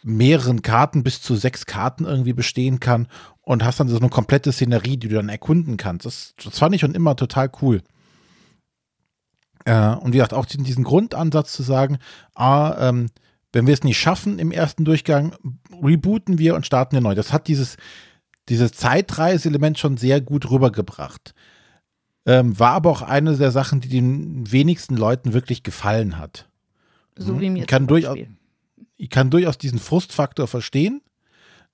mehreren 0.02 0.62
Karten 0.62 1.02
bis 1.02 1.20
zu 1.20 1.34
sechs 1.34 1.66
Karten 1.66 2.04
irgendwie 2.04 2.32
bestehen 2.32 2.80
kann 2.80 3.08
und 3.42 3.64
hast 3.64 3.80
dann 3.80 3.88
so 3.88 3.98
eine 3.98 4.08
komplette 4.08 4.52
Szenerie, 4.52 4.96
die 4.96 5.08
du 5.08 5.16
dann 5.16 5.28
erkunden 5.28 5.76
kannst. 5.76 6.06
Das, 6.06 6.34
das 6.42 6.58
fand 6.58 6.74
ich 6.74 6.80
schon 6.80 6.94
immer 6.94 7.16
total 7.16 7.50
cool. 7.62 7.82
Äh, 9.64 9.94
und 9.96 10.12
wie 10.12 10.18
gesagt, 10.18 10.34
auch 10.34 10.46
diesen 10.46 10.84
Grundansatz 10.84 11.52
zu 11.52 11.62
sagen, 11.62 11.98
ah, 12.34 12.88
ähm, 12.88 13.06
wenn 13.52 13.66
wir 13.66 13.74
es 13.74 13.82
nicht 13.82 13.98
schaffen 13.98 14.38
im 14.38 14.52
ersten 14.52 14.84
Durchgang, 14.84 15.34
rebooten 15.82 16.38
wir 16.38 16.54
und 16.54 16.66
starten 16.66 16.92
wir 16.92 17.00
neu. 17.00 17.14
Das 17.14 17.32
hat 17.32 17.48
dieses, 17.48 17.76
dieses 18.48 18.72
Zeitreiseelement 18.72 19.78
schon 19.78 19.96
sehr 19.96 20.20
gut 20.20 20.50
rübergebracht. 20.50 21.34
Ähm, 22.26 22.58
war 22.58 22.72
aber 22.72 22.90
auch 22.90 23.02
eine 23.02 23.36
der 23.36 23.50
Sachen, 23.50 23.80
die 23.80 23.88
den 23.88 24.50
wenigsten 24.52 24.96
Leuten 24.96 25.32
wirklich 25.32 25.62
gefallen 25.62 26.18
hat. 26.18 26.48
So 27.16 27.34
mhm. 27.34 27.40
wie 27.40 27.50
mir 27.50 27.66
kann, 27.66 27.86
durchaus, 27.86 28.18
ich 28.98 29.10
kann 29.10 29.30
durchaus 29.30 29.56
diesen 29.56 29.78
Frustfaktor 29.78 30.46
verstehen, 30.46 31.00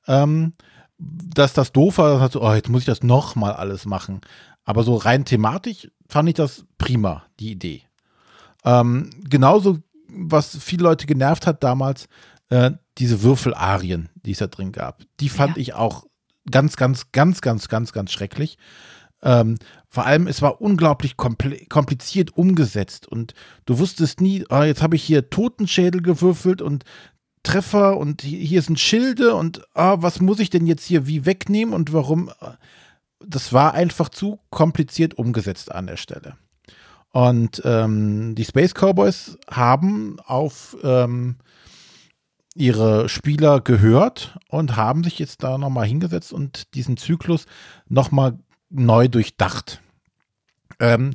ähm, 0.06 0.52
dass 0.98 1.54
das 1.54 1.72
doof 1.72 1.98
war, 1.98 2.30
so, 2.30 2.42
oh, 2.42 2.52
jetzt 2.52 2.68
muss 2.68 2.82
ich 2.82 2.86
das 2.86 3.02
nochmal 3.02 3.54
alles 3.54 3.86
machen. 3.86 4.20
Aber 4.64 4.84
so 4.84 4.96
rein 4.96 5.24
thematisch 5.24 5.90
fand 6.08 6.28
ich 6.28 6.34
das 6.36 6.64
prima, 6.78 7.24
die 7.40 7.50
Idee. 7.50 7.82
Ähm, 8.64 9.10
genauso, 9.28 9.78
was 10.08 10.56
viele 10.56 10.84
Leute 10.84 11.06
genervt 11.06 11.46
hat 11.46 11.64
damals, 11.64 12.08
äh, 12.50 12.72
diese 12.98 13.22
Würfelarien, 13.22 14.10
die 14.14 14.32
es 14.32 14.38
da 14.38 14.46
drin 14.46 14.72
gab. 14.72 15.02
Die 15.20 15.28
fand 15.28 15.56
ja. 15.56 15.62
ich 15.62 15.74
auch 15.74 16.04
ganz, 16.50 16.76
ganz, 16.76 17.10
ganz, 17.12 17.40
ganz, 17.40 17.68
ganz, 17.68 17.92
ganz 17.92 18.12
schrecklich. 18.12 18.58
Ähm, 19.22 19.58
vor 19.88 20.04
allem, 20.04 20.26
es 20.26 20.42
war 20.42 20.60
unglaublich 20.60 21.16
kompliziert 21.16 22.36
umgesetzt 22.36 23.06
und 23.08 23.32
du 23.64 23.78
wusstest 23.78 24.20
nie, 24.20 24.44
oh, 24.50 24.62
jetzt 24.62 24.82
habe 24.82 24.96
ich 24.96 25.02
hier 25.02 25.30
Totenschädel 25.30 26.02
gewürfelt 26.02 26.60
und 26.60 26.84
Treffer 27.44 27.96
und 27.96 28.22
hier 28.22 28.62
sind 28.62 28.80
Schilde 28.80 29.34
und 29.36 29.60
oh, 29.74 29.96
was 29.98 30.20
muss 30.20 30.40
ich 30.40 30.50
denn 30.50 30.66
jetzt 30.66 30.84
hier 30.84 31.06
wie 31.06 31.24
wegnehmen 31.24 31.72
und 31.72 31.92
warum? 31.92 32.30
Das 33.24 33.52
war 33.52 33.74
einfach 33.74 34.08
zu 34.08 34.40
kompliziert 34.50 35.14
umgesetzt 35.14 35.70
an 35.70 35.86
der 35.86 35.96
Stelle. 35.96 36.36
Und 37.12 37.62
ähm, 37.64 38.34
die 38.34 38.44
Space 38.44 38.74
Cowboys 38.74 39.38
haben 39.48 40.18
auf 40.26 40.76
ähm, 40.82 41.36
ihre 42.56 43.08
Spieler 43.08 43.60
gehört 43.60 44.36
und 44.48 44.76
haben 44.76 45.04
sich 45.04 45.18
jetzt 45.18 45.44
da 45.44 45.56
nochmal 45.58 45.86
hingesetzt 45.86 46.32
und 46.32 46.74
diesen 46.74 46.96
Zyklus 46.96 47.46
nochmal 47.88 48.38
neu 48.70 49.06
durchdacht. 49.06 49.80
Ähm, 50.80 51.12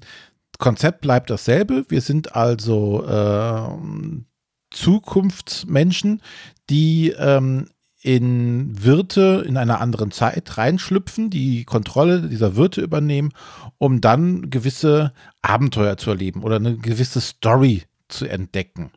Konzept 0.58 1.02
bleibt 1.02 1.30
dasselbe. 1.30 1.86
Wir 1.90 2.02
sind 2.02 2.36
also 2.36 3.06
äh, 3.06 4.28
Zukunftsmenschen, 4.72 6.22
die 6.70 7.10
ähm, 7.18 7.68
in 8.02 8.84
Wirte 8.84 9.44
in 9.46 9.58
einer 9.58 9.82
anderen 9.82 10.12
Zeit 10.12 10.58
reinschlüpfen, 10.58 11.30
die 11.30 11.66
Kontrolle 11.66 12.30
dieser 12.30 12.56
Wirte 12.56 12.82
übernehmen, 12.82 13.34
um 13.78 14.00
dann 14.00 14.50
gewisse 14.50 15.14
Abenteuer 15.42 15.98
zu 15.98 16.12
erleben 16.12 16.44
oder 16.44 16.58
eine 16.58 16.78
gewisse 16.78 17.20
Story 17.20 17.84
zu 18.08 18.26
entdecken. 18.26 18.92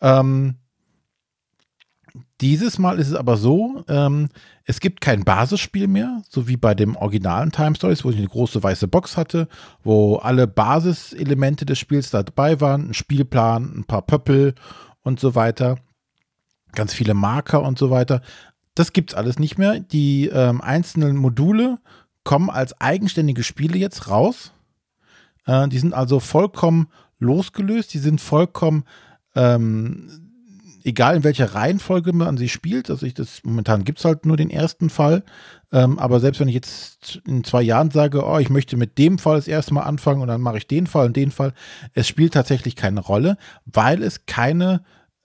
Ähm, 0.00 0.56
dieses 2.40 2.78
Mal 2.78 2.98
ist 2.98 3.08
es 3.08 3.14
aber 3.14 3.36
so, 3.36 3.84
ähm, 3.88 4.28
es 4.64 4.80
gibt 4.80 5.00
kein 5.00 5.24
Basisspiel 5.24 5.86
mehr, 5.86 6.22
so 6.28 6.48
wie 6.48 6.56
bei 6.56 6.74
dem 6.74 6.96
originalen 6.96 7.52
Time 7.52 7.76
Stories, 7.76 8.04
wo 8.04 8.10
ich 8.10 8.16
eine 8.16 8.26
große 8.26 8.62
weiße 8.62 8.88
Box 8.88 9.16
hatte, 9.16 9.48
wo 9.82 10.16
alle 10.16 10.46
Basiselemente 10.46 11.64
des 11.64 11.78
Spiels 11.78 12.10
dabei 12.10 12.60
waren, 12.60 12.90
ein 12.90 12.94
Spielplan, 12.94 13.78
ein 13.78 13.84
paar 13.84 14.02
Pöppel 14.02 14.54
und 15.02 15.20
so 15.20 15.34
weiter, 15.34 15.78
ganz 16.72 16.92
viele 16.92 17.14
Marker 17.14 17.62
und 17.62 17.78
so 17.78 17.90
weiter. 17.90 18.20
Das 18.74 18.92
gibt 18.92 19.12
es 19.12 19.16
alles 19.16 19.38
nicht 19.38 19.56
mehr. 19.56 19.78
Die 19.78 20.26
ähm, 20.26 20.60
einzelnen 20.60 21.16
Module 21.16 21.78
kommen 22.24 22.50
als 22.50 22.80
eigenständige 22.80 23.44
Spiele 23.44 23.78
jetzt 23.78 24.08
raus. 24.08 24.52
Äh, 25.46 25.68
die 25.68 25.78
sind 25.78 25.94
also 25.94 26.18
vollkommen 26.18 26.88
losgelöst. 27.20 27.94
Die 27.94 27.98
sind 27.98 28.20
vollkommen 28.20 28.84
ähm, 29.36 30.23
egal 30.84 31.16
in 31.16 31.24
welcher 31.24 31.54
Reihenfolge 31.54 32.12
man 32.12 32.36
sie 32.36 32.48
spielt, 32.48 32.90
also 32.90 33.04
ich 33.06 33.14
das, 33.14 33.40
momentan 33.42 33.84
gibt 33.84 33.98
es 33.98 34.04
halt 34.04 34.26
nur 34.26 34.36
den 34.36 34.50
ersten 34.50 34.90
Fall, 34.90 35.24
ähm, 35.72 35.98
aber 35.98 36.20
selbst 36.20 36.40
wenn 36.40 36.48
ich 36.48 36.54
jetzt 36.54 37.20
in 37.26 37.42
zwei 37.42 37.62
Jahren 37.62 37.90
sage, 37.90 38.24
oh, 38.24 38.38
ich 38.38 38.50
möchte 38.50 38.76
mit 38.76 38.98
dem 38.98 39.18
Fall 39.18 39.36
das 39.36 39.48
erste 39.48 39.74
Mal 39.74 39.82
anfangen 39.82 40.20
und 40.20 40.28
dann 40.28 40.42
mache 40.42 40.58
ich 40.58 40.66
den 40.66 40.86
Fall 40.86 41.06
und 41.06 41.16
den 41.16 41.30
Fall, 41.30 41.54
es 41.94 42.06
spielt 42.06 42.34
tatsächlich 42.34 42.76
keine 42.76 43.00
Rolle, 43.00 43.38
weil 43.64 44.02
es 44.02 44.26
keine, 44.26 44.84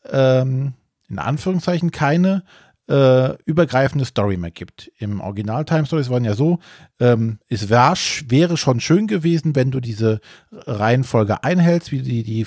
ähm, 0.09 0.73
in 1.09 1.19
Anführungszeichen, 1.19 1.91
keine 1.91 2.43
äh, 2.87 3.35
übergreifende 3.43 4.05
Story 4.05 4.37
mehr 4.37 4.51
gibt. 4.51 4.91
Im 4.97 5.21
Original 5.21 5.65
Time 5.65 5.85
Stories 5.85 6.09
waren 6.09 6.25
ja 6.25 6.33
so, 6.33 6.59
ähm, 6.99 7.37
es 7.47 7.69
wär, 7.69 7.93
wäre 8.27 8.57
schon 8.57 8.79
schön 8.79 9.05
gewesen, 9.05 9.55
wenn 9.55 9.69
du 9.69 9.79
diese 9.79 10.21
Reihenfolge 10.51 11.43
einhältst, 11.43 11.91
wie 11.91 12.01
die, 12.01 12.23
die 12.23 12.45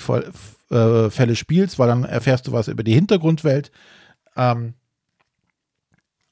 äh, 0.73 1.09
Fälle 1.09 1.35
spielst, 1.35 1.79
weil 1.79 1.87
dann 1.87 2.03
erfährst 2.03 2.47
du 2.47 2.51
was 2.51 2.67
über 2.67 2.83
die 2.83 2.93
Hintergrundwelt. 2.93 3.71
Ähm, 4.35 4.73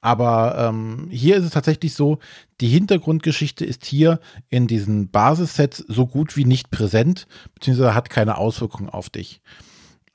aber 0.02 0.56
ähm, 0.58 1.08
hier 1.12 1.38
ist 1.38 1.46
es 1.46 1.52
tatsächlich 1.52 1.94
so, 1.94 2.18
die 2.60 2.70
Hintergrundgeschichte 2.70 3.64
ist 3.64 3.86
hier 3.86 4.20
in 4.50 4.66
diesen 4.66 5.12
Basissets 5.12 5.78
so 5.88 6.08
gut 6.08 6.36
wie 6.36 6.46
nicht 6.46 6.72
präsent, 6.72 7.28
beziehungsweise 7.54 7.94
hat 7.94 8.10
keine 8.10 8.38
Auswirkung 8.38 8.89
auf 8.89 9.12
dich. 9.12 9.42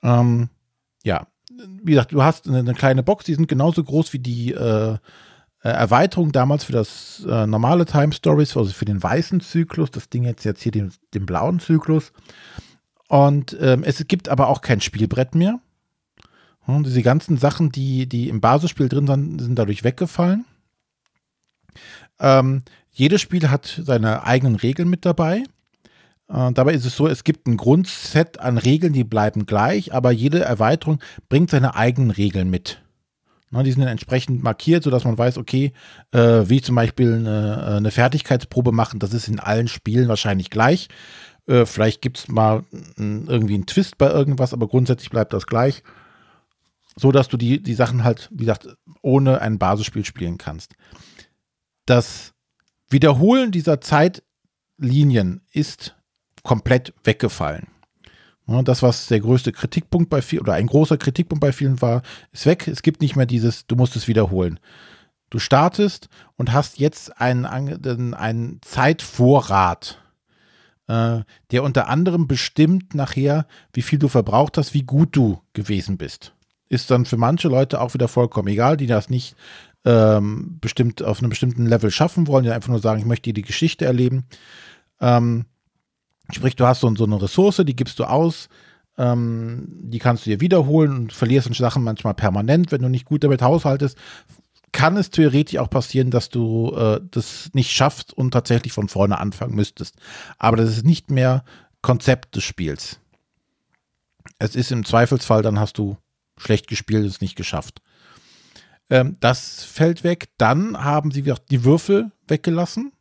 Ähm, 0.03 0.51
ja, 1.05 1.29
wie 1.83 1.93
gesagt, 1.93 2.12
du 2.12 2.22
hast 2.22 2.49
eine, 2.49 2.59
eine, 2.59 2.74
kleine 2.74 3.05
Box, 3.05 3.27
die 3.27 3.35
sind 3.35 3.47
genauso 3.47 3.83
groß 3.85 4.12
wie 4.12 4.18
die 4.18 4.53
äh, 4.53 4.95
äh 4.95 4.99
Erweiterung 5.68 6.33
damals 6.33 6.64
für 6.64 6.72
das 6.72 7.24
äh, 7.29 7.47
normale 7.47 7.87
Time 7.87 8.12
Stories, 8.12 8.57
also 8.57 8.72
für 8.72 8.85
den 8.85 9.01
weißen 9.01 9.41
Zyklus. 9.41 9.93
Das 9.93 10.11
Ding 10.11 10.24
jetzt 10.24 10.45
jetzt 10.45 10.62
hier 10.62 10.72
den, 10.72 10.93
den 11.14 11.27
blauen 11.27 11.61
Zyklus. 11.61 12.12
Und 13.09 13.57
ähm, 13.61 13.85
es 13.85 14.07
gibt 14.09 14.29
aber 14.29 14.49
auch 14.49 14.61
kein 14.61 14.81
Spielbrett 14.81 15.35
mehr. 15.35 15.61
Und 16.67 16.87
diese 16.87 17.03
ganzen 17.03 17.37
Sachen, 17.37 17.71
die, 17.71 18.09
die 18.09 18.29
im 18.29 18.41
Basisspiel 18.41 18.89
drin 18.89 19.07
sind, 19.07 19.41
sind 19.41 19.57
dadurch 19.57 19.85
weggefallen. 19.85 20.45
Ähm, 22.19 22.63
jedes 22.91 23.21
Spiel 23.21 23.51
hat 23.51 23.81
seine 23.85 24.25
eigenen 24.25 24.57
Regeln 24.57 24.89
mit 24.89 25.05
dabei. 25.05 25.45
Äh, 26.29 26.53
dabei 26.53 26.73
ist 26.73 26.85
es 26.85 26.97
so, 26.97 27.07
es 27.07 27.25
gibt 27.25 27.47
ein 27.47 27.57
Grundset 27.57 28.41
an 28.41 28.59
Regeln, 28.59 28.93
die 28.93 29.05
bleiben 29.05 29.47
gleich, 29.47 29.95
aber 29.95 30.11
jede 30.11 30.41
Erweiterung 30.41 31.01
bringt 31.29 31.51
seine 31.51 31.77
eigenen 31.77 32.11
Regeln 32.11 32.51
mit. 32.51 32.81
Ne, 33.51 33.63
die 33.63 33.71
sind 33.71 33.83
dann 33.83 33.91
entsprechend 33.91 34.43
markiert, 34.43 34.83
sodass 34.83 35.05
man 35.05 35.17
weiß, 35.17 35.39
okay, 35.39 35.73
äh, 36.11 36.45
wie 36.47 36.61
zum 36.61 36.75
Beispiel 36.75 37.15
eine, 37.15 37.77
eine 37.77 37.91
Fertigkeitsprobe 37.93 38.73
machen, 38.73 38.99
das 38.99 39.15
ist 39.15 39.29
in 39.29 39.39
allen 39.39 39.69
Spielen 39.69 40.09
wahrscheinlich 40.09 40.51
gleich. 40.51 40.89
Äh, 41.47 41.66
vielleicht 41.66 42.03
gibt 42.03 42.18
es 42.18 42.28
mal 42.28 42.64
irgendwie 42.97 43.55
einen 43.55 43.66
Twist 43.66 43.99
bei 43.99 44.11
irgendwas, 44.11 44.53
aber 44.53 44.68
grundsätzlich 44.68 45.11
bleibt 45.11 45.32
das 45.32 45.47
gleich. 45.47 45.82
So 46.97 47.12
dass 47.12 47.28
du 47.28 47.36
die, 47.36 47.62
die 47.62 47.74
Sachen 47.74 48.05
halt, 48.05 48.28
wie 48.32 48.44
gesagt, 48.44 48.68
ohne 49.03 49.40
ein 49.40 49.59
Basisspiel 49.59 50.05
spielen 50.05 50.38
kannst. 50.38 50.74
Das 51.84 52.32
Wiederholen 52.88 53.53
dieser 53.53 53.80
Zeitlinien 53.80 55.42
ist 55.53 55.97
komplett 56.42 56.94
weggefallen. 57.05 57.66
Das, 58.47 58.82
was 58.82 59.09
der 59.09 59.20
größte 59.20 59.51
Kritikpunkt 59.51 60.09
bei 60.09 60.22
vielen 60.22 60.42
oder 60.42 60.55
ein 60.55 60.68
großer 60.68 60.97
Kritikpunkt 60.97 61.40
bei 61.40 61.53
vielen 61.53 61.82
war, 61.82 62.03
ist 62.30 62.47
weg. 62.47 62.68
Es 62.68 62.82
gibt 62.82 63.01
nicht 63.01 63.16
mehr 63.16 63.26
dieses, 63.26 63.66
du 63.66 63.74
musst 63.74 63.97
es 63.97 64.07
wiederholen. 64.07 64.61
Du 65.30 65.40
startest 65.40 66.09
und 66.36 66.53
hast 66.53 66.78
jetzt 66.78 67.20
einen, 67.20 67.44
einen 67.44 68.61
Zeitvorrat 68.62 70.01
äh, 70.89 71.20
der 71.51 71.62
unter 71.62 71.89
anderem 71.89 72.26
bestimmt 72.26 72.95
nachher, 72.95 73.47
wie 73.72 73.82
viel 73.82 73.99
du 73.99 74.09
verbraucht 74.09 74.59
hast, 74.59 74.74
wie 74.74 74.82
gut 74.82 75.16
du 75.16 75.41
gewesen 75.53 75.97
bist. 75.97 76.32
Ist 76.68 76.91
dann 76.91 77.05
für 77.05 77.16
manche 77.16 77.49
Leute 77.49 77.80
auch 77.80 77.95
wieder 77.95 78.09
vollkommen 78.09 78.49
egal, 78.49 78.76
die 78.76 78.87
das 78.87 79.11
nicht 79.11 79.37
ähm, 79.84 80.59
bestimmt 80.61 81.03
auf 81.03 81.20
einem 81.20 81.30
bestimmten 81.30 81.66
Level 81.66 81.91
schaffen 81.91 82.26
wollen, 82.26 82.45
die 82.45 82.51
einfach 82.51 82.70
nur 82.70 82.80
sagen, 82.80 83.01
ich 83.01 83.07
möchte 83.07 83.32
die 83.32 83.43
Geschichte 83.43 83.84
erleben. 83.84 84.24
Ähm, 85.01 85.45
sprich, 86.32 86.57
du 86.57 86.66
hast 86.66 86.80
so, 86.80 86.95
so 86.97 87.05
eine 87.05 87.22
Ressource, 87.22 87.62
die 87.64 87.76
gibst 87.76 87.99
du 88.01 88.05
aus, 88.05 88.49
ähm, 88.99 89.66
die 89.68 90.01
kannst 90.01 90.26
du 90.26 90.30
dir 90.30 90.41
wiederholen 90.41 90.97
und 90.97 91.12
verlierst 91.12 91.55
Sachen 91.55 91.84
manchmal 91.84 92.14
permanent, 92.14 92.72
wenn 92.72 92.82
du 92.82 92.89
nicht 92.89 93.05
gut 93.05 93.22
damit 93.22 93.43
haushaltest 93.43 93.97
kann 94.77 94.99
es 94.99 95.09
theoretisch 95.09 95.59
auch 95.59 95.70
passieren, 95.70 96.11
dass 96.11 96.29
du 96.29 96.70
äh, 96.77 97.01
das 97.11 97.49
nicht 97.55 97.72
schaffst 97.72 98.12
und 98.12 98.33
tatsächlich 98.33 98.74
von 98.74 98.89
vorne 98.89 99.16
anfangen 99.16 99.55
müsstest. 99.55 99.97
Aber 100.37 100.59
das 100.59 100.68
ist 100.68 100.85
nicht 100.85 101.11
mehr 101.11 101.45
Konzept 101.81 102.37
des 102.37 102.45
Spiels. 102.45 103.01
Es 104.39 104.55
ist 104.55 104.72
im 104.72 104.85
Zweifelsfall, 104.85 105.41
dann 105.41 105.59
hast 105.59 105.79
du 105.79 105.97
schlecht 106.37 106.68
gespielt 106.68 107.05
und 107.05 107.09
es 107.09 107.22
nicht 107.22 107.37
geschafft. 107.37 107.81
Ähm, 108.91 109.16
das 109.20 109.64
fällt 109.64 110.05
weg. 110.05 110.29
Dann 110.37 110.85
haben 110.85 111.11
sie 111.11 111.22
die 111.22 111.64
Würfel 111.64 112.12
weggelassen. 112.29 112.93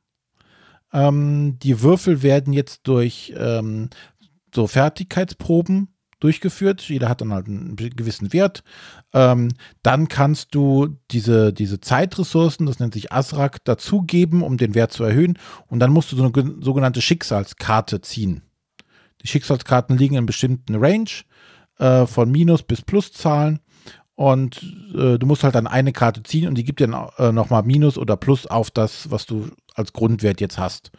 Ähm, 0.94 1.60
die 1.60 1.82
Würfel 1.82 2.24
werden 2.24 2.54
jetzt 2.54 2.88
durch 2.88 3.34
ähm, 3.36 3.90
so 4.54 4.68
Fertigkeitsproben 4.68 5.90
durchgeführt. 6.20 6.82
Jeder 6.82 7.10
hat 7.10 7.22
dann 7.22 7.34
halt 7.34 7.48
einen 7.48 7.76
gewissen 7.76 8.34
Wert. 8.34 8.64
Ähm, 9.14 9.50
dann 9.84 10.08
kannst 10.08 10.56
du 10.56 10.98
diese, 11.12 11.54
diese 11.54 11.80
Zeitressourcen, 11.80 12.66
das 12.66 12.80
nennt 12.80 12.94
sich 12.94 13.12
Asrak, 13.12 13.64
dazugeben, 13.64 14.42
um 14.42 14.58
den 14.58 14.76
Wert 14.76 14.92
zu 14.92 15.04
erhöhen. 15.04 15.38
Und 15.68 15.80
dann 15.80 15.92
musst 15.92 16.12
du 16.12 16.16
so 16.16 16.24
eine 16.24 16.56
sogenannte 16.62 17.02
Schicksalskarte 17.02 18.02
ziehen. 18.02 18.44
Die 19.22 19.28
Schicksalskarten 19.28 19.98
liegen 19.98 20.16
in 20.16 20.26
bestimmten 20.26 20.76
Range 20.76 21.10
äh, 21.80 22.06
von 22.06 22.32
Minus 22.32 22.64
bis 22.64 22.82
Pluszahlen. 22.82 23.60
Und 24.16 24.64
äh, 24.94 25.18
du 25.18 25.26
musst 25.26 25.44
halt 25.44 25.56
dann 25.56 25.68
eine 25.68 25.92
Karte 25.92 26.24
ziehen 26.24 26.48
und 26.48 26.56
die 26.56 26.64
gibt 26.64 26.80
dir 26.80 27.12
äh, 27.18 27.34
nochmal 27.34 27.64
Minus 27.64 27.98
oder 27.98 28.16
Plus 28.16 28.48
auf 28.48 28.72
das, 28.72 29.12
was 29.12 29.26
du 29.26 29.50
als 29.74 29.92
Grundwert 29.92 30.40
jetzt 30.40 30.58
hast. 30.58 30.92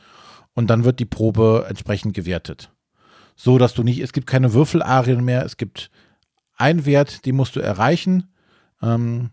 Und 0.52 0.68
dann 0.68 0.84
wird 0.84 1.00
die 1.00 1.06
Probe 1.06 1.64
entsprechend 1.68 2.14
gewertet 2.14 2.70
so 3.36 3.58
dass 3.58 3.74
du 3.74 3.82
nicht, 3.82 4.00
es 4.00 4.12
gibt 4.12 4.26
keine 4.26 4.54
Würfelarien 4.54 5.24
mehr, 5.24 5.44
es 5.44 5.56
gibt 5.56 5.90
einen 6.56 6.86
Wert, 6.86 7.26
den 7.26 7.36
musst 7.36 7.54
du 7.54 7.60
erreichen. 7.60 8.32
Ähm, 8.82 9.30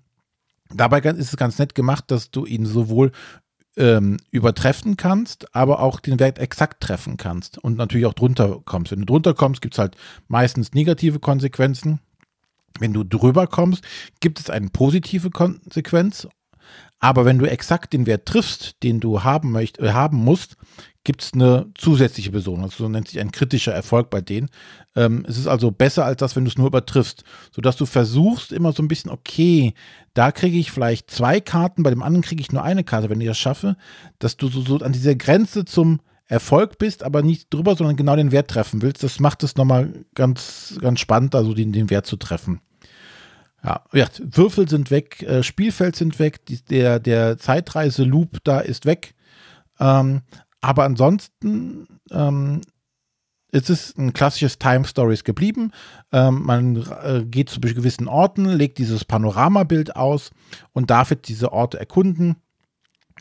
dabei 0.70 0.99
ist 0.99 1.32
es 1.32 1.38
ganz 1.38 1.58
nett 1.58 1.74
gemacht, 1.74 2.12
dass 2.12 2.30
du 2.30 2.45
ihn 2.45 2.66
sowohl 2.66 3.12
ähm, 3.76 4.18
übertreffen 4.30 4.97
kannst, 4.97 5.56
aber 5.56 5.80
auch 5.80 5.99
den 5.99 6.20
Wert 6.20 6.38
exakt 6.38 6.84
treffen 6.84 7.18
kannst 7.18 7.58
und 7.58 7.78
natürlich 7.78 8.06
auch 8.06 8.14
drunter 8.14 8.62
kommst. 8.66 8.91
Wenn 8.91 8.99
du 8.99 9.06
drunter 9.06 9.34
kommst, 9.34 9.62
gibt 9.62 9.74
es 9.74 9.80
halt 9.80 9.95
meistens 10.28 10.74
negative 10.74 11.20
Konsequenzen. 11.20 11.99
Wenn 12.80 12.93
du 12.93 13.04
drüber 13.04 13.47
kommst, 13.47 13.84
gibt 14.20 14.39
es 14.39 14.49
eine 14.49 14.70
positive 14.70 15.32
Konsequenz. 15.32 16.28
Aber 16.99 17.26
wenn 17.26 17.38
du 17.38 17.49
exakt 17.49 17.93
den 17.93 18.06
Wert 18.06 18.26
triffst, 18.26 18.82
den 18.84 18.99
du 18.99 19.24
haben, 19.24 19.51
möcht, 19.51 19.80
äh, 19.80 19.91
haben 19.91 20.18
musst, 20.18 20.58
gibt 21.04 21.22
es 21.22 21.34
eine 21.34 21.68
zusätzliche 21.76 22.32
Belohnung. 22.32 22.64
Also 22.64 22.84
so 22.84 22.89
nennt 22.89 23.10
sich 23.10 23.20
ein 23.20 23.32
kritischer 23.32 23.74
Erfolg 23.74 24.10
bei 24.10 24.22
denen. 24.22 24.49
Ähm, 24.95 25.26
es 25.28 25.38
ist 25.38 25.47
also 25.47 25.72
besser 25.72 26.06
als 26.06 26.18
das, 26.18 26.36
wenn 26.36 26.45
du 26.45 26.49
es 26.49 26.58
nur 26.58 26.68
übertriffst, 26.68 27.24
sodass 27.51 27.76
du 27.76 27.86
versuchst 27.86 28.51
immer 28.51 28.72
so 28.72 28.82
ein 28.84 28.88
bisschen, 28.88 29.12
okay, 29.12 29.74
da 30.14 30.32
kriege 30.32 30.58
ich 30.58 30.72
vielleicht 30.72 31.12
zwei 31.12 31.39
Karten, 31.41 31.84
bei 31.84 31.89
dem 31.89 32.04
anderen 32.04 32.24
kriege 32.24 32.41
ich 32.41 32.51
nur 32.51 32.64
eine 32.64 32.84
Karte, 32.84 33.10
wenn 33.10 33.20
ich 33.20 33.28
das 33.28 33.38
schaffe, 33.38 33.76
dass 34.20 34.38
du 34.38 34.47
so, 34.47 34.62
so 34.62 34.78
an 34.78 34.93
dieser 34.93 35.16
Grenze 35.16 35.66
zum 35.66 35.99
Erfolg 36.28 36.78
bist, 36.78 37.04
aber 37.04 37.22
nicht 37.22 37.54
drüber, 37.54 37.76
sondern 37.76 37.97
genau 37.97 38.16
den 38.16 38.32
Wert 38.32 38.49
treffen 38.49 38.82
willst. 38.82 39.04
Das 39.04 39.20
macht 39.20 39.43
es 39.43 39.56
nochmal 39.56 40.06
ganz, 40.16 40.78
ganz 40.80 40.99
spannend, 40.99 41.36
also 41.36 41.54
den, 41.54 41.74
den 41.74 41.89
Wert 41.89 42.06
zu 42.06 42.16
treffen. 42.16 42.62
Ja, 43.64 43.84
ja, 43.93 44.08
Würfel 44.22 44.68
sind 44.68 44.91
weg, 44.91 45.22
äh, 45.24 45.43
Spielfeld 45.43 45.95
sind 45.95 46.20
weg, 46.20 46.45
die, 46.45 46.62
der, 46.64 46.99
der 46.99 47.38
Zeitreise-Loop 47.38 48.43
da 48.43 48.60
ist 48.60 48.86
weg. 48.86 49.16
Ähm, 49.80 50.22
aber 50.64 50.86
ansonsten 50.86 51.88
ähm, 52.09 52.61
ist 53.51 53.70
es 53.70 53.95
ein 53.97 54.14
klassisches 54.14 54.57
Time 54.57 54.86
Stories 54.86 55.26
geblieben. 55.26 55.72
Ähm, 56.14 56.41
man 56.43 56.78
äh, 57.03 57.26
geht 57.26 57.49
zu 57.49 57.59
gewissen 57.59 58.07
Orten, 58.07 58.45
legt 58.45 58.78
dieses 58.78 59.03
Panoramabild 59.03 59.95
aus 59.97 60.32
und 60.72 60.89
darf 60.89 61.11
jetzt 61.11 61.28
diese 61.28 61.51
Orte 61.51 61.80
erkunden. 61.80 62.38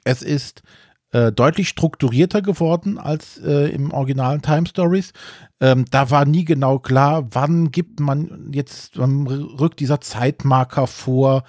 Es 0.04 0.22
ist 0.22 0.62
äh, 1.10 1.32
deutlich 1.32 1.68
strukturierter 1.68 2.42
geworden 2.42 2.96
als 2.96 3.38
äh, 3.38 3.68
im 3.70 3.90
originalen 3.90 4.40
Time 4.40 4.66
Stories. 4.66 5.12
Ähm, 5.60 5.84
da 5.90 6.10
war 6.10 6.24
nie 6.24 6.44
genau 6.44 6.78
klar, 6.78 7.26
wann 7.32 7.72
gibt 7.72 7.98
man 7.98 8.52
jetzt, 8.52 8.98
wann 8.98 9.26
rückt 9.26 9.80
dieser 9.80 10.00
Zeitmarker 10.00 10.86
vor 10.86 11.42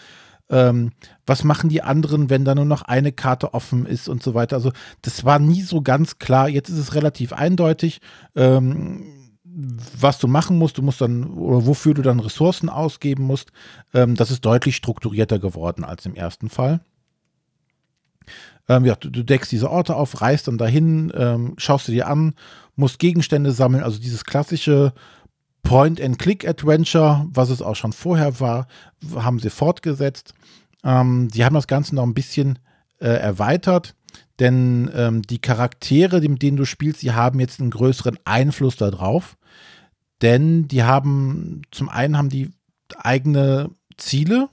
ähm, 0.53 0.91
was 1.25 1.43
machen 1.43 1.69
die 1.69 1.81
anderen, 1.81 2.29
wenn 2.29 2.45
da 2.45 2.53
nur 2.53 2.65
noch 2.65 2.83
eine 2.83 3.11
Karte 3.11 3.55
offen 3.55 3.87
ist 3.87 4.07
und 4.07 4.21
so 4.21 4.35
weiter. 4.35 4.55
Also 4.55 4.71
das 5.01 5.25
war 5.25 5.39
nie 5.39 5.63
so 5.63 5.81
ganz 5.81 6.19
klar. 6.19 6.47
Jetzt 6.47 6.69
ist 6.69 6.77
es 6.77 6.93
relativ 6.93 7.33
eindeutig, 7.33 8.01
ähm, 8.35 9.03
was 9.43 10.19
du 10.19 10.27
machen 10.27 10.59
musst. 10.59 10.77
Du 10.77 10.83
musst 10.83 11.01
dann, 11.01 11.25
oder 11.33 11.65
wofür 11.65 11.95
du 11.95 12.03
dann 12.03 12.19
Ressourcen 12.19 12.69
ausgeben 12.69 13.23
musst. 13.23 13.51
Ähm, 13.95 14.13
das 14.13 14.29
ist 14.29 14.45
deutlich 14.45 14.75
strukturierter 14.75 15.39
geworden 15.39 15.83
als 15.83 16.05
im 16.05 16.13
ersten 16.13 16.49
Fall. 16.49 16.81
Ähm, 18.69 18.85
ja, 18.85 18.95
du, 18.95 19.09
du, 19.09 19.23
deckst 19.23 19.51
diese 19.51 19.71
Orte 19.71 19.95
auf, 19.95 20.21
reist 20.21 20.47
dann 20.47 20.59
dahin, 20.59 21.11
ähm, 21.15 21.55
schaust 21.57 21.87
du 21.87 21.91
dir 21.91 22.07
an, 22.07 22.35
musst 22.75 22.99
Gegenstände 22.99 23.51
sammeln, 23.51 23.83
also 23.83 23.99
dieses 23.99 24.23
klassische 24.23 24.93
Point-and-Click-Adventure, 25.63 27.25
was 27.29 27.49
es 27.49 27.61
auch 27.61 27.75
schon 27.75 27.93
vorher 27.93 28.39
war, 28.39 28.67
haben 29.15 29.39
sie 29.39 29.49
fortgesetzt. 29.49 30.33
Ähm, 30.83 31.29
die 31.29 31.45
haben 31.45 31.55
das 31.55 31.67
Ganze 31.67 31.95
noch 31.95 32.03
ein 32.03 32.13
bisschen 32.13 32.59
äh, 32.99 33.07
erweitert, 33.07 33.95
denn 34.39 34.91
ähm, 34.93 35.21
die 35.21 35.39
Charaktere, 35.39 36.21
mit 36.21 36.41
denen 36.41 36.57
du 36.57 36.65
spielst, 36.65 37.01
die 37.01 37.13
haben 37.13 37.39
jetzt 37.39 37.59
einen 37.59 37.71
größeren 37.71 38.19
Einfluss 38.25 38.75
darauf. 38.75 39.37
Denn 40.21 40.67
die 40.67 40.83
haben, 40.83 41.63
zum 41.71 41.89
einen 41.89 42.17
haben 42.17 42.29
die 42.29 42.49
eigene 42.97 43.69
Ziele. 43.97 44.49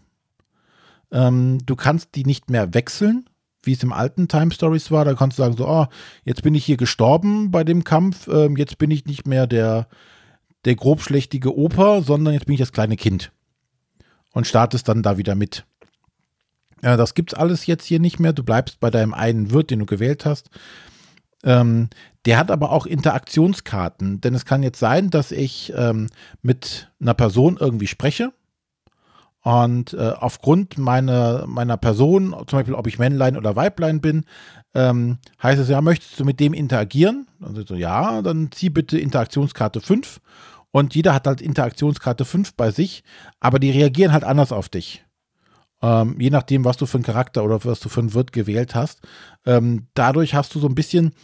Ähm, 1.12 1.58
du 1.64 1.76
kannst 1.76 2.14
die 2.14 2.24
nicht 2.24 2.50
mehr 2.50 2.74
wechseln, 2.74 3.28
wie 3.62 3.72
es 3.72 3.82
im 3.82 3.92
alten 3.92 4.28
Time 4.28 4.50
Stories 4.52 4.90
war. 4.90 5.04
Da 5.04 5.14
kannst 5.14 5.38
du 5.38 5.42
sagen, 5.42 5.56
so, 5.56 5.68
oh, 5.68 5.86
jetzt 6.24 6.42
bin 6.42 6.54
ich 6.54 6.64
hier 6.64 6.76
gestorben 6.76 7.50
bei 7.50 7.64
dem 7.64 7.84
Kampf, 7.84 8.28
ähm, 8.28 8.56
jetzt 8.56 8.78
bin 8.78 8.90
ich 8.90 9.06
nicht 9.06 9.26
mehr 9.26 9.46
der, 9.46 9.88
der 10.64 10.74
grobschlächtige 10.74 11.56
Opa, 11.56 12.02
sondern 12.02 12.34
jetzt 12.34 12.46
bin 12.46 12.54
ich 12.54 12.60
das 12.60 12.72
kleine 12.72 12.96
Kind. 12.96 13.32
Und 14.32 14.46
startest 14.46 14.88
dann 14.88 15.02
da 15.02 15.18
wieder 15.18 15.34
mit. 15.34 15.64
Ja, 16.82 16.96
das 16.96 17.14
gibt's 17.14 17.34
alles 17.34 17.66
jetzt 17.66 17.84
hier 17.84 18.00
nicht 18.00 18.20
mehr. 18.20 18.32
Du 18.32 18.44
bleibst 18.44 18.80
bei 18.80 18.90
deinem 18.90 19.12
einen 19.12 19.50
Wirt, 19.50 19.70
den 19.70 19.80
du 19.80 19.86
gewählt 19.86 20.24
hast. 20.24 20.50
Ähm, 21.42 21.88
der 22.26 22.38
hat 22.38 22.50
aber 22.50 22.70
auch 22.70 22.86
Interaktionskarten, 22.86 24.20
denn 24.20 24.34
es 24.34 24.44
kann 24.44 24.62
jetzt 24.62 24.78
sein, 24.78 25.10
dass 25.10 25.32
ich 25.32 25.72
ähm, 25.74 26.08
mit 26.42 26.90
einer 27.00 27.14
Person 27.14 27.56
irgendwie 27.58 27.86
spreche 27.86 28.32
und 29.42 29.94
äh, 29.94 30.12
aufgrund 30.18 30.76
meiner, 30.76 31.46
meiner 31.46 31.78
Person, 31.78 32.34
zum 32.46 32.58
Beispiel 32.58 32.74
ob 32.74 32.86
ich 32.86 32.98
Männlein 32.98 33.38
oder 33.38 33.56
Weiblein 33.56 34.00
bin, 34.00 34.24
ähm, 34.74 35.18
heißt 35.42 35.60
es 35.60 35.68
ja, 35.68 35.80
möchtest 35.80 36.20
du 36.20 36.24
mit 36.24 36.40
dem 36.40 36.52
interagieren? 36.52 37.26
Dann 37.40 37.64
so, 37.66 37.74
ja, 37.74 38.20
dann 38.20 38.52
zieh 38.52 38.68
bitte 38.68 38.98
Interaktionskarte 38.98 39.80
5 39.80 40.20
und 40.72 40.94
jeder 40.94 41.14
hat 41.14 41.26
halt 41.26 41.40
Interaktionskarte 41.40 42.24
5 42.24 42.54
bei 42.54 42.70
sich, 42.70 43.02
aber 43.40 43.58
die 43.58 43.70
reagieren 43.70 44.12
halt 44.12 44.24
anders 44.24 44.52
auf 44.52 44.68
dich. 44.68 45.04
Ähm, 45.82 46.16
je 46.20 46.30
nachdem, 46.30 46.64
was 46.64 46.76
du 46.76 46.86
für 46.86 46.98
einen 46.98 47.04
Charakter 47.04 47.42
oder 47.42 47.64
was 47.64 47.80
du 47.80 47.88
für 47.88 48.00
einen 48.00 48.14
Wirt 48.14 48.32
gewählt 48.32 48.74
hast. 48.74 49.00
Ähm, 49.46 49.88
dadurch 49.94 50.34
hast 50.34 50.54
du 50.54 50.60
so 50.60 50.68
ein 50.68 50.74
bisschen, 50.74 51.14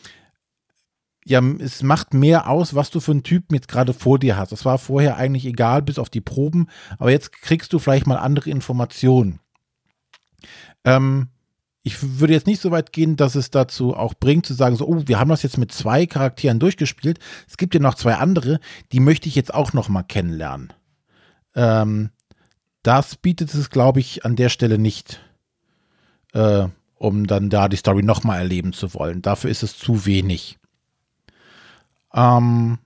ja, 1.24 1.42
es 1.59 1.82
macht 1.82 2.14
mehr 2.14 2.49
aus, 2.49 2.74
was 2.74 2.90
du 2.90 3.01
für 3.01 3.12
einen 3.12 3.22
Typen 3.22 3.55
jetzt 3.55 3.68
gerade 3.68 3.92
vor 3.92 4.18
dir 4.18 4.36
hast. 4.36 4.53
Das 4.53 4.64
war 4.64 4.78
vorher 4.78 5.16
eigentlich 5.16 5.44
egal, 5.44 5.82
bis 5.82 5.99
auf 5.99 6.09
die 6.09 6.20
Proben, 6.20 6.68
aber 6.99 7.11
jetzt 7.11 7.32
kriegst 7.32 7.72
du 7.72 7.78
vielleicht 7.78 8.07
mal 8.07 8.16
andere 8.16 8.51
Informationen. 8.51 9.40
Ähm, 10.84 11.28
ich 11.87 12.18
würde 12.18 12.32
jetzt 12.32 12.49
nicht 12.49 12.61
so 12.61 12.72
weit 12.72 12.93
gehen, 12.93 13.14
dass 13.14 13.37
es 13.37 13.53
dazu 13.53 13.95
auch 13.95 14.14
bringt, 14.14 14.45
zu 14.45 14.55
sagen, 14.55 14.74
so, 14.74 14.89
oh, 14.89 15.03
wir 15.07 15.20
haben 15.20 15.28
das 15.28 15.45
jetzt 15.45 15.57
mit 15.57 15.70
zwei 15.70 16.05
Charakteren 16.05 16.59
durchgespielt. 16.59 17.20
Es 17.49 17.57
gibt 17.57 17.74
ja 17.74 17.80
noch 17.80 17.95
zwei 17.95 18.16
andere, 18.16 18.59
die 18.91 18.99
möchte 18.99 19.28
ich 19.28 19.37
jetzt 19.37 19.55
auch 19.55 19.72
noch 19.72 19.89
mal 19.89 20.03
kennenlernen. 20.03 20.72
Ähm, 21.55 22.11
das 22.82 23.14
bietet 23.14 23.55
es, 23.55 23.70
glaube 23.70 24.01
ich, 24.01 24.24
an 24.24 24.34
der 24.34 24.49
Stelle 24.49 24.78
nicht, 24.78 25.20
äh, 26.32 26.66
um 26.97 27.28
dann 27.28 27.51
da 27.51 27.68
die 27.68 27.76
Story 27.76 28.03
nochmal 28.03 28.41
erleben 28.41 28.72
zu 28.72 28.93
wollen. 28.93 29.22
Dafür 29.22 29.51
ist 29.51 29.62
es 29.62 29.78
zu 29.78 30.07
wenig. 30.07 30.59
Ähm, 32.12 32.78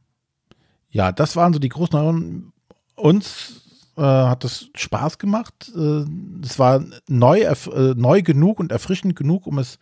ja, 0.91 1.11
das 1.11 1.37
waren 1.37 1.55
so 1.55 1.59
die 1.59 1.71
großen. 1.71 2.53
Uns 2.97 3.63
äh, 4.01 4.03
hat 4.03 4.45
das 4.45 4.71
Spaß 4.75 5.19
gemacht. 5.19 5.71
Äh, 5.77 6.05
es 6.43 6.59
war 6.59 6.83
neu, 7.07 7.41
äh, 7.41 7.95
neu 7.97 8.23
genug 8.23 8.59
und 8.59 8.73
erfrischend 8.73 9.15
genug, 9.15 9.47
um 9.47 9.59
es 9.59 9.79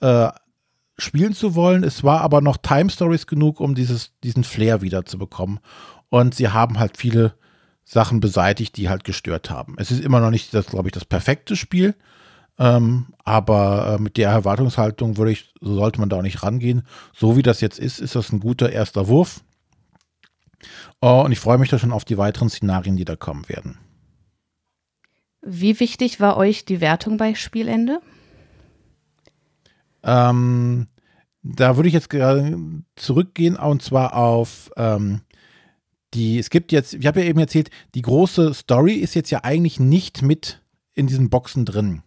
äh, 0.00 0.30
spielen 0.96 1.34
zu 1.34 1.54
wollen. 1.54 1.84
Es 1.84 2.02
war 2.02 2.22
aber 2.22 2.40
noch 2.40 2.56
Time 2.56 2.88
Stories 2.88 3.26
genug, 3.26 3.60
um 3.60 3.74
dieses, 3.74 4.12
diesen 4.24 4.44
Flair 4.44 4.80
wieder 4.80 5.04
zu 5.04 5.18
bekommen. 5.18 5.60
Und 6.08 6.34
sie 6.34 6.48
haben 6.48 6.78
halt 6.78 6.96
viele 6.96 7.34
Sachen 7.84 8.20
beseitigt, 8.20 8.76
die 8.78 8.88
halt 8.88 9.04
gestört 9.04 9.50
haben. 9.50 9.74
Es 9.78 9.90
ist 9.90 10.02
immer 10.02 10.20
noch 10.20 10.30
nicht, 10.30 10.54
das 10.54 10.66
glaube 10.66 10.88
ich, 10.88 10.92
das 10.92 11.04
perfekte 11.04 11.54
Spiel, 11.54 11.94
ähm, 12.58 13.06
aber 13.24 13.96
äh, 13.98 14.02
mit 14.02 14.16
der 14.16 14.30
Erwartungshaltung 14.30 15.16
würde 15.16 15.32
ich, 15.32 15.52
so 15.60 15.74
sollte 15.74 16.00
man 16.00 16.08
da 16.08 16.16
auch 16.16 16.22
nicht 16.22 16.42
rangehen. 16.42 16.82
So 17.14 17.36
wie 17.36 17.42
das 17.42 17.60
jetzt 17.60 17.78
ist, 17.78 18.00
ist 18.00 18.14
das 18.14 18.32
ein 18.32 18.40
guter 18.40 18.70
erster 18.70 19.08
Wurf. 19.08 19.42
Oh, 21.00 21.22
und 21.24 21.32
ich 21.32 21.40
freue 21.40 21.58
mich 21.58 21.70
da 21.70 21.78
schon 21.78 21.92
auf 21.92 22.04
die 22.04 22.18
weiteren 22.18 22.50
Szenarien, 22.50 22.96
die 22.96 23.04
da 23.04 23.16
kommen 23.16 23.48
werden. 23.48 23.78
Wie 25.42 25.80
wichtig 25.80 26.20
war 26.20 26.36
euch 26.36 26.64
die 26.64 26.80
Wertung 26.80 27.16
bei 27.16 27.34
Spielende? 27.34 28.00
Ähm, 30.02 30.86
da 31.42 31.76
würde 31.76 31.88
ich 31.88 31.94
jetzt 31.94 32.10
gerade 32.10 32.58
zurückgehen 32.96 33.56
und 33.56 33.82
zwar 33.82 34.14
auf 34.14 34.70
ähm, 34.76 35.22
die, 36.14 36.38
es 36.38 36.50
gibt 36.50 36.72
jetzt, 36.72 36.94
ich 36.94 37.06
habe 37.06 37.20
ja 37.20 37.26
eben 37.26 37.38
erzählt, 37.38 37.70
die 37.94 38.02
große 38.02 38.52
Story 38.52 38.94
ist 38.94 39.14
jetzt 39.14 39.30
ja 39.30 39.44
eigentlich 39.44 39.80
nicht 39.80 40.22
mit 40.22 40.62
in 40.94 41.06
diesen 41.06 41.30
Boxen 41.30 41.64
drin. 41.64 42.02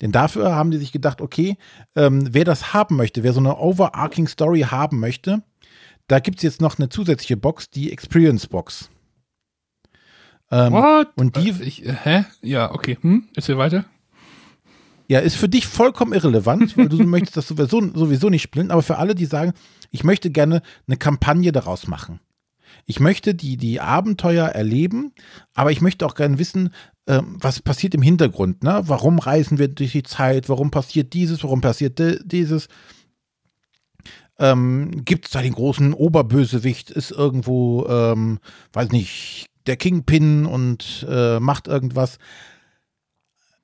Denn 0.00 0.12
dafür 0.12 0.54
haben 0.54 0.70
die 0.70 0.78
sich 0.78 0.92
gedacht, 0.92 1.20
okay, 1.20 1.56
ähm, 1.96 2.28
wer 2.32 2.44
das 2.44 2.72
haben 2.72 2.96
möchte, 2.96 3.22
wer 3.22 3.32
so 3.32 3.40
eine 3.40 3.58
overarching 3.58 4.28
Story 4.28 4.60
haben 4.60 5.00
möchte, 5.00 5.42
da 6.08 6.18
gibt 6.18 6.38
es 6.38 6.42
jetzt 6.42 6.60
noch 6.60 6.78
eine 6.78 6.88
zusätzliche 6.88 7.36
Box, 7.36 7.70
die 7.70 7.92
Experience 7.92 8.46
Box. 8.46 8.90
Ähm, 10.50 10.72
What? 10.72 11.08
Und 11.16 11.36
die. 11.36 11.50
Äh, 11.50 11.62
ich, 11.62 11.86
äh, 11.86 11.94
hä? 12.02 12.24
Ja, 12.42 12.72
okay. 12.72 12.98
Hm? 13.00 13.28
Erzähl 13.34 13.58
weiter. 13.58 13.84
Ja, 15.06 15.20
ist 15.20 15.36
für 15.36 15.48
dich 15.48 15.66
vollkommen 15.66 16.12
irrelevant, 16.12 16.76
weil 16.76 16.88
du 16.88 16.98
möchtest 17.04 17.36
das 17.36 17.48
sowieso, 17.48 17.80
sowieso 17.94 18.28
nicht 18.28 18.42
spielen, 18.42 18.70
aber 18.70 18.82
für 18.82 18.98
alle, 18.98 19.14
die 19.14 19.26
sagen, 19.26 19.52
ich 19.90 20.04
möchte 20.04 20.30
gerne 20.30 20.62
eine 20.86 20.96
Kampagne 20.96 21.52
daraus 21.52 21.86
machen. 21.86 22.20
Ich 22.84 23.00
möchte 23.00 23.34
die, 23.34 23.56
die 23.56 23.80
Abenteuer 23.80 24.48
erleben, 24.48 25.12
aber 25.54 25.72
ich 25.72 25.80
möchte 25.80 26.06
auch 26.06 26.14
gerne 26.14 26.38
wissen, 26.38 26.70
äh, 27.06 27.20
was 27.24 27.60
passiert 27.60 27.94
im 27.94 28.02
Hintergrund. 28.02 28.62
Ne? 28.62 28.82
Warum 28.84 29.18
reisen 29.18 29.58
wir 29.58 29.68
durch 29.68 29.92
die 29.92 30.02
Zeit? 30.02 30.48
Warum 30.48 30.70
passiert 30.70 31.12
dieses? 31.12 31.42
Warum 31.42 31.60
passiert 31.60 31.98
dieses? 32.24 32.68
Ähm, 34.38 35.04
Gibt 35.04 35.26
es 35.26 35.32
da 35.32 35.42
den 35.42 35.54
großen 35.54 35.94
Oberbösewicht? 35.94 36.90
Ist 36.90 37.10
irgendwo, 37.10 37.86
ähm, 37.88 38.38
weiß 38.72 38.90
nicht, 38.90 39.46
der 39.66 39.76
Kingpin 39.76 40.46
und 40.46 41.06
äh, 41.08 41.40
macht 41.40 41.66
irgendwas? 41.66 42.18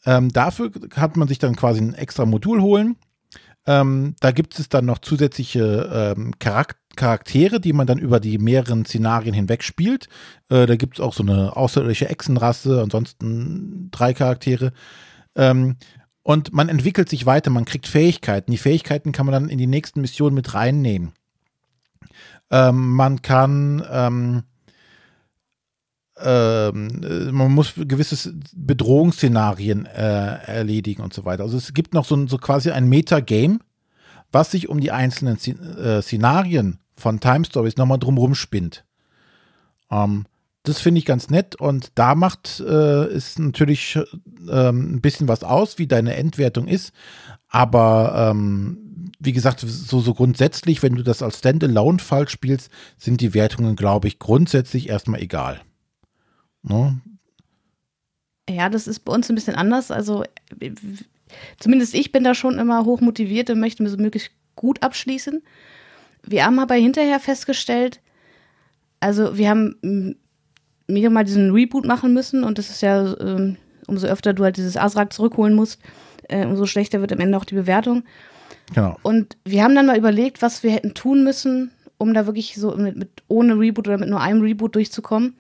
Ähm, 0.05 0.31
dafür 0.31 0.71
hat 0.97 1.17
man 1.17 1.29
sich 1.29 1.39
dann 1.39 1.57
quasi 1.57 1.81
ein 1.81 1.95
extra 1.95 2.27
Modul 2.27 2.61
holen. 2.61 2.97
Ähm, 3.67 4.15
da 4.21 4.31
gibt 4.31 4.59
es 4.59 4.69
dann 4.69 4.85
noch 4.85 4.99
zusätzliche 4.99 6.15
ähm, 6.17 6.33
Charakter 6.39 6.79
Charaktere, 6.97 7.61
die 7.61 7.73
man 7.73 7.87
dann 7.87 7.99
über 7.99 8.21
die 8.21 8.39
mehreren 8.39 8.85
Szenarien 8.85 9.35
hinweg 9.35 9.63
spielt. 9.63 10.09
Äh, 10.49 10.67
da 10.67 10.77
gibt 10.77 10.99
es 10.99 11.05
auch 11.05 11.13
so 11.13 11.23
eine 11.23 11.57
außerirdische 11.57 12.09
Echsenrasse, 12.09 12.83
ansonsten 12.83 13.89
drei 13.91 14.15
Charaktere. 14.15 14.73
Ähm, 15.35 15.77
und 16.25 16.55
man 16.55 16.71
entwickelt 16.71 17.09
sich 17.11 17.27
weiter, 17.27 17.51
man 17.51 17.67
kriegt 17.67 17.87
Fähigkeiten. 17.87 18.51
Die 18.51 18.59
Fähigkeiten 18.59 19.13
kann 19.13 19.27
man 19.27 19.35
dann 19.35 19.49
in 19.51 19.59
die 19.59 19.67
nächsten 19.67 20.01
Missionen 20.01 20.35
mit 20.35 20.55
reinnehmen. 20.55 21.13
Ähm, 22.51 22.93
man 22.93 23.21
kann, 23.21 23.85
ähm, 23.91 24.43
ähm, 26.19 27.31
man 27.31 27.53
muss 27.53 27.75
gewisse 27.77 28.33
Bedrohungsszenarien 28.57 29.85
äh, 29.85 30.39
erledigen 30.47 31.03
und 31.03 31.13
so 31.13 31.27
weiter. 31.27 31.43
Also 31.43 31.59
es 31.59 31.75
gibt 31.75 31.93
noch 31.93 32.07
so, 32.07 32.27
so 32.27 32.39
quasi 32.39 32.71
ein 32.71 32.89
Meta-Game, 32.89 33.61
was 34.33 34.51
sich 34.51 34.71
um 34.71 34.81
die 34.81 34.93
einzelnen 34.93 35.37
äh, 35.37 36.01
Szenarien 36.01 36.79
von 36.97 37.21
Time 37.21 37.45
Stories 37.45 37.77
nochmal 37.77 37.99
drumherum 37.99 38.35
spinnt. 38.35 38.87
Ähm, 39.91 40.25
das 40.65 40.81
finde 40.81 40.99
ich 40.99 41.05
ganz 41.05 41.31
nett 41.31 41.55
und 41.55 41.93
da 41.95 42.15
macht 42.15 42.61
äh, 42.61 43.05
es 43.05 43.39
natürlich 43.39 43.99
ähm, 44.51 44.97
ein 44.97 45.01
bisschen 45.01 45.29
was 45.29 45.45
aus, 45.45 45.79
wie 45.79 45.87
deine 45.87 46.17
Endwertung 46.17 46.67
ist. 46.67 46.93
Aber 47.49 48.31
ähm, 48.31 49.13
wie 49.21 49.33
gesagt, 49.33 49.61
so, 49.61 50.01
so 50.01 50.15
grundsätzlich, 50.15 50.83
wenn 50.83 50.97
du 50.97 51.03
das 51.03 51.23
als 51.23 51.39
Standalone-Fall 51.39 52.29
spielst, 52.29 52.71
sind 52.99 53.21
die 53.21 53.33
Wertungen, 53.33 53.77
glaube 53.77 54.09
ich, 54.09 54.19
grundsätzlich 54.19 54.89
erstmal 54.89 55.21
egal. 55.21 55.61
Ne? 56.63 57.01
Ja, 58.51 58.69
das 58.69 58.89
ist 58.89 59.01
bei 59.01 59.13
uns 59.13 59.29
ein 59.29 59.37
bisschen 59.37 59.55
anders. 59.55 59.91
Also 59.91 60.25
zumindest 61.61 61.95
ich 61.95 62.11
bin 62.11 62.25
da 62.25 62.35
schon 62.35 62.59
immer 62.59 62.85
hoch 62.85 63.01
motiviert 63.01 63.51
und 63.51 63.61
möchte 63.61 63.83
mir 63.83 63.91
so 63.91 63.97
möglichst 63.97 64.33
gut 64.57 64.83
abschließen 64.83 65.43
wir 66.27 66.45
haben 66.45 66.59
aber 66.59 66.75
hinterher 66.75 67.21
festgestellt, 67.21 68.01
also 69.01 69.37
wir 69.37 69.51
haben 69.51 70.17
wieder 70.87 71.11
mal 71.11 71.25
diesen 71.25 71.53
Reboot 71.53 71.87
machen 71.87 72.13
müssen 72.13 72.45
und 72.45 72.59
das 72.59 72.71
ist 72.71 72.83
ja, 72.83 73.13
äh, 73.13 73.55
umso 73.87 74.07
öfter 74.07 74.33
du 74.33 74.45
halt 74.45 74.57
dieses 74.57 74.77
Asrak 74.77 75.13
zurückholen 75.13 75.55
musst, 75.55 75.81
äh, 76.29 76.45
umso 76.45 76.67
schlechter 76.67 77.01
wird 77.01 77.13
am 77.13 77.21
Ende 77.21 77.37
auch 77.37 77.45
die 77.45 77.55
Bewertung. 77.55 78.05
Genau. 78.75 78.97
Und 79.03 79.37
wir 79.45 79.63
haben 79.63 79.75
dann 79.75 79.87
mal 79.87 79.99
überlegt, 79.99 80.43
was 80.43 80.63
wir 80.63 80.71
hätten 80.71 80.95
tun 80.95 81.25
müssen, 81.25 81.71
um 81.99 82.15
da 82.15 82.27
wirklich 82.27 82.55
so 82.55 82.75
mit, 82.77 82.97
mit 82.97 83.11
ohne 83.29 83.59
Reboot 83.59 83.89
oder 83.89 83.99
mit 83.99 84.09
nur 84.09 84.21
einem 84.21 84.41
Reboot 84.41 84.75
durchzukommen. 84.75 85.37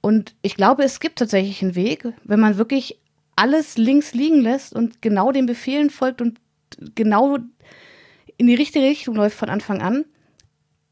Und 0.00 0.34
ich 0.42 0.56
glaube, 0.56 0.84
es 0.84 1.00
gibt 1.00 1.18
tatsächlich 1.18 1.62
einen 1.62 1.74
Weg, 1.74 2.06
wenn 2.24 2.40
man 2.40 2.58
wirklich 2.58 2.98
alles 3.34 3.76
links 3.76 4.14
liegen 4.14 4.40
lässt 4.40 4.74
und 4.74 5.02
genau 5.02 5.32
den 5.32 5.46
Befehlen 5.46 5.90
folgt 5.90 6.22
und 6.22 6.38
genau 6.94 7.38
in 8.38 8.46
die 8.46 8.54
richtige 8.54 8.86
Richtung 8.86 9.14
läuft 9.14 9.36
von 9.36 9.50
Anfang 9.50 9.82
an. 9.82 10.04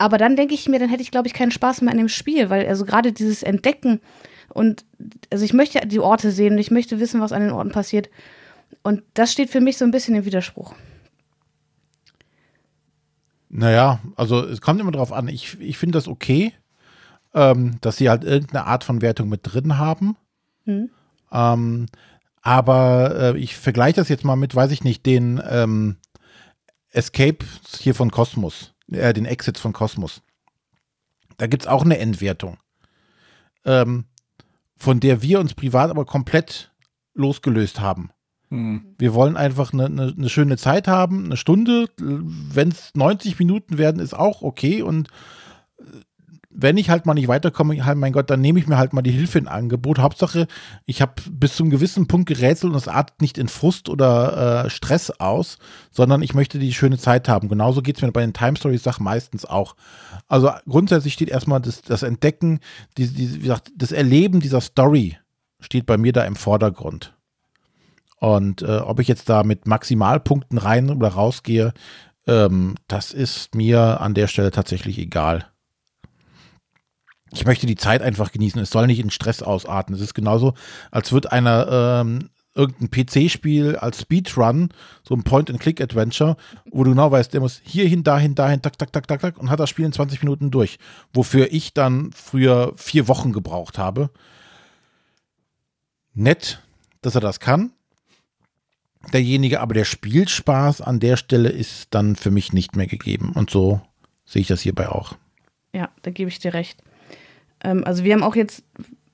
Aber 0.05 0.19
dann 0.19 0.37
denke 0.37 0.53
ich 0.53 0.69
mir, 0.69 0.79
dann 0.79 0.91
hätte 0.91 1.01
ich, 1.01 1.11
glaube 1.11 1.29
ich, 1.29 1.33
keinen 1.33 1.51
Spaß 1.51 1.81
mehr 1.81 1.91
an 1.91 1.97
dem 1.97 2.11
Spiel, 2.11 2.51
weil 2.51 2.67
also 2.67 2.85
gerade 2.85 3.11
dieses 3.15 3.43
Entdecken 3.43 4.03
und 4.51 4.85
also 5.33 5.47
ich 5.47 5.55
möchte 5.55 5.81
die 5.87 5.99
Orte 5.99 6.31
sehen 6.31 6.53
und 6.53 6.59
ich 6.59 6.71
möchte 6.71 7.01
wissen, 7.01 7.23
was 7.23 7.33
an 7.33 7.41
den 7.41 7.53
Orten 7.53 7.71
passiert. 7.71 8.11
Und 8.83 9.03
das 9.15 9.33
steht 9.33 9.49
für 9.49 9.63
mich 9.63 9.79
so 9.79 9.85
ein 9.87 9.93
bisschen 9.93 10.15
im 10.15 10.27
Widerspruch. 10.27 10.75
Naja, 13.49 13.99
also 14.15 14.45
es 14.45 14.61
kommt 14.61 14.79
immer 14.79 14.93
darauf 14.93 15.11
an. 15.11 15.29
Ich, 15.29 15.59
ich 15.59 15.79
finde 15.79 15.97
das 15.97 16.07
okay, 16.07 16.53
ähm, 17.33 17.79
dass 17.81 17.97
sie 17.97 18.11
halt 18.11 18.25
irgendeine 18.25 18.67
Art 18.67 18.85
von 18.85 19.01
Wertung 19.01 19.31
mit 19.31 19.41
drin 19.43 19.79
haben. 19.79 20.19
Hm. 20.67 20.91
Ähm, 21.33 21.87
aber 22.43 23.35
äh, 23.35 23.39
ich 23.39 23.57
vergleiche 23.57 23.97
das 23.97 24.11
jetzt 24.11 24.27
mal 24.27 24.37
mit, 24.37 24.55
weiß 24.55 24.71
ich 24.71 24.85
nicht, 24.85 25.07
den 25.07 25.41
ähm, 25.49 25.97
Escape 26.91 27.39
hier 27.81 27.95
von 27.95 28.11
Cosmos, 28.11 28.74
äh, 28.91 29.13
den 29.13 29.27
Exits 29.27 29.61
von 29.61 29.73
Cosmos. 29.73 30.23
Da 31.37 31.47
gibt 31.47 31.65
es 31.65 31.69
auch 31.69 31.85
eine 31.85 31.99
Endwertung, 31.99 32.59
ähm, 33.65 34.05
von 34.77 35.01
der 35.01 35.23
wir 35.23 35.41
uns 35.41 35.55
privat 35.55 35.91
aber 35.91 36.05
komplett 36.05 36.73
losgelöst 37.15 37.81
haben. 37.81 38.11
Hm. 38.51 38.95
Wir 38.99 39.15
wollen 39.15 39.37
einfach 39.37 39.73
eine, 39.73 39.87
eine, 39.87 40.15
eine, 40.17 40.29
schöne 40.29 40.57
Zeit 40.57 40.87
haben, 40.87 41.25
eine 41.25 41.37
Stunde. 41.37 41.89
Wenn 41.99 42.69
es 42.69 42.93
90 42.95 43.39
Minuten 43.39 43.79
werden, 43.79 44.01
ist 44.01 44.15
auch 44.15 44.43
okay. 44.43 44.83
Und 44.83 45.09
wenn 46.57 46.77
ich 46.77 46.89
halt 46.89 47.05
mal 47.05 47.15
nicht 47.15 47.29
weiterkomme, 47.29 47.85
halt, 47.85 47.99
mein 47.99 48.13
Gott, 48.13 48.31
dann 48.31 48.41
nehme 48.41 48.59
ich 48.59 48.69
mir 48.69 48.79
halt 48.79 48.93
mal 48.93 49.03
die 49.03 49.11
Hilfe 49.11 49.39
in 49.39 49.49
Angebot. 49.49 49.99
Hauptsache, 49.99 50.47
ich 50.87 51.03
habe 51.03 51.15
bis 51.29 51.57
zum 51.57 51.69
gewissen 51.69 52.07
Punkt 52.07 52.29
gerätselt 52.29 52.73
und 52.73 52.79
es 52.79 52.89
artet 52.89 53.21
nicht 53.21 53.39
in 53.39 53.49
Frust 53.49 53.89
oder 53.89 54.65
äh, 54.65 54.71
Stress 54.71 55.11
aus, 55.11 55.59
sondern 55.91 56.23
ich 56.23 56.35
möchte 56.35 56.59
die 56.59 56.73
schöne 56.73 56.97
Zeit 56.97 57.29
haben. 57.29 57.49
Genauso 57.49 57.83
geht 57.83 57.97
es 57.97 58.03
mir 58.03 58.13
bei 58.13 58.21
den 58.21 58.33
Time 58.33 58.57
Stories 58.57 58.85
Sachen 58.85 59.05
meistens 59.05 59.45
auch. 59.45 59.75
Also 60.29 60.51
grundsätzlich 60.67 61.13
steht 61.13 61.29
erstmal 61.29 61.61
das, 61.61 61.83
das 61.83 62.05
Entdecken, 62.05 62.61
die, 62.97 63.09
die, 63.09 63.35
wie 63.35 63.41
gesagt, 63.41 63.73
das 63.77 63.91
Erleben 63.91 64.41
dieser 64.41 64.61
Story 64.61 65.19
steht 65.61 65.87
bei 65.87 65.99
mir 65.99 66.13
da 66.13 66.23
im 66.23 66.37
Vordergrund. 66.37 67.17
Und 68.21 68.63
äh, 68.63 68.79
ob 68.79 69.01
ich 69.01 69.09
jetzt 69.09 69.29
da 69.29 69.43
mit 69.43 69.67
Maximalpunkten 69.67 70.59
rein 70.59 70.91
oder 70.91 71.09
rausgehe, 71.09 71.75
ähm, 72.27 72.77
das 72.87 73.13
ist 73.13 73.55
mir 73.57 74.01
an 74.01 74.15
der 74.15 74.29
Stelle 74.29 74.53
tatsächlich 74.53 74.99
egal 74.99 75.47
ich 77.35 77.45
möchte 77.45 77.67
die 77.67 77.77
Zeit 77.77 78.01
einfach 78.01 78.33
genießen. 78.33 78.61
Es 78.61 78.71
soll 78.71 78.87
nicht 78.87 79.01
in 79.01 79.11
Stress 79.11 79.43
ausarten. 79.43 79.95
Es 79.95 80.01
ist 80.01 80.15
genauso, 80.15 80.55
als 80.91 81.13
wird 81.13 81.33
einer 81.33 82.01
ähm, 82.01 82.31
irgendein 82.55 82.91
PC-Spiel 82.91 83.77
als 83.77 84.03
Speedrun, 84.03 84.69
so 85.03 85.15
ein 85.15 85.25
Point-and-Click-Adventure, 85.25 86.37
wo 86.71 86.85
du 86.85 86.91
genau 86.91 87.11
weißt, 87.11 87.33
der 87.33 87.41
muss 87.41 87.61
hierhin, 87.65 88.05
dahin, 88.05 88.37
dahin, 88.37 88.63
tak, 88.63 88.79
tak, 88.79 88.93
tak, 88.93 89.09
tak, 89.09 89.21
tak 89.21 89.39
und 89.39 89.51
hat 89.51 89.59
das 89.59 89.69
Spiel 89.69 89.85
in 89.85 89.93
20 89.93 90.23
Minuten 90.23 90.53
durch. 90.53 90.79
Wofür 91.13 91.53
ich 91.53 91.75
dann 91.75 92.13
früher 92.13 92.73
vier 92.77 93.09
Wochen 93.09 93.33
gebraucht 93.33 93.79
habe. 93.79 94.11
Nett, 96.15 96.61
dass 97.03 97.17
er 97.17 97.21
das 97.21 97.41
kann. 97.41 97.73
Derjenige, 99.13 99.61
aber 99.61 99.75
der 99.75 99.85
Spielspaß 99.85 100.81
an 100.81 101.01
der 101.01 101.17
Stelle 101.17 101.51
ist 101.51 101.89
dann 101.91 102.15
für 102.17 102.31
mich 102.31 102.53
nicht 102.53 102.77
mehr 102.77 102.87
gegeben. 102.87 103.33
Und 103.35 103.51
so 103.51 103.83
sehe 104.25 104.41
ich 104.41 104.49
das 104.49 104.63
hierbei 104.63 104.89
auch. 104.89 105.17
Ja, 105.75 105.91
da 106.03 106.13
gebe 106.13 106.31
ich 106.31 106.39
dir 106.39 106.55
recht. 106.55 106.83
Ähm, 107.65 107.85
also 107.85 108.05
wir 108.05 108.15
haben 108.15 108.23
auch 108.23 108.37
jetzt, 108.37 108.63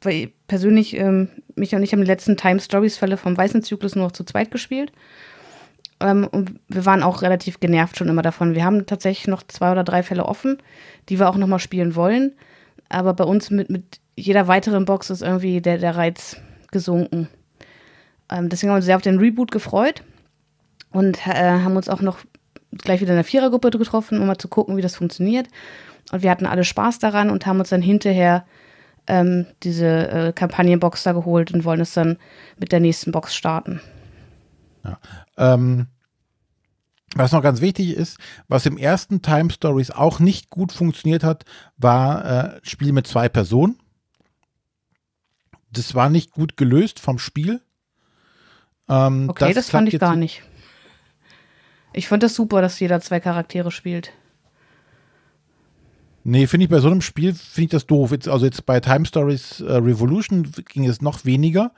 weil 0.03 0.31
persönlich, 0.47 0.97
ähm, 0.97 1.29
mich 1.55 1.75
und 1.75 1.83
ich 1.83 1.93
haben 1.93 2.01
die 2.01 2.07
letzten 2.07 2.37
Time 2.37 2.61
Stories 2.61 2.99
Fälle 2.99 3.17
vom 3.17 3.37
Weißen 3.37 3.63
Zyklus 3.63 3.95
nur 3.95 4.07
noch 4.07 4.13
zu 4.13 4.25
zweit 4.25 4.51
gespielt. 4.51 4.93
Ähm, 6.01 6.27
und 6.31 6.55
wir 6.69 6.85
waren 6.87 7.03
auch 7.03 7.23
relativ 7.23 7.61
genervt 7.61 7.97
schon 7.97 8.09
immer 8.09 8.23
davon. 8.23 8.55
Wir 8.55 8.65
haben 8.65 8.87
tatsächlich 8.87 9.29
noch 9.29 9.43
zwei 9.47 9.73
oder 9.73 9.85
drei 9.85 10.03
Fälle 10.03 10.27
offen, 10.27 10.59
die 11.09 11.19
wir 11.19 11.29
auch 11.29 11.37
nochmal 11.37 11.59
spielen 11.59 11.95
wollen. 11.95 12.33
Aber 12.89 13.15
bei 13.15 13.25
uns 13.25 13.51
mit, 13.51 13.71
mit 13.71 14.01
jeder 14.17 14.49
weiteren 14.49 14.85
Box 14.85 15.11
ist 15.11 15.23
irgendwie 15.23 15.61
der, 15.61 15.79
der 15.79 15.97
Reiz 15.97 16.37
gesunken. 16.71 17.29
Ähm, 18.31 18.49
deswegen 18.49 18.71
haben 18.71 18.77
wir 18.77 18.79
uns 18.79 18.87
sehr 18.87 18.97
auf 18.97 19.03
den 19.03 19.19
Reboot 19.19 19.51
gefreut 19.51 20.03
und 20.91 21.27
äh, 21.27 21.61
haben 21.61 21.77
uns 21.77 21.89
auch 21.89 22.01
noch 22.01 22.19
gleich 22.83 23.01
wieder 23.01 23.13
in 23.13 23.17
der 23.17 23.25
Vierergruppe 23.25 23.71
getroffen, 23.71 24.21
um 24.21 24.27
mal 24.27 24.39
zu 24.39 24.49
gucken, 24.49 24.77
wie 24.77 24.83
das 24.83 24.97
funktioniert. 24.97 25.49
Und 26.13 26.23
wir 26.23 26.31
hatten 26.31 26.47
alle 26.47 26.65
Spaß 26.65 26.99
daran 26.99 27.31
und 27.31 27.47
haben 27.47 27.61
uns 27.61 27.71
dann 27.71 27.83
hinterher 27.83 28.45
ähm, 29.07 29.47
diese 29.63 30.09
äh, 30.09 30.33
Kampagnenbox 30.33 31.03
da 31.03 31.13
geholt 31.13 31.53
und 31.53 31.65
wollen 31.65 31.81
es 31.81 31.95
dann 31.95 32.19
mit 32.59 32.73
der 32.73 32.81
nächsten 32.81 33.13
Box 33.13 33.35
starten. 33.35 33.81
Ja. 34.85 34.99
Ähm, 35.37 35.87
was 37.15 37.33
noch 37.33 37.43
ganz 37.43 37.61
wichtig 37.61 37.97
ist, 37.97 38.19
was 38.47 38.67
im 38.67 38.79
ersten 38.79 39.21
Time 39.21 39.51
Stories 39.51 39.91
auch 39.91 40.21
nicht 40.21 40.49
gut 40.49 40.73
funktioniert 40.73 41.25
hat, 41.25 41.45
war 41.77 42.25
äh, 42.25 42.61
Spiel 42.63 42.93
mit 42.93 43.07
zwei 43.07 43.29
Personen. 43.29 43.79
Das 45.73 45.95
war 45.95 46.09
nicht 46.09 46.31
gut 46.31 46.57
gelöst 46.57 47.01
vom 47.01 47.19
Spiel. 47.19 47.61
Ähm, 48.89 49.29
okay, 49.29 49.47
das, 49.47 49.67
das 49.67 49.71
fand 49.71 49.93
ich 49.93 49.99
gar 49.99 50.17
nicht. 50.17 50.43
Ich 51.93 52.09
fand 52.09 52.23
das 52.23 52.35
super, 52.35 52.63
dass 52.63 52.79
jeder 52.81 53.01
zwei 53.01 53.21
Charaktere 53.21 53.71
spielt. 53.71 54.13
Nee, 56.23 56.47
finde 56.47 56.65
ich 56.65 56.71
bei 56.71 56.81
so 56.81 56.89
einem 56.89 57.01
Spiel, 57.01 57.35
finde 57.35 57.65
ich 57.65 57.71
das 57.71 57.87
doof. 57.87 58.13
Jetzt, 58.13 58.29
also 58.29 58.45
jetzt 58.45 58.67
bei 58.67 58.81
Time 58.81 59.07
Stories 59.07 59.61
äh, 59.61 59.73
Revolution 59.73 60.51
ging 60.69 60.87
es 60.87 61.01
noch 61.01 61.25
weniger, 61.25 61.73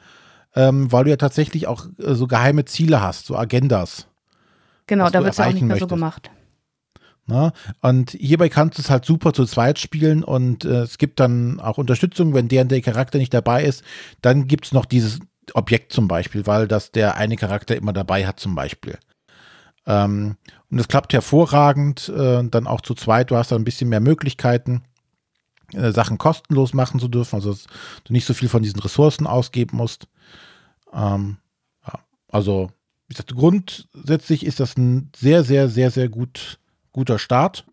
ähm, 0.54 0.90
weil 0.90 1.04
du 1.04 1.10
ja 1.10 1.16
tatsächlich 1.16 1.68
auch 1.68 1.86
äh, 1.98 2.14
so 2.14 2.26
geheime 2.26 2.64
Ziele 2.64 3.00
hast, 3.00 3.26
so 3.26 3.36
Agendas. 3.36 4.08
Genau, 4.86 5.08
da 5.10 5.22
wird 5.22 5.32
es 5.32 5.38
ja 5.38 5.46
auch 5.46 5.52
nicht 5.52 5.62
mehr 5.62 5.68
möchtest. 5.68 5.90
so 5.90 5.94
gemacht. 5.94 6.30
Na? 7.26 7.52
Und 7.80 8.10
hierbei 8.10 8.48
kannst 8.48 8.78
du 8.78 8.82
es 8.82 8.90
halt 8.90 9.04
super 9.04 9.32
zu 9.32 9.46
zweit 9.46 9.78
spielen 9.78 10.24
und 10.24 10.64
äh, 10.64 10.80
es 10.80 10.98
gibt 10.98 11.20
dann 11.20 11.60
auch 11.60 11.78
Unterstützung, 11.78 12.34
wenn 12.34 12.48
der 12.48 12.62
und 12.62 12.72
der 12.72 12.80
Charakter 12.82 13.18
nicht 13.18 13.32
dabei 13.32 13.64
ist, 13.64 13.84
dann 14.22 14.48
gibt 14.48 14.66
es 14.66 14.72
noch 14.72 14.86
dieses 14.86 15.20
Objekt 15.54 15.92
zum 15.92 16.08
Beispiel, 16.08 16.46
weil 16.46 16.66
das 16.66 16.90
der 16.90 17.16
eine 17.16 17.36
Charakter 17.36 17.76
immer 17.76 17.92
dabei 17.92 18.26
hat 18.26 18.40
zum 18.40 18.56
Beispiel. 18.56 18.98
Ähm, 19.86 20.36
und 20.70 20.78
es 20.78 20.88
klappt 20.88 21.12
hervorragend, 21.12 22.08
äh, 22.08 22.44
dann 22.44 22.66
auch 22.66 22.80
zu 22.80 22.94
zweit. 22.94 23.30
Du 23.30 23.36
hast 23.36 23.52
da 23.52 23.56
ein 23.56 23.64
bisschen 23.64 23.88
mehr 23.88 24.00
Möglichkeiten, 24.00 24.82
äh, 25.72 25.92
Sachen 25.92 26.18
kostenlos 26.18 26.74
machen 26.74 27.00
zu 27.00 27.08
dürfen, 27.08 27.36
also 27.36 27.50
dass 27.50 27.66
du 28.04 28.12
nicht 28.12 28.26
so 28.26 28.34
viel 28.34 28.48
von 28.48 28.62
diesen 28.62 28.80
Ressourcen 28.80 29.26
ausgeben 29.26 29.76
musst. 29.76 30.06
Ähm, 30.92 31.38
ja, 31.86 31.98
also, 32.28 32.70
wie 33.08 33.14
gesagt, 33.14 33.34
grundsätzlich 33.34 34.46
ist 34.46 34.60
das 34.60 34.76
ein 34.76 35.10
sehr, 35.16 35.44
sehr, 35.44 35.68
sehr, 35.68 35.90
sehr 35.90 36.08
gut, 36.08 36.58
guter 36.92 37.18
Start. 37.18 37.64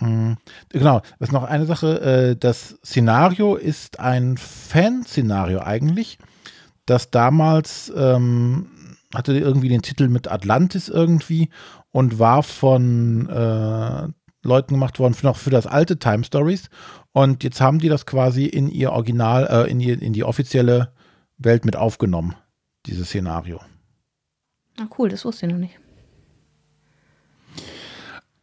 Mhm. 0.00 0.36
Genau, 0.70 1.00
das 1.18 1.28
ist 1.28 1.32
noch 1.32 1.44
eine 1.44 1.66
Sache. 1.66 2.00
Äh, 2.00 2.36
das 2.36 2.78
Szenario 2.84 3.56
ist 3.56 4.00
ein 4.00 4.36
Fan-Szenario 4.36 5.60
eigentlich, 5.60 6.18
das 6.86 7.10
damals 7.10 7.92
ähm, 7.96 8.66
hatte 9.14 9.36
irgendwie 9.38 9.68
den 9.68 9.82
Titel 9.82 10.08
mit 10.08 10.30
Atlantis 10.30 10.88
irgendwie 10.88 11.50
und 11.90 12.18
war 12.18 12.42
von 12.42 13.28
äh, 13.28 14.08
Leuten 14.42 14.74
gemacht 14.74 14.98
worden, 14.98 15.14
für, 15.14 15.26
noch 15.26 15.36
für 15.36 15.50
das 15.50 15.66
alte 15.66 15.98
Time 15.98 16.24
Stories. 16.24 16.68
Und 17.12 17.44
jetzt 17.44 17.60
haben 17.60 17.78
die 17.78 17.88
das 17.88 18.06
quasi 18.06 18.46
in 18.46 18.68
ihr 18.68 18.92
Original, 18.92 19.46
äh, 19.48 19.70
in, 19.70 19.78
die, 19.78 19.90
in 19.90 20.12
die 20.12 20.24
offizielle 20.24 20.92
Welt 21.38 21.64
mit 21.64 21.76
aufgenommen, 21.76 22.34
dieses 22.86 23.08
Szenario. 23.08 23.60
Ah, 24.78 24.86
cool, 24.98 25.08
das 25.08 25.24
wusste 25.24 25.46
ich 25.46 25.52
noch 25.52 25.58
nicht. 25.58 25.78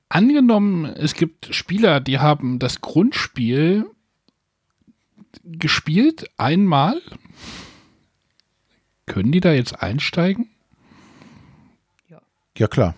Angenommen, 0.10 0.86
es 0.86 1.14
gibt 1.14 1.54
Spieler, 1.56 2.02
die 2.02 2.20
haben 2.20 2.60
das 2.60 2.82
Grundspiel 2.82 3.86
gespielt 5.44 6.30
einmal. 6.38 7.02
Können 9.06 9.32
die 9.32 9.40
da 9.40 9.54
jetzt 9.54 9.82
einsteigen? 9.82 10.51
Ja, 12.62 12.68
klar. 12.68 12.93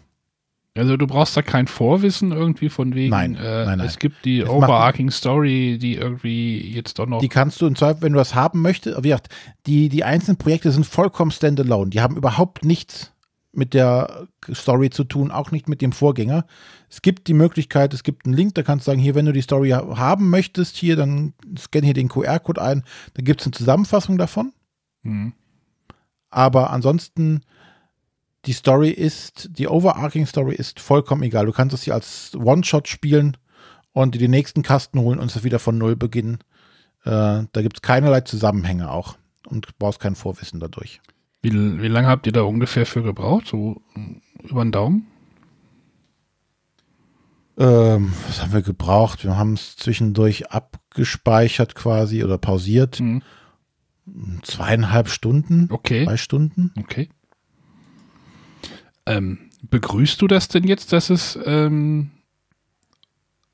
Also 0.76 0.98
du 0.98 1.08
brauchst 1.08 1.38
da 1.38 1.42
kein 1.42 1.68
Vorwissen 1.68 2.34
irgendwie 2.34 2.68
von 2.68 2.96
wegen. 2.96 3.12
Nein, 3.12 3.36
äh, 3.36 3.66
nein, 3.66 3.78
nein. 3.78 3.88
Es 3.88 3.98
gibt 3.98 4.26
die 4.26 4.44
overarching 4.44 5.10
Story, 5.10 5.78
die 5.80 5.96
irgendwie 5.96 6.60
jetzt 6.74 7.00
doch 7.00 7.06
noch. 7.06 7.22
Die 7.22 7.30
kannst 7.30 7.62
du 7.62 7.68
in 7.68 7.78
Zweifel, 7.78 8.02
wenn 8.02 8.12
du 8.12 8.18
das 8.18 8.36
haben 8.36 8.62
möchtest, 8.62 8.98
wie 8.98 9.08
gesagt, 9.08 9.30
die, 9.66 9.88
die 9.88 10.04
einzelnen 10.04 10.36
Projekte 10.36 10.70
sind 10.72 10.86
vollkommen 10.86 11.32
standalone. 11.32 11.92
Die 11.92 12.02
haben 12.02 12.18
überhaupt 12.18 12.66
nichts 12.66 13.14
mit 13.54 13.74
der 13.74 14.28
Story 14.52 14.90
zu 14.90 15.06
tun, 15.06 15.32
auch 15.32 15.52
nicht 15.52 15.70
mit 15.70 15.82
dem 15.82 15.94
Vorgänger. 15.94 16.46
Es 16.90 17.02
gibt 17.02 17.30
die 17.30 17.36
Möglichkeit, 17.36 17.94
es 17.94 18.04
gibt 18.04 18.26
einen 18.26 18.36
Link, 18.36 18.56
da 18.56 18.64
kannst 18.64 18.86
du 18.86 18.92
sagen, 18.92 19.00
hier, 19.00 19.16
wenn 19.16 19.28
du 19.28 19.32
die 19.32 19.44
Story 19.44 19.70
haben 19.70 20.30
möchtest, 20.30 20.76
hier, 20.76 20.98
dann 20.98 21.36
scanne 21.58 21.86
hier 21.86 21.94
den 21.94 22.10
QR-Code 22.10 22.62
ein, 22.62 22.84
da 23.14 23.24
gibt 23.24 23.40
es 23.40 23.48
eine 23.48 23.54
Zusammenfassung 23.54 24.18
davon. 24.18 24.52
Mhm. 25.04 25.32
Aber 26.32 26.72
ansonsten 26.72 27.44
die 28.46 28.54
Story 28.54 28.90
ist, 28.90 29.50
die 29.58 29.68
overarching 29.68 30.26
Story 30.26 30.56
ist 30.56 30.80
vollkommen 30.80 31.24
egal. 31.24 31.46
Du 31.46 31.52
kannst 31.52 31.74
es 31.74 31.84
hier 31.84 31.94
als 31.94 32.32
One-Shot 32.36 32.88
spielen 32.88 33.38
und 33.94 34.16
dir 34.16 34.20
die 34.20 34.28
nächsten 34.28 34.64
Kasten 34.64 35.00
holen 35.00 35.20
und 35.20 35.34
es 35.34 35.44
wieder 35.44 35.60
von 35.60 35.78
Null 35.78 35.96
beginnen. 35.96 36.40
Äh, 37.06 37.44
da 37.52 37.62
gibt 37.62 37.78
es 37.78 37.82
keinerlei 37.82 38.22
Zusammenhänge 38.22 38.92
auch 38.92 39.18
und 39.48 39.68
du 39.68 39.70
brauchst 39.78 40.00
kein 40.00 40.16
Vorwissen 40.16 40.60
dadurch. 40.60 41.02
Wie, 41.42 41.52
wie 41.52 41.88
lange 41.88 42.08
habt 42.08 42.26
ihr 42.26 42.34
da 42.34 42.42
ungefähr 42.42 42.86
für 42.86 43.04
gebraucht? 43.04 43.48
So 43.48 43.82
über 44.44 44.64
den 44.64 44.72
Daumen? 44.72 45.08
Ähm, 47.58 48.14
was 48.28 48.42
haben 48.42 48.54
wir 48.54 48.62
gebraucht? 48.62 49.24
Wir 49.24 49.38
haben 49.38 49.54
es 49.54 49.76
zwischendurch 49.76 50.52
abgespeichert 50.52 51.76
quasi 51.76 52.24
oder 52.24 52.38
pausiert. 52.38 53.00
Mhm. 53.00 53.22
Zweieinhalb 54.42 55.08
Stunden. 55.08 55.68
Okay. 55.72 56.06
Zwei 56.06 56.18
Stunden. 56.18 56.74
Okay. 56.78 57.10
Ähm, 59.06 59.50
begrüßt 59.70 60.22
du 60.22 60.28
das 60.28 60.48
denn 60.48 60.64
jetzt, 60.66 60.94
dass 60.94 61.10
es 61.10 61.38
ähm, 61.46 62.12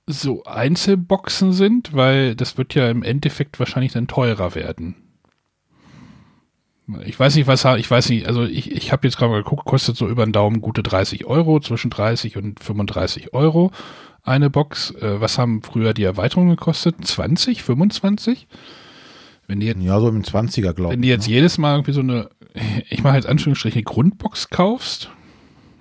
so 0.05 0.43
Einzelboxen 0.43 1.53
sind? 1.53 1.93
Weil 1.93 2.35
das 2.35 2.57
wird 2.57 2.75
ja 2.75 2.89
im 2.89 3.03
Endeffekt 3.03 3.59
wahrscheinlich 3.59 3.93
dann 3.93 4.07
teurer 4.07 4.55
werden. 4.55 4.95
Ich 7.05 7.19
weiß 7.19 7.35
nicht, 7.35 7.45
was, 7.45 7.65
ich 7.65 7.89
weiß 7.89 8.09
nicht, 8.09 8.27
also 8.27 8.45
ich, 8.45 8.71
ich 8.71 8.91
habe 8.91 9.07
jetzt 9.07 9.17
gerade 9.17 9.31
mal 9.31 9.43
geguckt, 9.43 9.65
kostet 9.65 9.95
so 9.95 10.07
über 10.07 10.25
den 10.25 10.31
Daumen 10.31 10.59
gute 10.59 10.81
30 10.81 11.25
Euro, 11.25 11.59
zwischen 11.59 11.91
30 11.91 12.37
und 12.37 12.59
35 12.59 13.33
Euro 13.33 13.71
eine 14.23 14.49
Box. 14.49 14.91
Äh, 14.91 15.21
was 15.21 15.37
haben 15.37 15.61
früher 15.61 15.93
die 15.93 16.03
Erweiterungen 16.03 16.51
gekostet? 16.51 16.95
20, 17.05 17.63
25? 17.63 18.47
Wenn 19.47 19.59
die 19.59 19.67
jetzt, 19.67 19.81
ja, 19.81 19.99
so 19.99 20.09
im 20.09 20.21
20er, 20.21 20.73
glaube 20.73 20.83
ich. 20.83 20.89
Wenn 20.91 21.01
du 21.01 21.07
jetzt 21.07 21.27
ne? 21.27 21.33
jedes 21.33 21.57
Mal 21.57 21.73
irgendwie 21.73 21.93
so 21.93 22.01
eine, 22.01 22.29
ich 22.89 23.03
mache 23.03 23.15
jetzt 23.15 23.27
Anführungsstriche 23.27 23.83
Grundbox 23.83 24.49
kaufst, 24.49 25.09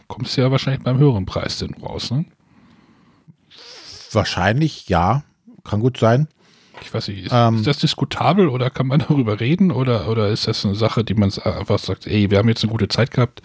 kommst 0.08 0.36
du 0.36 0.40
ja 0.40 0.50
wahrscheinlich 0.50 0.82
beim 0.82 0.98
höheren 0.98 1.26
Preis 1.26 1.58
denn 1.58 1.74
raus, 1.74 2.10
ne? 2.10 2.24
Wahrscheinlich, 4.12 4.88
ja. 4.88 5.22
Kann 5.64 5.80
gut 5.80 5.98
sein. 5.98 6.28
Ich 6.82 6.92
weiß 6.92 7.08
nicht, 7.08 7.26
ist, 7.26 7.32
ähm, 7.32 7.56
ist, 7.56 7.66
das 7.66 7.78
diskutabel 7.78 8.48
oder 8.48 8.70
kann 8.70 8.86
man 8.86 9.00
darüber 9.08 9.40
reden 9.40 9.70
oder, 9.70 10.08
oder 10.08 10.28
ist 10.28 10.46
das 10.48 10.64
eine 10.64 10.74
Sache, 10.74 11.04
die 11.04 11.14
man 11.14 11.30
einfach 11.44 11.78
sagt, 11.78 12.06
ey, 12.06 12.30
wir 12.30 12.38
haben 12.38 12.48
jetzt 12.48 12.62
eine 12.62 12.72
gute 12.72 12.88
Zeit 12.88 13.10
gehabt? 13.10 13.42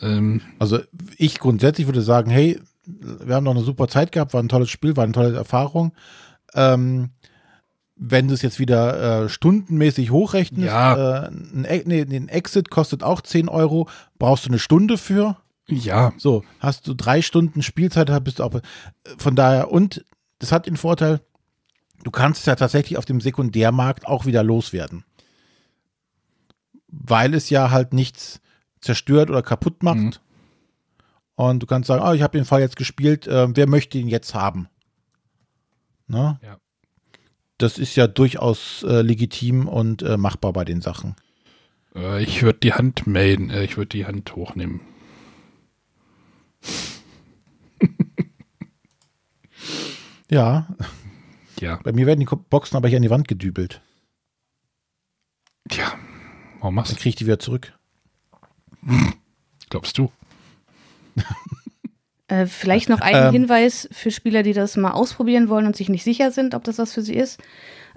Ähm, 0.00 0.40
also 0.58 0.78
ich 1.16 1.38
grundsätzlich 1.38 1.86
würde 1.86 2.02
sagen, 2.02 2.30
hey, 2.30 2.60
wir 2.84 3.34
haben 3.34 3.44
noch 3.44 3.54
eine 3.54 3.64
super 3.64 3.88
Zeit 3.88 4.12
gehabt, 4.12 4.34
war 4.34 4.42
ein 4.42 4.48
tolles 4.48 4.70
Spiel, 4.70 4.96
war 4.96 5.04
eine 5.04 5.12
tolle 5.12 5.36
Erfahrung. 5.36 5.92
Ähm, 6.54 7.10
wenn 7.96 8.28
du 8.28 8.34
es 8.34 8.42
jetzt 8.42 8.58
wieder 8.58 9.24
äh, 9.24 9.28
stundenmäßig 9.28 10.10
hochrechnest, 10.10 10.66
ja. 10.66 11.24
äh, 11.24 11.28
ein, 11.28 11.64
e, 11.68 11.82
nee, 11.86 12.02
ein 12.02 12.28
Exit 12.28 12.70
kostet 12.70 13.02
auch 13.02 13.20
10 13.20 13.48
Euro, 13.48 13.88
brauchst 14.18 14.46
du 14.46 14.50
eine 14.50 14.58
Stunde 14.58 14.98
für. 14.98 15.36
Ja. 15.68 16.12
So, 16.16 16.44
hast 16.58 16.86
du 16.88 16.94
drei 16.94 17.22
Stunden 17.22 17.62
Spielzeit, 17.62 18.24
bist 18.24 18.38
du 18.38 18.44
auch. 18.44 18.60
Von 19.18 19.36
daher, 19.36 19.70
und 19.70 20.04
das 20.38 20.52
hat 20.52 20.66
den 20.66 20.76
Vorteil, 20.76 21.20
du 22.02 22.10
kannst 22.10 22.40
es 22.40 22.46
ja 22.46 22.56
tatsächlich 22.56 22.98
auf 22.98 23.04
dem 23.04 23.20
Sekundärmarkt 23.20 24.06
auch 24.06 24.26
wieder 24.26 24.42
loswerden. 24.42 25.04
Weil 26.88 27.34
es 27.34 27.48
ja 27.48 27.70
halt 27.70 27.92
nichts 27.92 28.40
zerstört 28.80 29.30
oder 29.30 29.42
kaputt 29.42 29.82
macht. 29.82 29.96
Mhm. 29.96 30.12
Und 31.34 31.62
du 31.62 31.66
kannst 31.66 31.86
sagen, 31.86 32.04
oh, 32.04 32.12
ich 32.12 32.22
habe 32.22 32.36
den 32.36 32.44
Fall 32.44 32.60
jetzt 32.60 32.76
gespielt, 32.76 33.26
äh, 33.26 33.48
wer 33.56 33.68
möchte 33.68 33.98
ihn 33.98 34.08
jetzt 34.08 34.34
haben? 34.34 34.68
Ne? 36.06 36.38
Ja. 36.42 36.58
Das 37.56 37.78
ist 37.78 37.96
ja 37.96 38.06
durchaus 38.06 38.82
äh, 38.82 39.02
legitim 39.02 39.68
und 39.68 40.02
äh, 40.02 40.16
machbar 40.16 40.52
bei 40.52 40.64
den 40.64 40.80
Sachen. 40.82 41.16
Äh, 41.94 42.22
ich 42.22 42.42
würde 42.42 42.58
die 42.58 42.74
Hand 42.74 43.06
melden, 43.06 43.50
äh, 43.50 43.64
ich 43.64 43.76
würde 43.76 43.88
die 43.88 44.04
Hand 44.04 44.34
hochnehmen. 44.34 44.80
ja. 50.30 50.66
Ja. 51.60 51.80
Bei 51.82 51.92
mir 51.92 52.06
werden 52.06 52.20
die 52.20 52.26
Boxen 52.26 52.76
aber 52.76 52.88
hier 52.88 52.98
an 52.98 53.02
die 53.02 53.10
Wand 53.10 53.28
gedübelt. 53.28 53.80
Tja, 55.68 55.92
warum 56.58 56.74
machst 56.74 56.90
du? 56.90 56.94
Dann 56.94 57.00
kriege 57.00 57.10
ich 57.10 57.16
die 57.16 57.26
wieder 57.26 57.38
zurück. 57.38 57.72
Glaubst 59.70 59.96
du? 59.96 60.10
äh, 62.28 62.46
vielleicht 62.46 62.88
noch 62.88 63.00
ein 63.00 63.26
ähm, 63.26 63.32
Hinweis 63.32 63.88
für 63.92 64.10
Spieler, 64.10 64.42
die 64.42 64.52
das 64.52 64.76
mal 64.76 64.90
ausprobieren 64.90 65.48
wollen 65.48 65.66
und 65.66 65.76
sich 65.76 65.88
nicht 65.88 66.04
sicher 66.04 66.30
sind, 66.30 66.54
ob 66.54 66.64
das 66.64 66.78
was 66.78 66.92
für 66.92 67.02
sie 67.02 67.14
ist. 67.14 67.40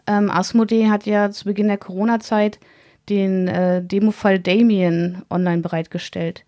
Ähm, 0.07 0.29
Asmodee 0.29 0.89
hat 0.89 1.05
ja 1.05 1.31
zu 1.31 1.45
Beginn 1.45 1.67
der 1.67 1.77
Corona-Zeit 1.77 2.59
den 3.09 3.47
äh, 3.47 3.83
Demo-Fall 3.83 4.39
Damien 4.39 5.23
online 5.29 5.61
bereitgestellt. 5.61 6.43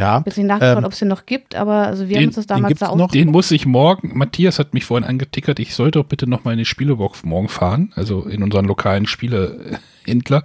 Ja. 0.00 0.24
Ich 0.26 0.32
habe 0.32 0.46
nachgeschaut, 0.46 0.78
ähm, 0.78 0.84
ob 0.84 0.92
es 0.92 0.98
den 0.98 1.08
noch 1.08 1.26
gibt, 1.26 1.54
aber 1.54 1.86
also 1.86 2.08
wir 2.08 2.16
den, 2.16 2.16
haben 2.16 2.26
uns 2.28 2.36
das 2.36 2.46
damals 2.46 2.78
da 2.78 2.94
noch. 2.94 3.10
Den 3.10 3.28
muss 3.28 3.50
ich 3.50 3.66
morgen, 3.66 4.16
Matthias 4.16 4.58
hat 4.58 4.72
mich 4.72 4.86
vorhin 4.86 5.06
angetickert, 5.06 5.58
ich 5.58 5.74
sollte 5.74 5.98
doch 5.98 6.06
bitte 6.06 6.26
noch 6.26 6.44
mal 6.44 6.52
in 6.52 6.58
die 6.58 6.64
Spielebox 6.64 7.22
morgen 7.24 7.48
fahren, 7.48 7.92
also 7.96 8.22
in 8.22 8.42
unseren 8.42 8.64
lokalen 8.64 9.06
Spielehändler, 9.06 10.42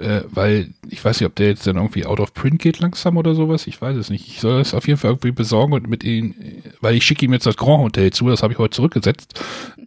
äh, 0.00 0.22
weil 0.28 0.70
ich 0.88 1.04
weiß 1.04 1.20
nicht, 1.20 1.28
ob 1.28 1.36
der 1.36 1.46
jetzt 1.46 1.64
dann 1.64 1.76
irgendwie 1.76 2.06
out 2.06 2.18
of 2.18 2.34
print 2.34 2.58
geht 2.58 2.80
langsam 2.80 3.16
oder 3.16 3.36
sowas, 3.36 3.68
ich 3.68 3.80
weiß 3.80 3.96
es 3.96 4.10
nicht. 4.10 4.26
Ich 4.26 4.40
soll 4.40 4.58
das 4.58 4.74
auf 4.74 4.88
jeden 4.88 4.98
Fall 4.98 5.12
irgendwie 5.12 5.30
besorgen 5.30 5.74
und 5.74 5.88
mit 5.88 6.02
ihnen, 6.02 6.34
weil 6.80 6.96
ich 6.96 7.04
schicke 7.04 7.24
ihm 7.24 7.32
jetzt 7.32 7.46
das 7.46 7.56
Grand 7.56 7.84
Hotel 7.84 8.12
zu, 8.12 8.28
das 8.28 8.42
habe 8.42 8.52
ich 8.52 8.58
heute 8.58 8.74
zurückgesetzt. 8.74 9.40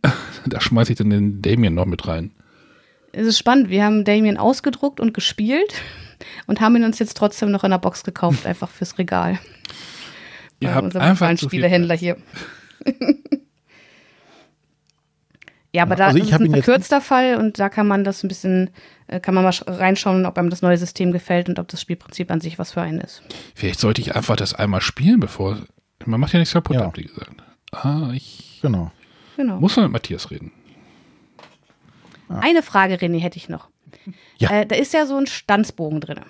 da 0.45 0.61
schmeiße 0.61 0.93
ich 0.93 0.97
dann 0.97 1.09
den 1.09 1.41
Damien 1.41 1.73
noch 1.73 1.85
mit 1.85 2.07
rein. 2.07 2.31
Es 3.13 3.27
ist 3.27 3.37
spannend, 3.37 3.69
wir 3.69 3.83
haben 3.83 4.05
Damien 4.05 4.37
ausgedruckt 4.37 4.99
und 4.99 5.13
gespielt 5.13 5.73
und 6.47 6.61
haben 6.61 6.75
ihn 6.75 6.83
uns 6.83 6.99
jetzt 6.99 7.17
trotzdem 7.17 7.51
noch 7.51 7.63
in 7.63 7.71
der 7.71 7.77
Box 7.77 8.03
gekauft, 8.03 8.45
einfach 8.45 8.69
fürs 8.69 8.97
Regal. 8.97 9.39
Ihr 10.59 10.75
habt 10.75 10.95
einfach 10.95 11.27
ein 11.27 11.37
Spielehändler 11.37 11.95
hier. 11.95 12.17
ja, 15.73 15.83
aber 15.83 15.95
da 15.95 16.07
also 16.07 16.19
ist 16.19 16.31
ein 16.31 16.51
verkürzter 16.51 17.01
Fall 17.01 17.37
und 17.37 17.57
da 17.57 17.69
kann 17.69 17.87
man 17.87 18.03
das 18.03 18.23
ein 18.23 18.27
bisschen, 18.27 18.69
äh, 19.07 19.19
kann 19.19 19.33
man 19.33 19.43
mal 19.43 19.53
reinschauen, 19.65 20.27
ob 20.27 20.37
einem 20.37 20.51
das 20.51 20.61
neue 20.61 20.77
System 20.77 21.11
gefällt 21.11 21.49
und 21.49 21.57
ob 21.57 21.67
das 21.67 21.81
Spielprinzip 21.81 22.29
an 22.29 22.41
sich 22.41 22.59
was 22.59 22.73
für 22.73 22.81
einen 22.81 23.01
ist. 23.01 23.23
Vielleicht 23.55 23.79
sollte 23.79 24.01
ich 24.01 24.15
einfach 24.15 24.35
das 24.35 24.53
einmal 24.53 24.81
spielen, 24.81 25.19
bevor. 25.19 25.57
Man 26.05 26.19
macht 26.19 26.33
ja 26.33 26.39
nichts 26.39 26.53
kaputt, 26.53 26.75
ja. 26.75 26.83
habt 26.83 26.99
ihr 26.99 27.05
gesagt. 27.05 27.43
Ah, 27.71 28.11
ich. 28.13 28.59
Genau. 28.61 28.91
genau. 29.35 29.59
Muss 29.59 29.75
man 29.75 29.85
mit 29.85 29.93
Matthias 29.93 30.29
reden. 30.29 30.51
Eine 32.39 32.63
Frage, 32.63 32.95
René, 32.95 33.19
hätte 33.19 33.37
ich 33.37 33.49
noch. 33.49 33.69
Ja. 34.37 34.49
Äh, 34.49 34.65
da 34.65 34.75
ist 34.75 34.93
ja 34.93 35.05
so 35.05 35.17
ein 35.17 35.27
Stanzbogen 35.27 36.01
drin. 36.01 36.21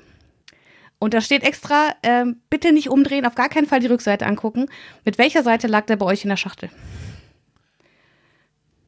Und 0.99 1.13
da 1.13 1.21
steht 1.21 1.43
extra, 1.43 1.95
äh, 2.03 2.25
bitte 2.49 2.71
nicht 2.71 2.89
umdrehen, 2.89 3.25
auf 3.25 3.35
gar 3.35 3.49
keinen 3.49 3.65
Fall 3.65 3.79
die 3.79 3.87
Rückseite 3.87 4.25
angucken. 4.25 4.67
Mit 5.03 5.17
welcher 5.17 5.43
Seite 5.43 5.67
lag 5.67 5.85
der 5.85 5.95
bei 5.95 6.05
euch 6.05 6.23
in 6.23 6.29
der 6.29 6.37
Schachtel? 6.37 6.69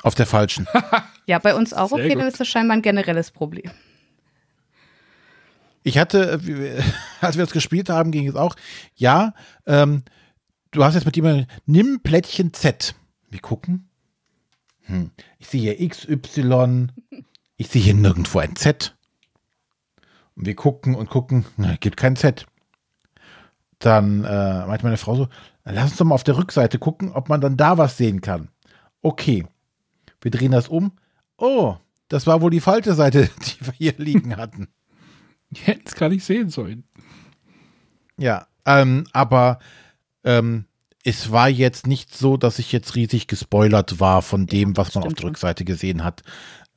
Auf 0.04 0.16
der 0.16 0.26
falschen. 0.26 0.68
ja, 1.26 1.40
bei 1.40 1.56
uns 1.56 1.74
auch. 1.74 1.90
Sehr 1.90 2.00
okay, 2.00 2.10
gut. 2.10 2.22
dann 2.22 2.28
ist 2.28 2.40
das 2.40 2.48
scheinbar 2.48 2.78
ein 2.78 2.82
generelles 2.82 3.32
Problem. 3.32 3.72
Ich 5.82 5.98
hatte, 5.98 6.40
äh, 6.46 6.82
als 7.22 7.38
wir 7.38 7.46
das 7.46 7.54
gespielt 7.54 7.90
haben, 7.90 8.12
ging 8.12 8.28
es 8.28 8.36
auch. 8.36 8.56
Ja, 8.96 9.34
ähm, 9.66 10.04
du 10.72 10.84
hast 10.84 10.96
jetzt 10.96 11.06
mit 11.06 11.16
jemandem, 11.16 11.48
nimm 11.66 12.02
Plättchen 12.02 12.54
Z. 12.54 12.96
Wir 13.30 13.40
gucken. 13.40 13.90
Hm. 14.84 15.12
Ich 15.40 15.48
sehe 15.48 15.74
hier 15.74 15.90
XY. 15.90 16.88
Ich 17.58 17.68
sehe 17.70 17.82
hier 17.82 17.94
nirgendwo 17.94 18.40
ein 18.40 18.56
Z. 18.56 18.96
Und 20.36 20.46
wir 20.46 20.56
gucken 20.56 20.96
und 20.96 21.10
gucken, 21.10 21.46
na, 21.58 21.76
gibt 21.76 21.98
kein 21.98 22.16
Z. 22.16 22.46
Dann 23.80 24.24
äh, 24.24 24.66
meinte 24.66 24.86
meine 24.86 24.98
Frau 24.98 25.16
so, 25.16 25.28
lass 25.64 25.92
uns 25.92 25.98
doch 25.98 26.06
mal 26.06 26.16
auf 26.16 26.24
der 26.24 26.38
Rückseite 26.38 26.80
gucken, 26.80 27.12
ob 27.12 27.30
man 27.30 27.42
dann 27.42 27.58
da 27.58 27.78
was 27.78 27.98
sehen 27.98 28.22
kann. 28.22 28.50
Okay. 29.02 29.46
Wir 30.22 30.32
drehen 30.32 30.52
das 30.52 30.70
um. 30.70 30.94
Oh, 31.38 31.76
das 32.08 32.26
war 32.28 32.42
wohl 32.42 32.52
die 32.52 32.62
falsche 32.62 32.94
Seite, 32.94 33.30
die 33.46 33.66
wir 33.66 33.74
hier 33.74 33.94
liegen 33.98 34.38
hatten. 34.38 34.70
Jetzt 35.52 35.96
kann 35.96 36.12
ich 36.12 36.24
sehen 36.24 36.50
sollen. 36.50 36.84
Ja, 38.18 38.48
ähm, 38.66 39.06
aber 39.12 39.60
ähm, 40.24 40.66
es 41.04 41.32
war 41.32 41.50
jetzt 41.50 41.86
nicht 41.86 42.16
so, 42.16 42.38
dass 42.38 42.60
ich 42.60 42.72
jetzt 42.72 42.96
riesig 42.96 43.28
gespoilert 43.28 44.00
war 44.00 44.22
von 44.22 44.48
dem, 44.48 44.78
was 44.78 44.96
man 44.96 45.04
auf 45.04 45.14
der 45.14 45.26
Rückseite 45.26 45.66
gesehen 45.66 46.04
hat. 46.04 46.24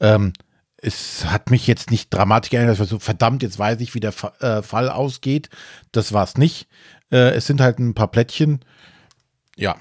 Ähm, 0.00 0.32
es 0.78 1.24
hat 1.26 1.50
mich 1.50 1.66
jetzt 1.66 1.90
nicht 1.90 2.12
dramatisch 2.12 2.50
geändert, 2.50 2.76
so, 2.76 2.98
verdammt, 2.98 3.42
jetzt 3.42 3.58
weiß 3.58 3.80
ich, 3.80 3.94
wie 3.94 4.00
der 4.00 4.12
Fa 4.12 4.32
äh, 4.40 4.62
Fall 4.62 4.90
ausgeht. 4.90 5.48
Das 5.92 6.12
war 6.12 6.24
es 6.24 6.36
nicht. 6.36 6.68
Äh, 7.10 7.30
es 7.30 7.46
sind 7.46 7.60
halt 7.60 7.78
ein 7.78 7.94
paar 7.94 8.10
Plättchen. 8.10 8.60
Ja. 9.56 9.76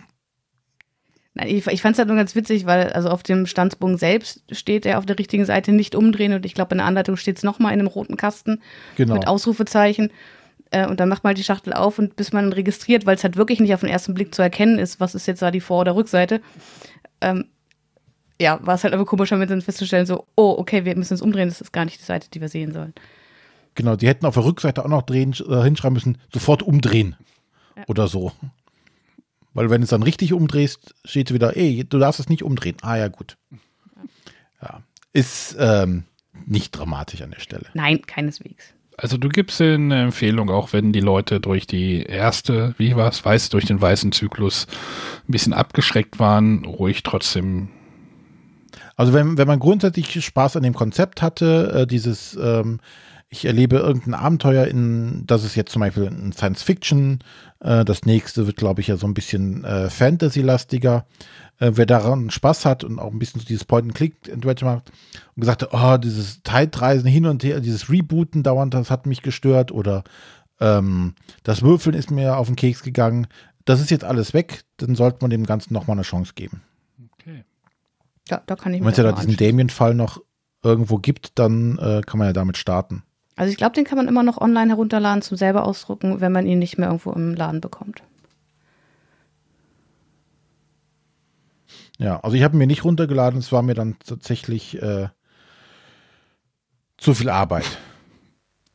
Nein, 1.33 1.47
ich, 1.47 1.67
ich 1.67 1.81
fand 1.81 1.93
es 1.93 1.99
halt 1.99 2.07
nur 2.07 2.15
ganz 2.15 2.33
witzig, 2.35 2.65
weil 2.65 2.93
also 2.93 3.09
auf 3.09 3.23
dem 3.23 3.45
Stanzbogen 3.45 3.97
selbst 3.97 4.43
steht 4.51 4.85
er 4.85 4.99
auf 4.99 5.05
der 5.05 5.19
richtigen 5.19 5.43
Seite 5.45 5.73
nicht 5.73 5.95
umdrehen 5.95 6.33
und 6.33 6.45
ich 6.45 6.53
glaube, 6.53 6.73
in 6.73 6.77
der 6.77 6.87
Anleitung 6.87 7.17
steht 7.17 7.37
es 7.37 7.43
nochmal 7.43 7.73
in 7.73 7.79
einem 7.79 7.87
roten 7.87 8.15
Kasten 8.15 8.61
genau. 8.95 9.15
mit 9.15 9.27
Ausrufezeichen. 9.27 10.11
Äh, 10.75 10.87
und 10.87 10.99
dann 10.99 11.07
macht 11.07 11.23
man 11.23 11.29
halt 11.29 11.37
die 11.37 11.43
Schachtel 11.43 11.71
auf 11.71 11.99
und 11.99 12.17
bis 12.17 12.33
man 12.33 12.51
registriert, 12.51 13.05
weil 13.05 13.15
es 13.15 13.23
halt 13.23 13.37
wirklich 13.37 13.61
nicht 13.61 13.73
auf 13.73 13.79
den 13.79 13.87
ersten 13.87 14.13
Blick 14.13 14.35
zu 14.35 14.41
erkennen 14.41 14.77
ist, 14.77 14.99
was 14.99 15.15
ist 15.15 15.25
jetzt 15.25 15.41
da 15.41 15.49
die 15.49 15.61
Vor- 15.61 15.79
oder 15.79 15.95
Rückseite. 15.95 16.41
Ähm, 17.21 17.45
ja, 18.41 18.59
war 18.61 18.75
es 18.75 18.83
halt 18.83 18.93
aber 18.93 19.05
komisch, 19.05 19.29
damit 19.29 19.49
dann 19.49 19.61
festzustellen, 19.61 20.05
so, 20.05 20.27
oh, 20.35 20.55
okay, 20.57 20.83
wir 20.83 20.97
müssen 20.97 21.13
uns 21.13 21.21
umdrehen, 21.21 21.47
das 21.47 21.61
ist 21.61 21.71
gar 21.71 21.85
nicht 21.85 22.01
die 22.01 22.05
Seite, 22.05 22.29
die 22.29 22.41
wir 22.41 22.49
sehen 22.49 22.73
sollen. 22.73 22.93
Genau, 23.75 23.95
die 23.95 24.07
hätten 24.09 24.25
auf 24.25 24.33
der 24.33 24.43
Rückseite 24.43 24.83
auch 24.83 24.89
noch 24.89 25.03
drehen, 25.03 25.33
äh, 25.47 25.63
hinschreiben 25.63 25.93
müssen, 25.93 26.17
sofort 26.33 26.61
umdrehen. 26.61 27.15
Ja. 27.77 27.83
Oder 27.87 28.09
so. 28.09 28.33
Weil 29.53 29.69
wenn 29.69 29.79
du 29.79 29.85
es 29.85 29.91
dann 29.91 30.03
richtig 30.03 30.33
umdrehst, 30.33 30.93
steht 31.05 31.33
wieder, 31.33 31.55
ey, 31.55 31.85
du 31.87 31.99
darfst 31.99 32.19
es 32.19 32.27
nicht 32.27 32.43
umdrehen. 32.43 32.75
Ah 32.81 32.97
ja, 32.97 33.07
gut. 33.07 33.37
Ja. 34.61 34.81
Ist 35.13 35.55
ähm, 35.57 36.03
nicht 36.45 36.71
dramatisch 36.71 37.21
an 37.21 37.31
der 37.31 37.39
Stelle. 37.39 37.67
Nein, 37.73 38.01
keineswegs. 38.01 38.73
Also 38.97 39.17
du 39.17 39.27
gibst 39.27 39.59
eine 39.61 40.03
Empfehlung, 40.03 40.49
auch 40.49 40.71
wenn 40.71 40.93
die 40.93 41.01
Leute 41.01 41.39
durch 41.41 41.67
die 41.67 42.03
erste, 42.03 42.75
wie 42.77 42.95
war 42.95 43.09
es, 43.09 43.23
weiß, 43.23 43.49
durch 43.49 43.65
den 43.65 43.81
weißen 43.81 44.11
Zyklus 44.13 44.67
ein 45.27 45.31
bisschen 45.31 45.53
abgeschreckt 45.53 46.17
waren, 46.17 46.63
ruhig 46.65 47.03
trotzdem. 47.03 47.69
Also 48.95 49.11
wenn, 49.11 49.37
wenn 49.37 49.47
man 49.47 49.59
grundsätzlich 49.59 50.23
Spaß 50.23 50.55
an 50.55 50.63
dem 50.63 50.73
Konzept 50.73 51.21
hatte, 51.21 51.81
äh, 51.81 51.87
dieses 51.87 52.37
ähm, 52.41 52.79
ich 53.35 53.45
erlebe 53.45 53.77
irgendein 53.77 54.13
Abenteuer 54.13 54.65
in, 54.65 55.23
das 55.27 55.43
ist 55.43 55.55
jetzt 55.55 55.71
zum 55.71 55.81
Beispiel 55.81 56.07
ein 56.07 56.31
Science 56.31 56.63
Fiction, 56.63 57.19
äh, 57.59 57.83
das 57.83 58.05
nächste 58.05 58.47
wird, 58.47 58.57
glaube 58.57 58.81
ich, 58.81 58.87
ja 58.87 58.97
so 58.97 59.07
ein 59.07 59.13
bisschen 59.13 59.63
äh, 59.63 59.89
Fantasy-lastiger. 59.89 61.05
Äh, 61.59 61.71
wer 61.75 61.85
daran 61.85 62.29
Spaß 62.29 62.65
hat 62.65 62.83
und 62.83 62.99
auch 62.99 63.11
ein 63.11 63.19
bisschen 63.19 63.39
so 63.39 63.47
dieses 63.47 63.65
Point-and-Click-Adventure 63.65 64.71
macht 64.71 64.91
und 65.35 65.41
gesagt 65.41 65.63
hat, 65.63 65.73
oh, 65.73 65.97
dieses 65.97 66.43
Zeitreisen 66.43 67.07
hin 67.07 67.25
und 67.25 67.43
her, 67.43 67.59
dieses 67.59 67.89
Rebooten 67.89 68.43
dauernd, 68.43 68.73
das 68.73 68.91
hat 68.91 69.05
mich 69.05 69.21
gestört 69.21 69.71
oder 69.71 70.03
ähm, 70.59 71.15
das 71.43 71.61
Würfeln 71.61 71.95
ist 71.95 72.11
mir 72.11 72.37
auf 72.37 72.47
den 72.47 72.55
Keks 72.55 72.83
gegangen. 72.83 73.27
Das 73.65 73.81
ist 73.81 73.89
jetzt 73.89 74.03
alles 74.03 74.33
weg, 74.33 74.63
dann 74.77 74.95
sollte 74.95 75.19
man 75.21 75.29
dem 75.29 75.45
Ganzen 75.45 75.73
nochmal 75.73 75.95
eine 75.95 76.03
Chance 76.03 76.33
geben. 76.35 76.61
Okay. 77.13 77.43
Ja, 78.29 78.41
da 78.45 78.55
kann 78.55 78.73
ich 78.73 78.81
Wenn 78.81 78.89
es 78.89 78.97
ja 78.97 79.03
da 79.03 79.11
diesen 79.13 79.37
Damien-Fall 79.37 79.95
noch 79.95 80.21
irgendwo 80.61 80.97
gibt, 80.97 81.39
dann 81.39 81.77
äh, 81.77 82.01
kann 82.05 82.17
man 82.17 82.27
ja 82.27 82.33
damit 82.33 82.57
starten. 82.57 83.03
Also 83.35 83.51
ich 83.51 83.57
glaube, 83.57 83.73
den 83.73 83.83
kann 83.83 83.97
man 83.97 84.07
immer 84.07 84.23
noch 84.23 84.39
online 84.39 84.69
herunterladen 84.69 85.21
zum 85.21 85.37
selber 85.37 85.65
ausdrucken, 85.65 86.21
wenn 86.21 86.31
man 86.31 86.45
ihn 86.45 86.59
nicht 86.59 86.77
mehr 86.77 86.87
irgendwo 86.87 87.11
im 87.11 87.35
Laden 87.35 87.61
bekommt. 87.61 88.01
Ja, 91.97 92.19
also 92.21 92.35
ich 92.35 92.43
habe 92.43 92.55
ihn 92.55 92.59
mir 92.59 92.67
nicht 92.67 92.83
runtergeladen, 92.83 93.39
es 93.39 93.51
war 93.51 93.61
mir 93.61 93.73
dann 93.73 93.97
tatsächlich 94.05 94.81
äh, 94.81 95.07
zu 96.97 97.13
viel 97.13 97.29
Arbeit. 97.29 97.77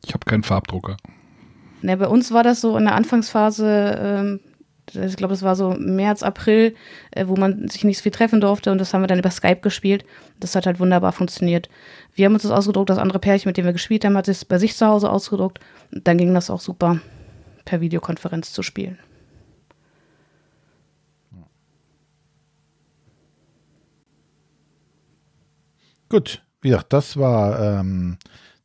Ich 0.04 0.14
habe 0.14 0.24
keinen 0.24 0.42
Farbdrucker. 0.42 0.96
Ne, 1.82 1.96
bei 1.96 2.08
uns 2.08 2.32
war 2.32 2.42
das 2.42 2.61
so 2.61 2.76
in 2.76 2.84
der 2.84 2.94
Anfangsphase, 2.94 3.98
ähm, 3.98 4.40
ich 4.95 5.16
glaube, 5.16 5.34
es 5.34 5.43
war 5.43 5.57
so 5.57 5.70
März, 5.78 6.22
April, 6.22 6.74
äh, 7.11 7.26
wo 7.26 7.36
man 7.36 7.68
sich 7.68 7.84
nicht 7.84 7.99
so 7.99 8.03
viel 8.03 8.12
treffen 8.12 8.41
durfte 8.41 8.70
und 8.72 8.78
das 8.78 8.93
haben 8.93 9.03
wir 9.03 9.09
dann 9.09 9.18
über 9.18 9.30
Skype 9.30 9.61
gespielt. 9.61 10.05
Das 10.38 10.55
hat 10.55 10.66
halt 10.66 10.80
wunderbar 10.80 11.12
funktioniert. 11.12 11.68
Wir 12.14 12.26
haben 12.26 12.34
uns 12.34 12.43
das 12.43 12.53
ausgedruckt, 12.53 12.91
das 12.91 12.99
andere 12.99 13.18
Pärchen, 13.18 13.49
mit 13.49 13.57
dem 13.57 13.64
wir 13.64 13.72
gespielt 13.72 14.05
haben, 14.05 14.16
hat 14.16 14.28
es 14.28 14.45
bei 14.45 14.59
sich 14.59 14.76
zu 14.76 14.86
Hause 14.86 15.11
ausgedruckt. 15.11 15.61
Dann 15.91 16.18
ging 16.18 16.32
das 16.34 16.51
auch 16.51 16.61
super, 16.61 17.01
per 17.64 17.80
Videokonferenz 17.80 18.53
zu 18.53 18.62
spielen. 18.62 18.99
Gut, 26.09 26.43
wie 26.61 26.70
gesagt, 26.70 26.93
das 26.93 27.16
war 27.16 27.78
ähm, 27.78 28.18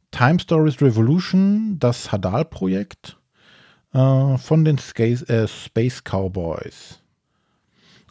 Time 0.10 0.40
Stories 0.40 0.82
Revolution, 0.82 1.78
das 1.78 2.12
Hadal-Projekt 2.12 3.18
äh, 3.96 4.38
von 4.38 4.66
den 4.66 4.78
Space, 4.78 5.24
äh, 5.24 5.48
Space 5.48 6.04
Cowboys. 6.04 7.00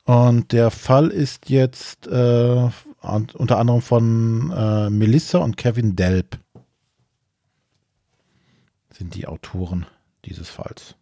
Und 0.05 0.53
der 0.53 0.70
Fall 0.70 1.09
ist 1.09 1.49
jetzt 1.49 2.07
äh, 2.07 2.70
unter 3.03 3.59
anderem 3.59 3.82
von 3.82 4.51
äh, 4.51 4.91
Melissa 4.91 5.39
und 5.39 5.57
Kevin 5.57 5.97
Delp 5.97 6.39
sind 8.91 9.14
die 9.14 9.26
Autoren 9.26 9.87
dieses 10.24 10.49
Falls. 10.49 10.95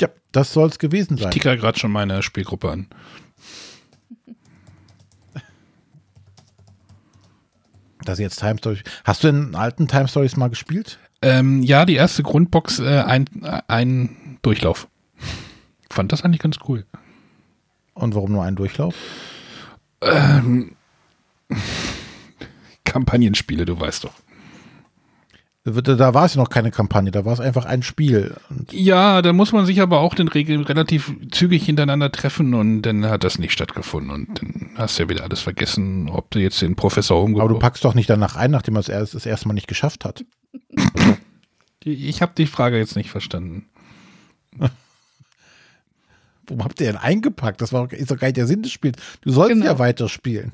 Ja, 0.00 0.08
das 0.32 0.52
soll 0.52 0.68
es 0.68 0.78
gewesen 0.78 1.16
sein. 1.16 1.28
Ich 1.28 1.34
ticker 1.34 1.56
gerade 1.56 1.78
schon 1.78 1.92
meine 1.92 2.22
Spielgruppe 2.22 2.70
an. 2.70 2.88
Das 8.04 8.18
ist 8.18 8.22
jetzt 8.22 8.40
Time 8.40 8.58
Stories. 8.58 8.82
Hast 9.04 9.24
du 9.24 9.28
in 9.28 9.54
alten 9.54 9.88
Time 9.88 10.08
Stories 10.08 10.36
mal 10.36 10.48
gespielt? 10.48 10.98
Ähm, 11.24 11.62
ja, 11.62 11.86
die 11.86 11.94
erste 11.94 12.22
Grundbox, 12.22 12.80
äh, 12.80 13.02
ein, 13.06 13.26
ein 13.66 14.38
Durchlauf. 14.42 14.88
Fand 15.88 16.12
das 16.12 16.22
eigentlich 16.22 16.42
ganz 16.42 16.58
cool. 16.68 16.84
Und 17.94 18.14
warum 18.14 18.32
nur 18.32 18.42
ein 18.42 18.56
Durchlauf? 18.56 18.94
Ähm, 20.02 20.72
Kampagnenspiele, 22.84 23.64
du 23.64 23.80
weißt 23.80 24.04
doch. 24.04 24.12
Da 25.64 26.12
war 26.12 26.26
es 26.26 26.34
ja 26.34 26.42
noch 26.42 26.50
keine 26.50 26.70
Kampagne, 26.70 27.10
da 27.10 27.24
war 27.24 27.32
es 27.32 27.40
einfach 27.40 27.64
ein 27.64 27.82
Spiel. 27.82 28.36
Und 28.50 28.70
ja, 28.74 29.22
da 29.22 29.32
muss 29.32 29.52
man 29.52 29.64
sich 29.64 29.80
aber 29.80 30.00
auch 30.00 30.14
den 30.14 30.28
Regeln 30.28 30.64
relativ 30.64 31.14
zügig 31.30 31.64
hintereinander 31.64 32.12
treffen 32.12 32.52
und 32.52 32.82
dann 32.82 33.06
hat 33.06 33.24
das 33.24 33.38
nicht 33.38 33.52
stattgefunden 33.52 34.10
und 34.10 34.42
dann 34.42 34.70
hast 34.76 34.98
du 34.98 35.04
ja 35.04 35.08
wieder 35.08 35.24
alles 35.24 35.40
vergessen, 35.40 36.10
ob 36.10 36.30
du 36.32 36.38
jetzt 36.38 36.60
den 36.60 36.76
Professor 36.76 37.22
umgebracht 37.22 37.46
Aber 37.46 37.54
du 37.54 37.60
packst 37.60 37.82
doch 37.82 37.94
nicht 37.94 38.10
danach 38.10 38.36
ein, 38.36 38.50
nachdem 38.50 38.76
er 38.76 38.80
es 38.86 39.12
das 39.12 39.24
erste 39.24 39.48
Mal 39.48 39.54
nicht 39.54 39.68
geschafft 39.68 40.04
hat. 40.04 40.26
Ich 41.84 42.22
habe 42.22 42.32
die 42.36 42.46
Frage 42.46 42.78
jetzt 42.78 42.96
nicht 42.96 43.10
verstanden. 43.10 43.66
Warum 46.46 46.64
habt 46.64 46.80
ihr 46.80 46.86
denn 46.86 46.96
eingepackt? 46.96 47.60
Das 47.60 47.72
war, 47.72 47.92
ist 47.92 48.10
doch 48.10 48.18
gar 48.18 48.28
nicht 48.28 48.36
der 48.36 48.46
Sinn 48.46 48.62
des 48.62 48.72
Spiels. 48.72 48.98
Du 49.22 49.30
sollst 49.30 49.54
genau. 49.54 49.66
ja 49.66 49.78
weiterspielen. 49.78 50.52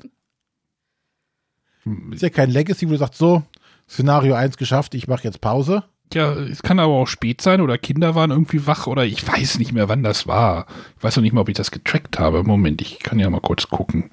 Ist 2.11 2.21
ja 2.21 2.29
kein 2.29 2.49
Legacy, 2.51 2.87
wo 2.87 2.91
du 2.91 2.97
sagst, 2.97 3.17
so, 3.17 3.43
Szenario 3.89 4.35
1 4.35 4.57
geschafft, 4.57 4.93
ich 4.93 5.07
mache 5.07 5.23
jetzt 5.23 5.41
Pause. 5.41 5.83
Ja, 6.13 6.33
es 6.33 6.61
kann 6.61 6.79
aber 6.79 6.93
auch 6.93 7.07
spät 7.07 7.41
sein 7.41 7.61
oder 7.61 7.77
Kinder 7.77 8.15
waren 8.15 8.31
irgendwie 8.31 8.67
wach 8.67 8.87
oder 8.87 9.05
ich 9.05 9.25
weiß 9.25 9.59
nicht 9.59 9.71
mehr, 9.71 9.87
wann 9.87 10.03
das 10.03 10.27
war. 10.27 10.65
Ich 10.97 11.03
weiß 11.03 11.15
noch 11.15 11.23
nicht 11.23 11.33
mal, 11.33 11.41
ob 11.41 11.49
ich 11.49 11.55
das 11.55 11.71
getrackt 11.71 12.19
habe. 12.19 12.43
Moment, 12.43 12.81
ich 12.81 12.99
kann 12.99 13.19
ja 13.19 13.29
mal 13.29 13.39
kurz 13.39 13.67
gucken. 13.67 14.11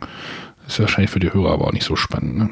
Das 0.65 0.75
ist 0.75 0.81
wahrscheinlich 0.81 1.11
für 1.11 1.21
die 1.21 1.33
Hörer 1.33 1.53
aber 1.53 1.67
auch 1.67 1.73
nicht 1.73 1.85
so 1.85 1.97
spannend. 1.97 2.39
Ne? 2.39 2.51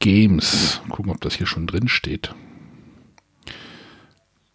Games. 0.00 0.80
Gucken, 0.88 1.12
ob 1.12 1.20
das 1.20 1.34
hier 1.34 1.46
schon 1.46 1.66
drin 1.66 1.88
steht. 1.88 2.34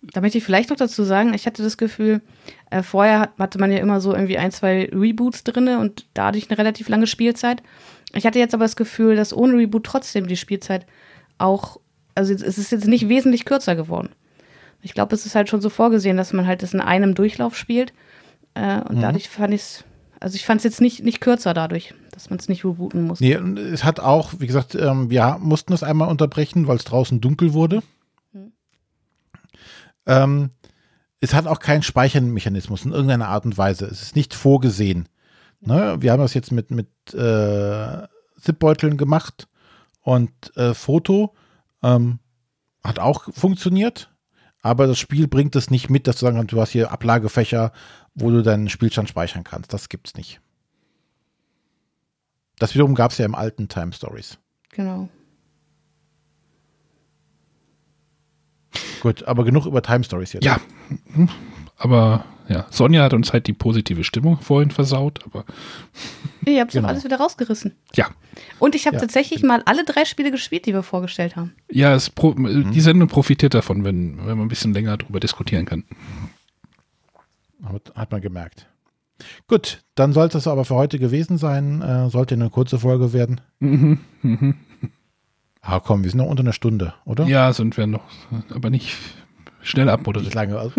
Da 0.01 0.21
möchte 0.21 0.37
ich 0.37 0.43
vielleicht 0.43 0.69
noch 0.69 0.77
dazu 0.77 1.03
sagen, 1.03 1.33
ich 1.33 1.45
hatte 1.45 1.63
das 1.63 1.77
Gefühl, 1.77 2.21
äh, 2.69 2.83
vorher 2.83 3.31
hatte 3.39 3.57
man 3.57 3.71
ja 3.71 3.79
immer 3.79 4.01
so 4.01 4.13
irgendwie 4.13 4.37
ein, 4.37 4.51
zwei 4.51 4.89
Reboots 4.91 5.43
drin 5.43 5.69
und 5.69 6.05
dadurch 6.13 6.49
eine 6.49 6.57
relativ 6.57 6.89
lange 6.89 7.07
Spielzeit. 7.07 7.63
Ich 8.13 8.25
hatte 8.25 8.39
jetzt 8.39 8.53
aber 8.53 8.65
das 8.65 8.75
Gefühl, 8.75 9.15
dass 9.15 9.35
ohne 9.35 9.57
Reboot 9.57 9.85
trotzdem 9.85 10.27
die 10.27 10.37
Spielzeit 10.37 10.85
auch, 11.37 11.79
also 12.15 12.33
es 12.33 12.57
ist 12.57 12.71
jetzt 12.71 12.87
nicht 12.87 13.09
wesentlich 13.09 13.45
kürzer 13.45 13.75
geworden. 13.75 14.09
Ich 14.81 14.93
glaube, 14.93 15.15
es 15.15 15.25
ist 15.25 15.35
halt 15.35 15.49
schon 15.49 15.61
so 15.61 15.69
vorgesehen, 15.69 16.17
dass 16.17 16.33
man 16.33 16.45
halt 16.45 16.61
das 16.61 16.73
in 16.73 16.81
einem 16.81 17.15
Durchlauf 17.15 17.55
spielt. 17.55 17.93
Äh, 18.53 18.81
und 18.81 18.97
mhm. 18.97 19.01
dadurch 19.01 19.29
fand 19.29 19.53
ich 19.53 19.61
es, 19.61 19.83
also 20.19 20.35
ich 20.35 20.45
fand 20.45 20.59
es 20.59 20.65
jetzt 20.65 20.81
nicht, 20.81 21.03
nicht 21.03 21.21
kürzer 21.21 21.53
dadurch, 21.53 21.93
dass 22.13 22.29
man 22.29 22.39
es 22.39 22.47
nicht 22.47 22.63
rebooten 22.63 23.03
muss. 23.03 23.19
Nee, 23.19 23.33
es 23.33 23.83
hat 23.83 23.99
auch, 23.99 24.33
wie 24.39 24.47
gesagt, 24.47 24.75
ähm, 24.75 25.09
wir 25.09 25.37
mussten 25.39 25.73
es 25.73 25.83
einmal 25.83 26.09
unterbrechen, 26.09 26.67
weil 26.67 26.77
es 26.77 26.85
draußen 26.85 27.21
dunkel 27.21 27.53
wurde. 27.53 27.81
Ähm, 30.05 30.51
es 31.19 31.33
hat 31.33 31.47
auch 31.47 31.59
keinen 31.59 31.83
Speichermechanismus 31.83 32.85
in 32.85 32.91
irgendeiner 32.91 33.29
Art 33.29 33.45
und 33.45 33.57
Weise. 33.57 33.85
Es 33.85 34.01
ist 34.01 34.15
nicht 34.15 34.33
vorgesehen. 34.33 35.07
Ne? 35.61 35.97
Wir 35.99 36.11
haben 36.11 36.19
das 36.19 36.33
jetzt 36.33 36.51
mit, 36.51 36.71
mit 36.71 36.89
äh, 37.13 38.07
Zipbeuteln 38.39 38.97
gemacht 38.97 39.47
und 40.01 40.31
äh, 40.57 40.73
Foto 40.73 41.33
ähm, 41.81 42.19
hat 42.83 42.99
auch 42.99 43.33
funktioniert, 43.33 44.11
aber 44.61 44.87
das 44.87 44.99
Spiel 44.99 45.27
bringt 45.27 45.55
es 45.55 45.69
nicht 45.69 45.89
mit, 45.89 46.07
dass 46.07 46.17
du 46.17 46.25
sagen 46.25 46.37
kannst, 46.37 46.51
du 46.51 46.59
hast 46.59 46.71
hier 46.71 46.91
Ablagefächer, 46.91 47.71
wo 48.13 48.29
du 48.29 48.43
deinen 48.43 48.69
Spielstand 48.69 49.07
speichern 49.07 49.45
kannst. 49.45 49.71
Das 49.71 49.87
gibt's 49.87 50.15
nicht. 50.15 50.41
Das 52.63 52.73
wiederum 52.73 52.95
gab 52.95 53.11
es 53.11 53.17
ja 53.17 53.25
im 53.25 53.35
alten 53.35 53.67
Time 53.67 53.91
Stories. 53.91 54.37
Genau. 54.69 55.09
Gut, 59.01 59.21
aber 59.25 59.43
genug 59.43 59.65
über 59.65 59.81
Time 59.81 60.05
Stories 60.05 60.31
jetzt. 60.31 60.45
Ja, 60.45 60.61
aber 61.75 62.23
ja, 62.47 62.65
Sonja 62.69 63.03
hat 63.03 63.11
uns 63.11 63.33
halt 63.33 63.47
die 63.47 63.53
positive 63.53 64.05
Stimmung 64.05 64.39
vorhin 64.39 64.71
versaut, 64.71 65.25
aber. 65.25 65.43
Ihr 66.45 66.61
habt 66.61 66.71
genau. 66.71 66.87
alles 66.87 67.03
wieder 67.03 67.17
rausgerissen. 67.17 67.75
Ja. 67.95 68.07
Und 68.59 68.75
ich 68.75 68.85
habe 68.85 68.95
ja. 68.95 69.01
tatsächlich 69.01 69.43
mal 69.43 69.61
alle 69.65 69.83
drei 69.83 70.05
Spiele 70.05 70.31
gespielt, 70.31 70.65
die 70.65 70.73
wir 70.73 70.83
vorgestellt 70.83 71.35
haben. 71.35 71.53
Ja, 71.69 71.97
pro, 72.15 72.31
mhm. 72.31 72.71
die 72.71 72.79
Sendung 72.79 73.09
profitiert 73.09 73.55
davon, 73.55 73.83
wenn, 73.83 74.19
wenn 74.19 74.37
man 74.37 74.45
ein 74.45 74.47
bisschen 74.47 74.73
länger 74.73 74.95
darüber 74.95 75.19
diskutieren 75.19 75.65
kann. 75.65 75.83
Hat 77.93 78.09
man 78.09 78.21
gemerkt. 78.21 78.67
Gut, 79.47 79.83
dann 79.95 80.13
sollte 80.13 80.37
es 80.37 80.47
aber 80.47 80.65
für 80.65 80.75
heute 80.75 80.99
gewesen 80.99 81.37
sein. 81.37 81.81
Äh, 81.81 82.09
sollte 82.09 82.35
eine 82.35 82.49
kurze 82.49 82.79
Folge 82.79 83.13
werden. 83.13 83.41
Mhm. 83.59 83.99
Mhm. 84.21 84.55
Ah, 85.61 85.79
komm, 85.79 86.03
wir 86.03 86.09
sind 86.09 86.17
noch 86.17 86.27
unter 86.27 86.43
einer 86.43 86.53
Stunde, 86.53 86.93
oder? 87.05 87.25
Ja, 87.25 87.53
sind 87.53 87.77
wir 87.77 87.87
noch, 87.87 88.03
aber 88.53 88.69
nicht 88.69 88.97
schnell 89.61 89.89
abmoderiert. 89.89 90.33
Lange. 90.33 90.71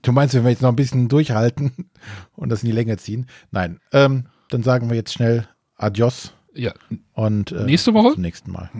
Du 0.00 0.10
meinst, 0.12 0.34
wenn 0.34 0.44
wir 0.44 0.50
jetzt 0.50 0.62
noch 0.62 0.70
ein 0.70 0.76
bisschen 0.76 1.08
durchhalten 1.08 1.90
und 2.34 2.48
das 2.48 2.62
in 2.62 2.70
die 2.70 2.74
Länge 2.74 2.96
ziehen? 2.96 3.26
Nein. 3.50 3.78
Ähm, 3.92 4.26
dann 4.48 4.62
sagen 4.62 4.88
wir 4.88 4.96
jetzt 4.96 5.12
schnell 5.12 5.46
Adios. 5.76 6.32
Ja. 6.54 6.72
Und 7.12 7.52
äh, 7.52 7.64
nächste 7.64 7.94
Woche? 7.94 8.14
Zum 8.14 8.22
nächsten 8.22 8.50
Mal. 8.50 8.70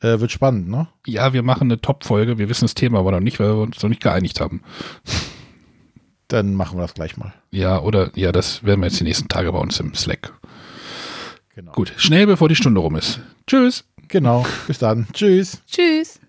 Äh, 0.00 0.20
wird 0.20 0.30
spannend, 0.30 0.68
ne? 0.68 0.88
Ja, 1.06 1.32
wir 1.32 1.42
machen 1.42 1.64
eine 1.64 1.80
Top-Folge. 1.80 2.38
Wir 2.38 2.48
wissen 2.48 2.64
das 2.64 2.74
Thema 2.74 3.00
aber 3.00 3.12
noch 3.12 3.20
nicht, 3.20 3.38
weil 3.40 3.48
wir 3.48 3.62
uns 3.62 3.82
noch 3.82 3.90
nicht 3.90 4.02
geeinigt 4.02 4.40
haben. 4.40 4.62
Dann 6.30 6.54
machen 6.54 6.78
wir 6.78 6.82
das 6.82 6.94
gleich 6.94 7.16
mal. 7.16 7.34
Ja, 7.50 7.80
oder 7.80 8.10
ja, 8.14 8.30
das 8.30 8.64
werden 8.64 8.80
wir 8.80 8.86
jetzt 8.86 9.00
die 9.00 9.04
nächsten 9.04 9.28
Tage 9.28 9.52
bei 9.52 9.58
uns 9.58 9.80
im 9.80 9.94
Slack 9.94 10.32
Genau. 11.56 11.72
Gut, 11.72 11.92
schnell 11.96 12.26
bevor 12.26 12.48
die 12.48 12.54
Stunde 12.54 12.80
rum 12.80 12.94
ist. 12.96 13.20
Tschüss. 13.46 13.84
Genau, 14.08 14.46
bis 14.66 14.78
dann. 14.78 15.08
Tschüss. 15.12 15.60
Tschüss. 15.66 16.19